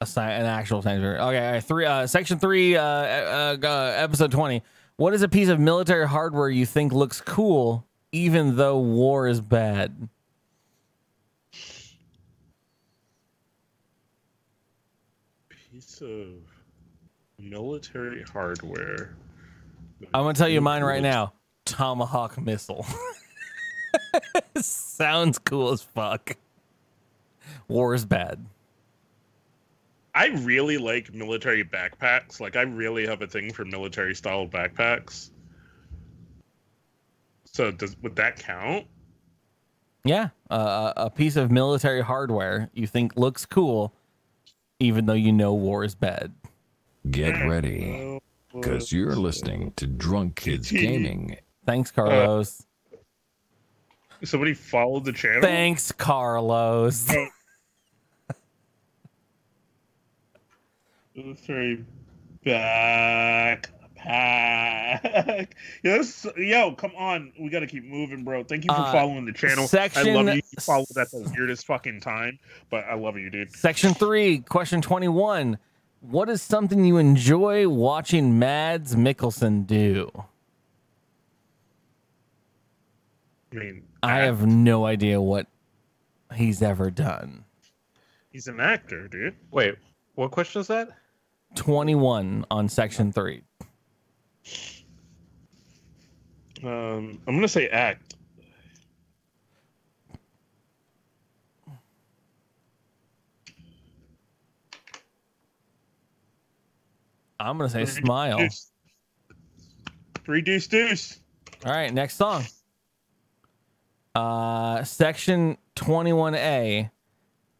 [0.00, 1.02] A sci- an actual science.
[1.02, 1.84] Okay, all right, three.
[1.84, 2.76] Uh, section three.
[2.76, 4.62] Uh, uh, uh, episode twenty.
[4.96, 9.40] What is a piece of military hardware you think looks cool, even though war is
[9.40, 10.08] bad?
[15.70, 16.28] Piece of
[17.38, 19.16] military hardware.
[20.14, 21.32] I'm gonna tell you mine right now.
[21.64, 22.86] Tomahawk missile.
[24.60, 26.36] Sounds cool as fuck.
[27.68, 28.44] War is bad.
[30.14, 32.40] I really like military backpacks.
[32.40, 35.30] Like I really have a thing for military style backpacks.
[37.44, 38.86] So does would that count?
[40.04, 43.92] Yeah, uh, uh a piece of military hardware you think looks cool,
[44.80, 46.32] even though you know war is bad.
[47.10, 48.20] Get ready,
[48.52, 51.36] because you're uh, listening to Drunk Kids Gaming
[51.68, 52.66] Thanks, uh, Carlos.
[54.24, 55.42] Somebody followed the channel.
[55.42, 57.06] Thanks, Carlos.
[57.10, 57.28] Oh,
[61.18, 61.84] Military
[62.44, 65.56] back pack.
[65.82, 67.32] Yes, yo, come on.
[67.38, 68.44] We gotta keep moving, bro.
[68.44, 69.66] Thank you for Uh, following the channel.
[69.66, 70.08] Section...
[70.08, 70.34] I love you.
[70.34, 72.38] You followed at the weirdest fucking time,
[72.70, 73.52] but I love you, dude.
[73.52, 75.58] Section three, question 21.
[76.00, 80.10] What is something you enjoy watching Mads Mikkelsen do?
[83.52, 85.48] I mean, I have no idea what
[86.34, 87.44] he's ever done.
[88.30, 89.34] he's an actor, dude.
[89.50, 89.74] Wait,
[90.14, 90.90] what question is that?
[91.54, 93.42] 21 on section three.
[96.62, 98.14] Um, I'm gonna say act.
[107.40, 108.38] I'm going to say smile.
[108.38, 108.72] Deuce.
[110.24, 111.20] Three deuce deuce.
[111.64, 112.44] All right, next song.
[114.14, 116.90] Uh, section 21A.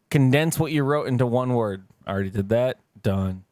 [0.09, 1.85] Condense what you wrote into one word.
[2.05, 2.79] I Already did that.
[3.01, 3.45] Done.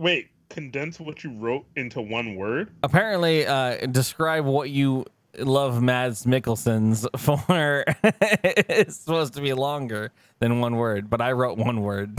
[0.00, 2.70] Wait, condense what you wrote into one word.
[2.82, 5.04] Apparently, uh, describe what you
[5.38, 7.84] love Mads Mikkelsen's for.
[8.42, 12.18] it's supposed to be longer than one word, but I wrote one word.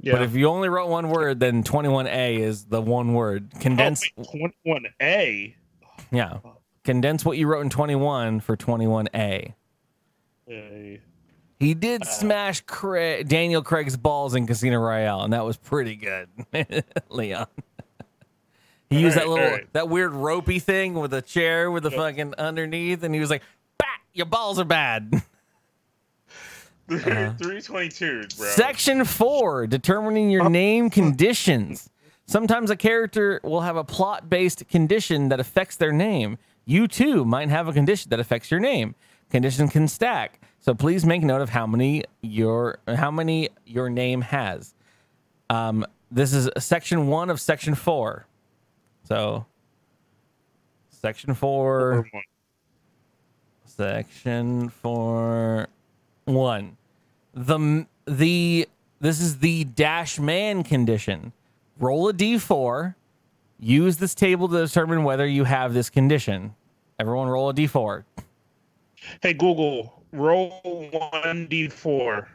[0.00, 0.14] Yeah.
[0.14, 3.52] But if you only wrote one word, then 21A is the one word.
[3.60, 5.54] Condense, Twenty one A.
[6.10, 6.38] yeah.
[6.82, 9.54] Condense what you wrote in 21 for 21A.
[10.48, 11.00] A.
[11.58, 16.28] He did smash Cra- Daniel Craig's balls in Casino Royale, and that was pretty good,
[17.08, 17.46] Leon.
[18.90, 19.72] He used that little, alright.
[19.72, 23.42] that weird ropey thing with a chair with the fucking underneath, and he was like,
[23.78, 25.22] "Bat, your balls are bad."
[26.88, 27.32] Uh-huh.
[27.36, 28.46] Three twenty two, bro.
[28.50, 31.90] Section four, determining your name conditions.
[32.26, 36.38] Sometimes a character will have a plot-based condition that affects their name.
[36.64, 38.94] You too might have a condition that affects your name.
[39.30, 44.20] Conditions can stack, so please make note of how many your how many your name
[44.20, 44.74] has.
[45.48, 48.26] Um, this is section one of section four.
[49.04, 49.46] So,
[50.90, 52.08] section four.
[53.64, 55.68] Section four
[56.24, 56.76] one.
[57.32, 58.68] The the
[58.98, 61.32] this is the dash man condition.
[61.78, 62.96] Roll a d4.
[63.60, 66.56] Use this table to determine whether you have this condition.
[66.98, 68.02] Everyone roll a d4.
[69.22, 70.50] Hey Google, roll
[70.92, 72.28] one d four.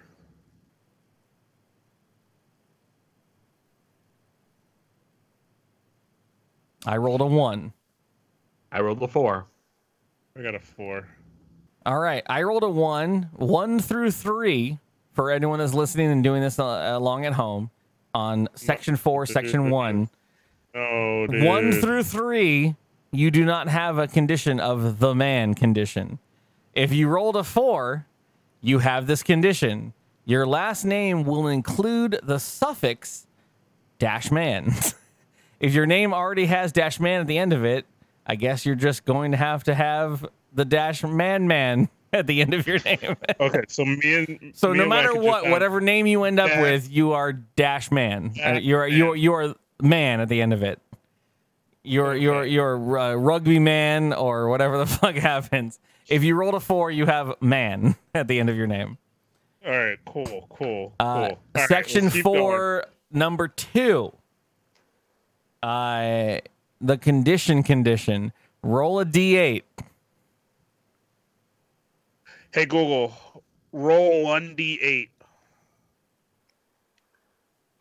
[6.85, 7.73] I rolled a 1.
[8.71, 9.45] I rolled a four.
[10.35, 11.07] I got a four.
[11.85, 13.29] All right, I rolled a 1.
[13.33, 14.79] 1 through 3
[15.13, 17.69] for anyone that's listening and doing this uh, along at home
[18.13, 20.09] on section 4, section 1.
[20.73, 21.43] Oh, dude.
[21.43, 22.75] One through three,
[23.11, 26.19] you do not have a condition of the man condition.
[26.73, 28.05] If you rolled a four,
[28.61, 29.93] you have this condition.
[30.25, 33.27] Your last name will include the suffix
[33.99, 34.73] dash man.
[35.59, 37.85] if your name already has dash man at the end of it,
[38.25, 42.41] I guess you're just going to have to have the dash man man at the
[42.41, 43.15] end of your name.
[43.39, 46.39] Okay, so me and so me no and matter what, just whatever name you end
[46.39, 48.33] up Dash- with, you are dash man.
[48.39, 48.97] Uh, Dash you're man.
[48.97, 50.79] you're you're man at the end of it.
[51.83, 55.79] You're you're you're uh, rugby man or whatever the fuck happens.
[56.07, 58.97] If you rolled a four, you have man at the end of your name.
[59.65, 61.39] All right, cool, cool, Uh, cool.
[61.55, 62.39] Right, section let's keep going.
[62.39, 64.11] four, number two.
[65.61, 66.39] Uh,
[66.79, 68.33] the condition condition.
[68.63, 69.61] Roll a d8.
[72.53, 73.13] Hey Google,
[73.71, 75.09] roll one d eight.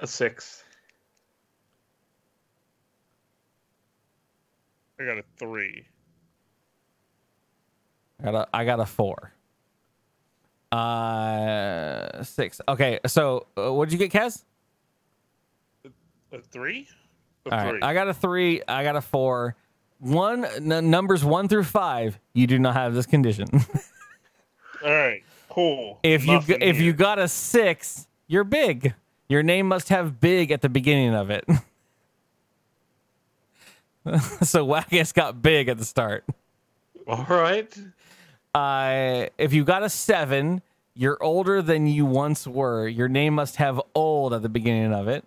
[0.01, 0.63] A six.
[5.01, 5.85] I got a three.
[8.21, 9.33] I got a, I got a four.
[10.73, 12.61] Uh, six.
[12.69, 14.45] Okay, so uh, what did you get, Kaz?
[16.33, 16.87] A three?
[17.47, 17.83] A All right, three.
[17.83, 18.63] I got a three.
[18.69, 19.57] I got a four.
[19.99, 22.19] One n- numbers one through five.
[22.35, 23.49] You do not have this condition.
[24.85, 25.99] All right, cool.
[26.03, 28.95] if you Nothing g- if you got a six, you're big.
[29.29, 31.45] Your name must have big at the beginning of it.
[34.43, 36.25] so Wackus got big at the start.
[37.07, 37.77] All right.
[38.55, 40.63] Uh, if you got a seven,
[40.95, 42.89] you're older than you once were.
[42.89, 45.25] Your name must have old at the beginning of it.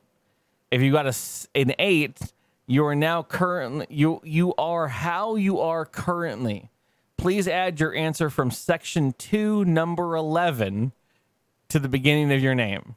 [0.71, 1.15] If you got a
[1.55, 2.19] an eight,
[2.67, 6.69] you are now currently you you are how you are currently.
[7.17, 10.91] Please add your answer from section two, number eleven,
[11.69, 12.95] to the beginning of your name.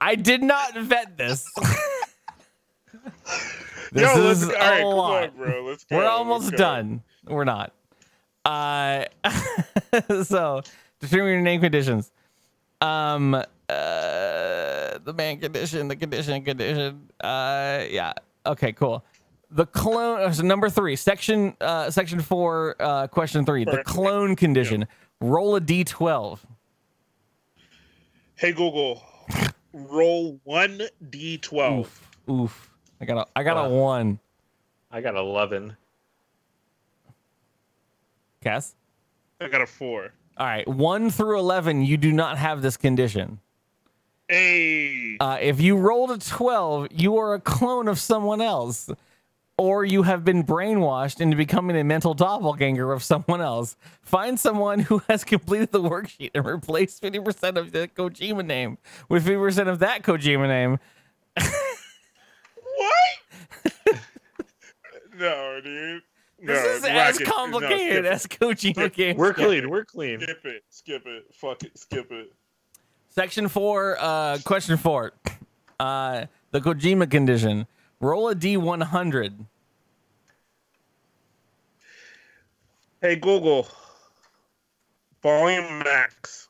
[0.00, 1.44] I did not vet this.
[3.92, 5.22] this Yo, let's, is a right, lot.
[5.24, 5.64] on, bro.
[5.64, 5.96] Let's go.
[5.96, 6.56] We're let's almost go.
[6.56, 7.02] done.
[7.26, 7.72] We're not.
[8.44, 9.04] Uh,
[10.24, 10.62] so
[11.00, 12.10] determine your name conditions.
[12.80, 17.08] Um, uh, the man condition, the condition, condition.
[17.22, 18.12] Uh, yeah.
[18.46, 19.04] Okay, cool.
[19.50, 20.20] The clone.
[20.22, 23.64] uh, So number three, section, uh, section four, uh, question three.
[23.64, 24.86] The clone condition.
[25.20, 26.38] Roll a d12.
[28.36, 29.02] Hey Google,
[29.72, 31.80] roll one d12.
[31.80, 32.10] Oof.
[32.28, 32.70] Oof.
[33.00, 33.26] I got a.
[33.34, 33.68] I got a Uh.
[33.68, 34.18] one.
[34.90, 35.76] I got 11.
[38.44, 38.74] Kaz.
[39.40, 40.12] I got a four.
[40.36, 41.82] All right, one through eleven.
[41.84, 43.40] You do not have this condition.
[44.28, 48.88] Hey, Uh, if you rolled a 12, you are a clone of someone else.
[49.60, 53.76] Or you have been brainwashed into becoming a mental doppelganger of someone else.
[54.00, 58.78] Find someone who has completed the worksheet and replace 50% of the Kojima name
[59.10, 60.78] with 50% of that Kojima name.
[62.64, 63.98] what?
[65.18, 66.02] no, dude.
[66.40, 69.18] No, This is as Rocket, no, complicated as Kojima games.
[69.18, 69.68] We're clean.
[69.68, 70.20] We're clean.
[70.22, 70.64] Skip it.
[70.70, 71.24] Skip it.
[71.34, 71.78] Fuck it.
[71.78, 72.32] Skip it.
[73.10, 75.12] Section four, uh, question four.
[75.78, 77.66] Uh, the Kojima condition.
[78.00, 79.46] Roll a D100.
[83.02, 83.66] Hey Google,
[85.22, 86.48] volume max.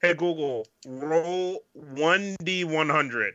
[0.00, 3.32] Hey Google, roll one d100.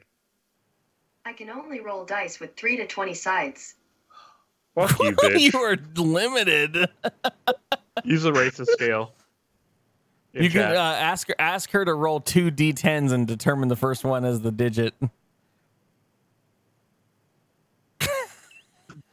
[1.25, 3.75] I can only roll dice with 3 to 20 sides.
[4.75, 5.53] Fuck you, bitch.
[5.53, 6.75] you are limited.
[8.03, 9.13] Use the racist scale.
[10.33, 13.75] In You can uh, ask her ask her to roll two d10s and determine the
[13.75, 14.95] first one as the digit.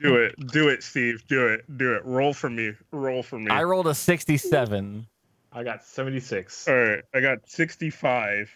[0.01, 0.35] Do it.
[0.47, 1.27] Do it, Steve.
[1.29, 1.77] Do it.
[1.77, 2.03] Do it.
[2.07, 2.73] Roll for me.
[2.91, 3.51] Roll for me.
[3.51, 5.07] I rolled a 67.
[5.53, 6.69] I got 76.
[6.69, 7.03] All right.
[7.13, 8.51] I got 65.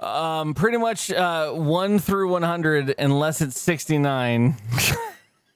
[0.00, 4.56] Um, pretty much uh, one through 100, unless it's 69.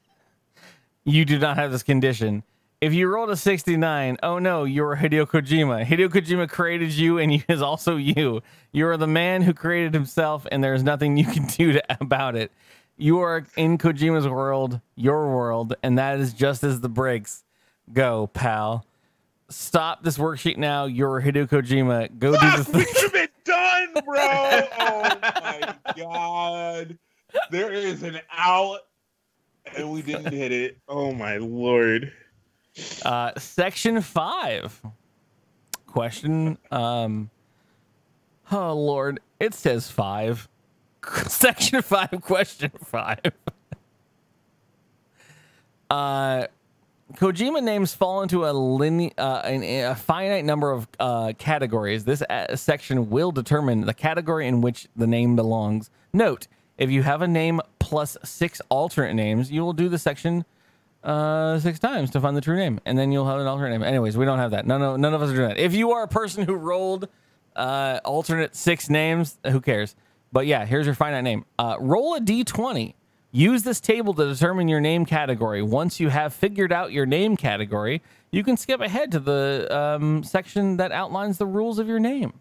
[1.05, 2.43] you do not have this condition.
[2.81, 5.85] If you rolled a 69, oh no, you're Hideo Kojima.
[5.85, 8.41] Hideo Kojima created you, and he is also you.
[8.71, 11.83] You are the man who created himself, and there is nothing you can do to,
[12.01, 12.53] about it.
[12.97, 17.43] You are in Kojima's world, your world, and that is just as the breaks
[17.93, 18.85] go, pal.
[19.49, 20.85] Stop this worksheet now.
[20.85, 22.17] You're Hideo Kojima.
[22.19, 22.95] Go do the Fuck, we thing.
[22.95, 24.61] should been done, bro.
[24.81, 26.99] Oh my god.
[27.51, 28.81] There is an out,
[29.77, 30.79] and we didn't hit it.
[30.87, 32.13] Oh my lord.
[33.05, 34.81] Uh, section five.
[35.87, 36.59] Question.
[36.71, 37.31] Um.
[38.51, 40.49] Oh Lord, it says five.
[41.27, 42.11] Section five.
[42.23, 43.21] Question five.
[45.91, 46.47] uh,
[47.15, 52.05] Kojima names fall into a line, uh, an, a finite number of uh, categories.
[52.05, 55.91] This uh, section will determine the category in which the name belongs.
[56.13, 60.45] Note: If you have a name plus six alternate names, you will do the section
[61.05, 63.83] uh, six times to find the true name, and then you'll have an alternate name.
[63.83, 64.67] Anyways, we don't have that.
[64.67, 65.59] None of none of us are doing that.
[65.59, 67.09] If you are a person who rolled
[67.57, 69.95] uh, alternate six names, who cares?
[70.33, 71.45] But yeah, here's your finite name.
[71.59, 72.95] Uh, roll a d20.
[73.31, 75.63] Use this table to determine your name category.
[75.63, 80.23] Once you have figured out your name category, you can skip ahead to the um,
[80.25, 82.33] section that outlines the rules of your name.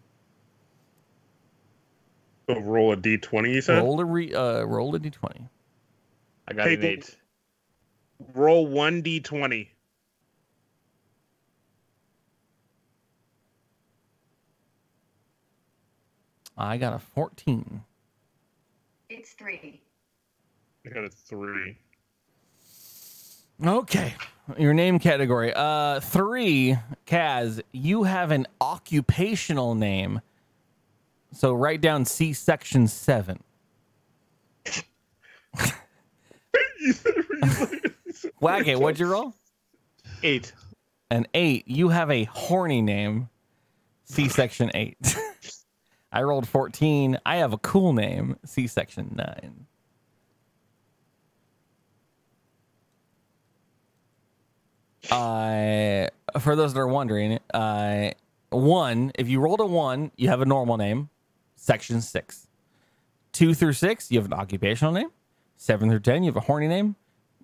[2.48, 3.78] So roll a d20, you said?
[3.78, 5.48] Roll, Roll a re, uh, roll a d20.
[6.48, 7.02] I got Hey, an Google.
[8.20, 8.36] 8.
[8.36, 9.68] one d20.
[16.56, 17.82] I got a 14.
[19.10, 19.80] It's 3.
[20.86, 21.78] I got a three.
[23.64, 24.14] Okay.
[24.56, 25.52] Your name category.
[25.54, 30.20] Uh three, Kaz, you have an occupational name.
[31.32, 33.42] So write down C section seven.
[38.40, 39.34] It, what'd you roll?
[40.22, 40.52] 8.
[41.10, 41.66] An eight.
[41.66, 43.28] You have a horny name.
[44.04, 45.16] C section eight.
[46.12, 47.18] I rolled 14.
[47.24, 48.36] I have a cool name.
[48.44, 49.66] C section nine.
[55.10, 56.08] Uh,
[56.38, 58.10] for those that are wondering, uh,
[58.50, 61.08] one, if you rolled a one, you have a normal name,
[61.56, 62.46] section six.
[63.32, 65.10] Two through six, you have an occupational name.
[65.56, 66.96] Seven through 10, you have a horny name.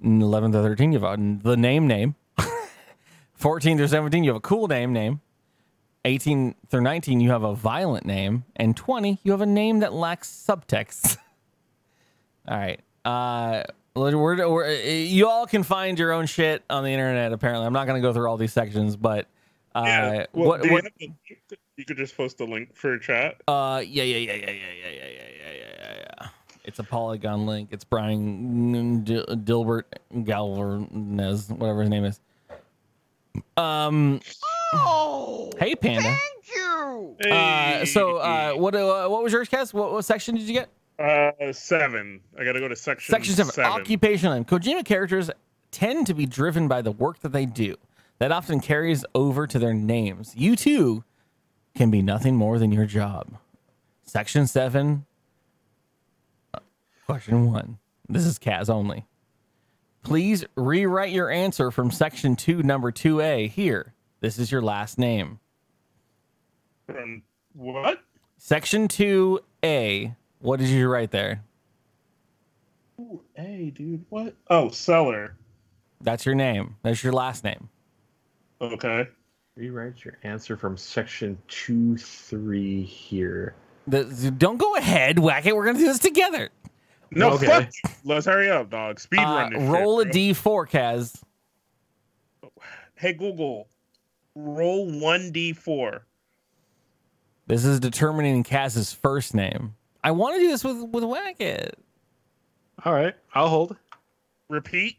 [0.02, 2.14] 11 to 13, you have a, the name name.
[3.34, 5.20] 14 through 17, you have a cool name name.
[6.04, 8.44] 18 through 19, you have a violent name.
[8.56, 11.16] And 20, you have a name that lacks subtext.
[12.48, 12.80] all right.
[13.04, 13.64] Uh,
[13.94, 17.66] we're, we're, you all can find your own shit on the internet, apparently.
[17.66, 19.26] I'm not going to go through all these sections, but.
[19.74, 20.26] Uh, yeah.
[20.32, 21.14] Well, what, what, you,
[21.76, 23.40] you could just post a link for a chat.
[23.48, 25.08] Uh, yeah, yeah, yeah, yeah, yeah, yeah, yeah,
[26.64, 27.68] it's a Polygon link.
[27.72, 29.84] It's Brian Dil- Dilbert
[30.24, 32.20] Galvanez, whatever his name is.
[33.56, 34.20] Um.
[35.58, 36.02] hey, Panda.
[36.02, 37.16] Thank you.
[37.30, 38.74] Uh, so, uh, what?
[38.74, 39.74] Uh, what was yours, Kaz?
[39.74, 40.68] What, what section did you get?
[40.98, 42.20] Uh, seven.
[42.38, 43.12] I gotta go to section.
[43.12, 43.64] Section seven.
[43.64, 44.44] Occupation name.
[44.44, 45.30] Kojima characters
[45.70, 47.76] tend to be driven by the work that they do.
[48.18, 50.32] That often carries over to their names.
[50.36, 51.04] You too
[51.74, 53.36] can be nothing more than your job.
[54.04, 55.04] Section seven.
[57.06, 57.78] Question one.
[58.09, 59.06] This is Kaz only.
[60.02, 63.47] Please rewrite your answer from section two, number two A.
[63.47, 65.39] Here, this is your last name.
[66.86, 67.22] From
[67.52, 68.01] what?
[68.39, 70.14] Section two A.
[70.40, 71.43] What did you write there?
[73.01, 74.05] Ooh, hey, dude.
[74.09, 74.35] What?
[74.48, 75.36] Oh, seller.
[76.01, 76.76] That's your name.
[76.82, 77.68] That's your last name.
[78.60, 79.09] Okay.
[79.56, 83.55] Rewrite your answer from section two, three here.
[83.86, 85.55] The, don't go ahead, Whacket.
[85.55, 86.51] We're gonna do this together.
[87.14, 87.46] No, Okay.
[87.46, 87.68] fuck.
[87.84, 87.90] you.
[88.04, 89.00] Let's hurry up, dog.
[89.00, 90.12] Speed Uh, run this shit, roll a bro.
[90.12, 91.22] d4, Kaz.
[92.96, 93.68] Hey Google,
[94.34, 96.06] roll one d four.
[97.46, 99.74] This is determining Kaz's first name.
[100.02, 101.72] I want to do this with with Whacket.
[102.84, 103.76] All right, I'll hold.
[104.48, 104.96] Repeat.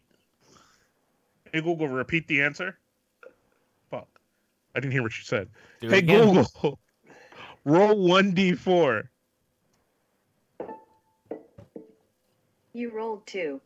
[1.53, 2.77] Hey Google, repeat the answer.
[3.89, 4.07] Fuck,
[4.75, 5.47] I didn't hear what you said.
[5.81, 6.33] Do hey again.
[6.33, 6.79] Google,
[7.65, 9.09] roll one d four.
[12.75, 13.61] You rolled two.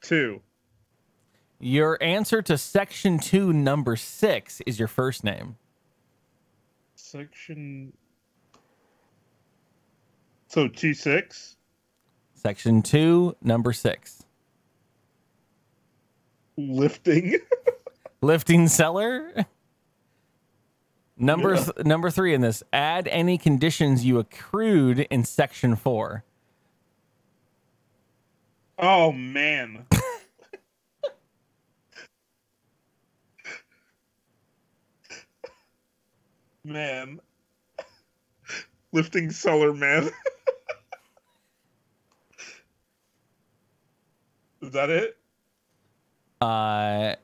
[0.00, 0.40] Two.
[1.60, 5.56] Your answer to section two, number six, is your first name.
[6.94, 7.92] Section.
[10.48, 11.56] So T six.
[12.32, 14.24] Section two, number six.
[16.56, 17.38] Lifting.
[18.22, 19.44] Lifting seller.
[21.18, 22.62] Number th- number three in this.
[22.72, 26.24] Add any conditions you accrued in section four.
[28.78, 29.86] Oh man.
[36.64, 37.20] man.
[38.92, 40.10] Lifting seller man.
[44.62, 45.16] Is that it?
[46.40, 47.16] Uh.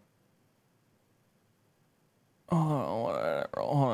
[2.51, 3.90] Whatever, hold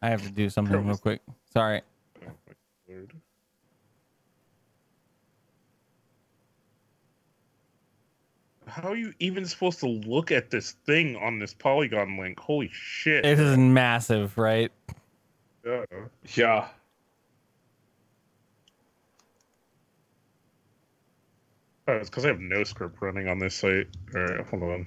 [0.00, 1.20] I have to do something real quick.
[1.52, 1.82] Sorry.
[8.66, 12.38] How are you even supposed to look at this thing on this Polygon link?
[12.38, 13.24] Holy shit.
[13.24, 14.70] It is massive, right?
[15.64, 15.84] Yeah.
[16.34, 16.68] Yeah.
[21.88, 23.88] Oh, it's because I have no script running on this site.
[24.14, 24.86] All right, hold on.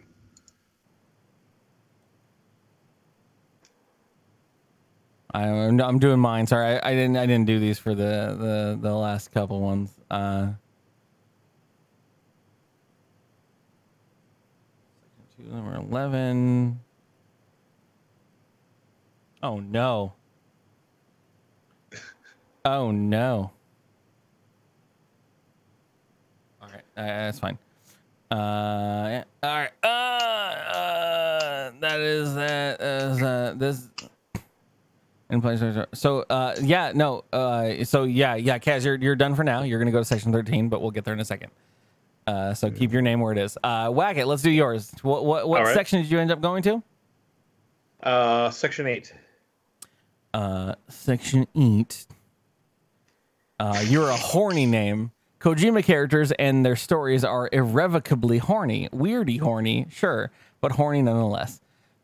[5.34, 6.48] I'm I'm doing mine.
[6.48, 9.92] Sorry, I, I didn't I didn't do these for the the the last couple ones.
[10.10, 10.50] Uh,
[15.40, 16.80] number eleven.
[19.44, 20.14] Oh no.
[22.64, 23.52] Oh no.
[26.62, 27.58] All right, uh, that's fine.
[28.30, 29.24] Uh, yeah.
[29.42, 29.72] All right.
[29.84, 33.90] Uh, uh, that is that is uh this.
[35.32, 35.64] In place.
[35.94, 37.24] So, uh, yeah, no.
[37.32, 39.64] Uh, so yeah, yeah, Kaz, you're you're done for now.
[39.64, 41.52] You're gonna go to section thirteen, but we'll get there in a second.
[42.28, 43.58] Uh, so keep your name where it is.
[43.64, 44.28] Uh, Whacket.
[44.28, 44.92] Let's do yours.
[45.02, 45.74] What what what All right.
[45.74, 46.84] section did you end up going to?
[48.04, 49.14] Uh, section eight.
[50.34, 52.06] Uh, section eight.
[53.60, 55.12] Uh, you're a horny name.
[55.40, 60.30] Kojima characters and their stories are irrevocably horny, weirdy horny, sure,
[60.62, 61.62] but horny nonetheless.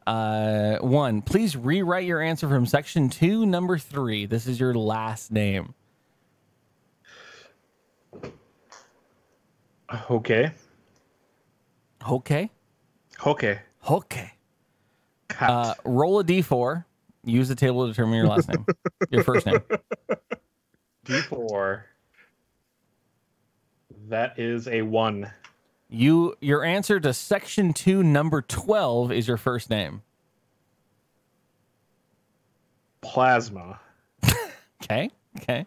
[0.07, 4.25] Uh, one, please rewrite your answer from section two, number three.
[4.25, 5.73] This is your last name.
[10.09, 10.53] Okay.
[12.09, 12.49] Okay.
[13.25, 13.59] Okay.
[13.89, 14.31] Okay.
[15.37, 16.85] Uh, roll a d4.
[17.25, 18.65] Use the table to determine your last name,
[19.09, 19.59] your first name.
[21.05, 21.81] D4.
[24.07, 25.29] That is a one.
[25.89, 30.01] You your answer to section two, number twelve, is your first name.
[33.01, 33.79] Plasma.
[34.83, 35.09] Okay.
[35.39, 35.65] Okay.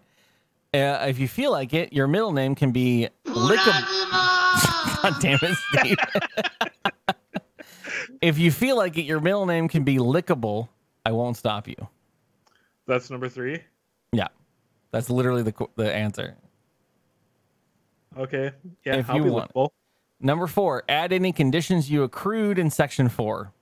[0.73, 4.13] Uh, if you feel like it, your middle name can be lickable.
[5.03, 5.97] God damn it, Steve.
[8.23, 10.69] if you feel like it, your middle name can be lickable.
[11.05, 11.75] I won't stop you.
[12.87, 13.59] That's number three.
[14.13, 14.29] Yeah,
[14.93, 16.37] that's literally the the answer.
[18.17, 18.53] Okay.
[18.85, 19.53] Yeah, If I'll you be want.
[19.53, 19.71] lickable.
[20.21, 23.53] Number four, add any conditions you accrued in section four.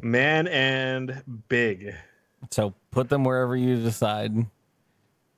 [0.00, 1.94] Man and big.
[2.50, 4.32] So put them wherever you decide,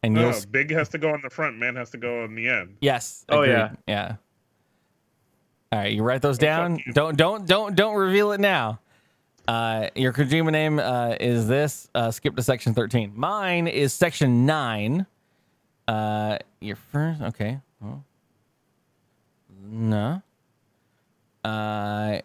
[0.03, 1.59] and you'll No, big has to go on the front.
[1.59, 2.77] Man has to go on the end.
[2.81, 3.25] yes.
[3.29, 3.53] Oh, agreed.
[3.53, 3.73] yeah.
[3.87, 4.17] yeah.
[5.73, 6.81] All right, you write those Oh, down.
[6.87, 6.93] you.
[6.93, 8.79] Don't don't don't don't reveal it now.
[9.47, 11.91] Uh, your Kojima name uh, is this.
[11.95, 13.13] Uh, skip to section thirteen.
[13.15, 15.05] Mine is section nine.
[15.87, 17.21] Uh, your first.
[17.21, 17.61] Okay.
[17.81, 18.03] Well,
[19.63, 20.23] no.
[21.43, 22.21] Uh,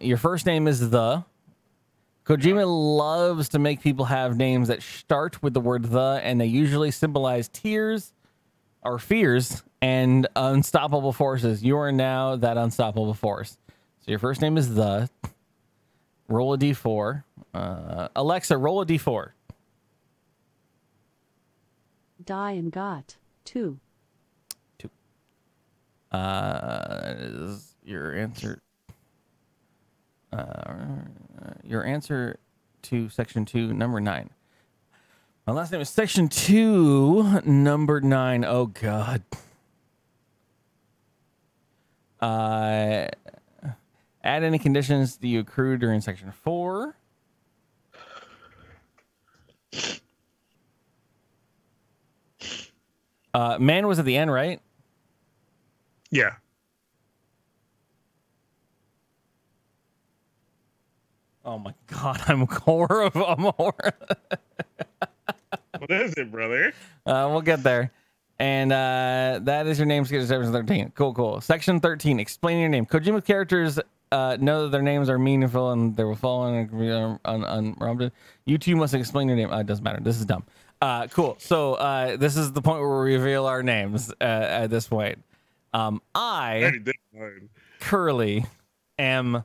[0.00, 1.24] your first name is the.
[2.24, 6.46] Kojima loves to make people have names that start with the word the, and they
[6.46, 8.12] usually symbolize tears
[8.82, 11.62] or fears and unstoppable forces.
[11.62, 13.58] You are now that unstoppable force.
[14.00, 15.08] So your first name is the.
[16.28, 17.22] Roll a d4.
[17.54, 19.30] Uh, Alexa, roll a d4.
[22.24, 23.16] Die and got.
[23.44, 23.78] Two.
[26.12, 28.62] Uh, is your answer.
[30.32, 30.76] Uh,
[31.64, 32.38] your answer
[32.82, 34.30] to section two, number nine.
[35.46, 38.44] My last name is section two, number nine.
[38.44, 39.22] Oh God.
[42.20, 43.06] Uh,
[44.24, 46.96] add any conditions that you accrue during section four.
[53.34, 54.60] Uh, man was at the end, right?
[56.10, 56.34] Yeah.
[61.44, 63.26] Oh my god, I'm horrible.
[63.26, 63.92] I'm horrible.
[65.78, 66.72] What is it, brother?
[67.04, 67.92] Uh, we'll get there.
[68.38, 70.92] And uh, that is your name, sketch section 13.
[70.94, 71.40] Cool, cool.
[71.40, 72.86] Section 13, explain your name.
[72.86, 73.78] Kojima characters
[74.10, 78.12] uh, know that their names are meaningful and they will fall on unprompted.
[78.46, 79.52] You two must explain your name.
[79.52, 80.00] Uh, it doesn't matter.
[80.00, 80.44] This is dumb.
[80.80, 81.36] Uh, cool.
[81.40, 85.18] So uh, this is the point where we reveal our names uh, at this point.
[85.76, 87.50] Um, I I, already did mine.
[87.80, 88.46] Curly,
[88.98, 89.44] am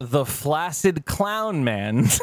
[0.00, 2.08] the flaccid clown man.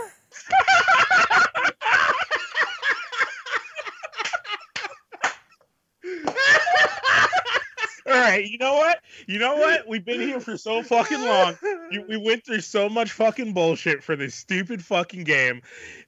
[8.06, 9.00] All right, you know what?
[9.28, 9.88] You know what?
[9.88, 11.58] We've been here for so fucking long.
[11.92, 15.62] You, we went through so much fucking bullshit for this stupid fucking game.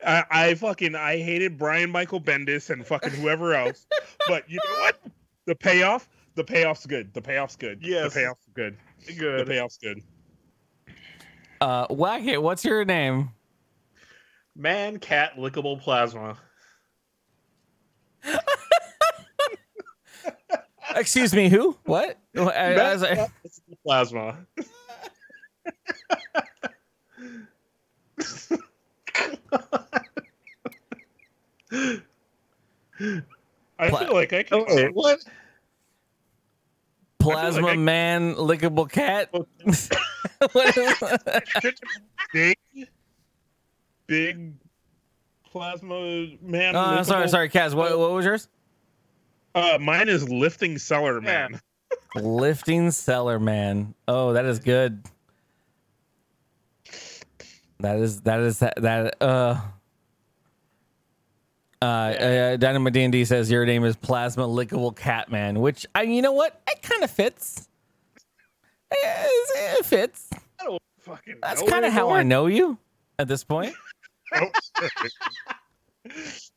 [0.06, 3.86] I, I fucking I hated Brian Michael Bendis and fucking whoever else.
[4.28, 5.00] But you know what?
[5.46, 7.14] The payoff, the payoff's good.
[7.14, 7.80] The payoff's good.
[7.82, 8.14] Yes.
[8.14, 8.78] The payoff's good.
[9.18, 9.48] Good.
[9.48, 10.02] The payoff's good.
[11.62, 13.32] uh, Whacket, what's your name?
[14.56, 16.38] Man, cat, lickable plasma.
[20.96, 21.78] Excuse me, who?
[21.86, 22.18] What?
[22.36, 23.30] As I-
[23.86, 24.38] Plasma.
[33.80, 34.64] I feel like I can.
[34.68, 35.20] Oh, wait, what?
[37.22, 39.34] Plasma like I- man, lickable cat.
[42.34, 42.58] big,
[44.08, 44.54] big
[45.46, 46.76] plasma man.
[46.76, 47.74] Oh, sorry, sorry, Kaz.
[47.74, 48.48] What, what was yours?
[49.54, 51.60] Uh, mine is lifting cellar man.
[52.16, 53.94] Lifting cellar man.
[54.08, 55.04] Oh, that is good.
[57.80, 59.60] That is that is that that uh.
[61.82, 66.04] Uh, uh, Dynamo D and D says your name is Plasma Lickable Catman, which I,
[66.04, 67.68] you know what, it kind of fits.
[68.92, 70.30] It, it fits.
[70.60, 71.36] I don't fucking.
[71.42, 72.78] That's kind of how I know you
[73.18, 73.74] at this point.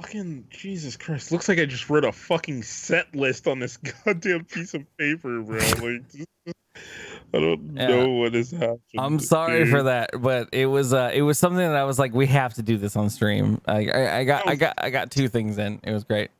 [0.00, 1.32] fucking Jesus Christ!
[1.32, 5.40] Looks like I just wrote a fucking set list on this goddamn piece of paper,
[5.42, 5.58] bro.
[5.58, 6.02] Like,
[7.34, 7.88] I don't Yeah.
[7.88, 8.78] know what is happening.
[8.98, 12.14] I'm sorry for that, but it was uh, it was something that I was like,
[12.14, 13.60] we have to do this on stream.
[13.66, 15.80] I, I, I got I got I got two things in.
[15.82, 16.30] It was great.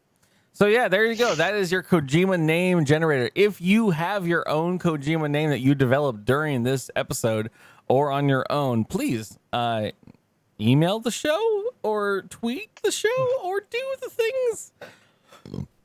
[0.52, 1.34] So yeah, there you go.
[1.36, 3.30] That is your Kojima name generator.
[3.36, 7.50] If you have your own Kojima name that you developed during this episode
[7.86, 9.90] or on your own, please uh,
[10.60, 14.72] email the show or tweet the show or do the things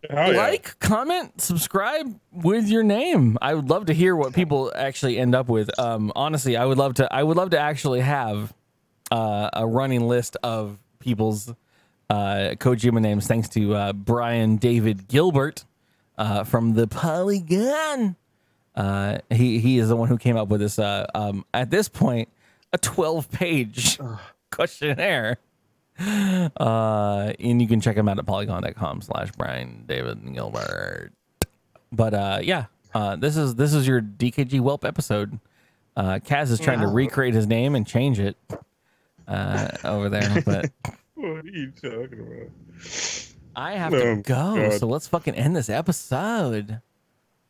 [0.10, 0.38] Oh, yeah.
[0.38, 3.38] like, comment, subscribe with your name.
[3.42, 5.80] I would love to hear what people actually end up with.
[5.80, 7.08] Um, honestly, I would love to.
[7.14, 8.54] I would love to actually have
[9.12, 11.54] uh, a running list of people's
[12.10, 13.28] uh, Kojima names.
[13.28, 15.64] Thanks to uh, Brian David Gilbert
[16.18, 18.18] uh, from the Polygon.
[18.76, 20.78] Uh, he he is the one who came up with this.
[20.80, 22.28] Uh, um, at this point,
[22.74, 23.98] a twelve page
[24.56, 25.38] questionnaire.
[26.00, 31.12] Uh, and you can check him out at polygon.com slash Brian David Gilbert.
[31.92, 35.40] But uh, yeah, uh, this is this is your DKG Welp episode.
[35.96, 38.36] Uh, Kaz is trying to recreate his name and change it
[39.28, 40.72] uh, over there, but
[41.14, 42.50] What are you talking about?
[43.56, 44.22] I have to Oh, go.
[44.24, 44.80] God.
[44.80, 46.82] So let's fucking end this episode.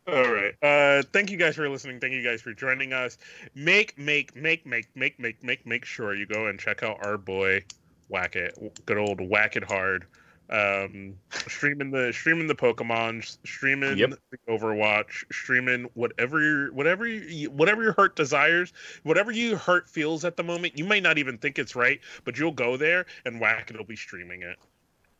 [0.06, 0.54] All right.
[0.62, 2.00] Uh, thank you guys for listening.
[2.00, 3.18] Thank you guys for joining us.
[3.56, 7.18] Make, make, make, make, make, make, make, make sure you go and check out our
[7.18, 7.64] boy
[8.12, 10.06] Whacket, good old Whack It Hard.
[10.50, 11.16] Um,
[11.48, 14.12] streaming the streaming the Pokemon, streaming Yep.
[14.30, 18.74] the Overwatch, streaming whatever your whatever you, whatever your heart desires,
[19.04, 20.78] whatever your heart feels at the moment.
[20.78, 23.96] You may not even think it's right, but you'll go there and Whacket will be
[23.96, 24.60] streaming it.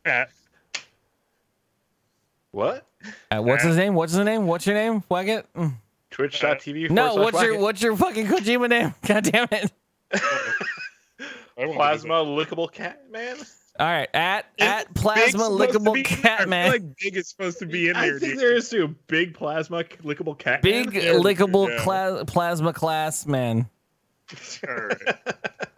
[0.06, 0.30] At
[2.54, 2.86] What?
[3.32, 3.96] Uh, what's his name?
[3.96, 4.46] What's his name?
[4.46, 5.02] What's your name?
[5.10, 5.46] Waggett?
[5.58, 5.74] Mm.
[6.12, 6.92] Twitch.tv.
[6.92, 8.94] No, what's your what's your fucking Kojima name?
[9.08, 9.72] God damn it!
[11.56, 13.38] Plasma lickable cat man?
[13.80, 16.72] All right, at Is at plasma supposed to lickable I cat feel man.
[16.72, 18.04] Like Big is supposed to be in there.
[18.04, 18.20] I there.
[18.20, 18.42] think dude.
[18.42, 18.96] there is too.
[19.08, 21.04] Big plasma lickable cat Big man.
[21.04, 21.84] Yeah, lickable yeah.
[21.84, 23.68] cla- plasma class man.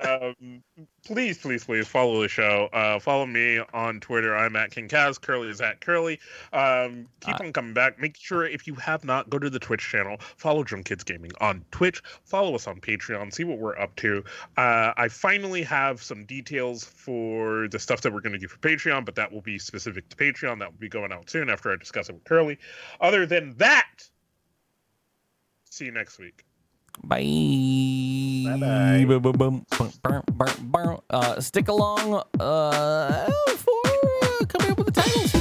[0.06, 0.62] Um,
[1.04, 2.70] please, please, please follow the show.
[2.72, 4.36] Uh, follow me on Twitter.
[4.36, 5.20] I'm at King Kaz.
[5.20, 6.20] Curly is at Curly.
[6.54, 8.00] Um, keep Uh, on coming back.
[8.00, 10.18] Make sure if you have not, go to the Twitch channel.
[10.38, 12.04] Follow Drunk Kids Gaming on Twitch.
[12.24, 13.34] Follow us on Patreon.
[13.34, 14.24] See what we're up to.
[14.58, 18.60] Uh, I finally have some details for the stuff that we're going to do for
[18.60, 20.60] Patreon, but that will be specific to Patreon.
[20.60, 22.60] That will be going out soon after I discuss it with Curly.
[23.02, 24.08] Other than that,
[25.64, 26.46] see you next week.
[27.04, 27.18] Bye.
[29.38, 29.66] Boom.
[31.10, 33.82] Uh, stick along uh, for
[34.24, 35.35] uh, coming up with the titles.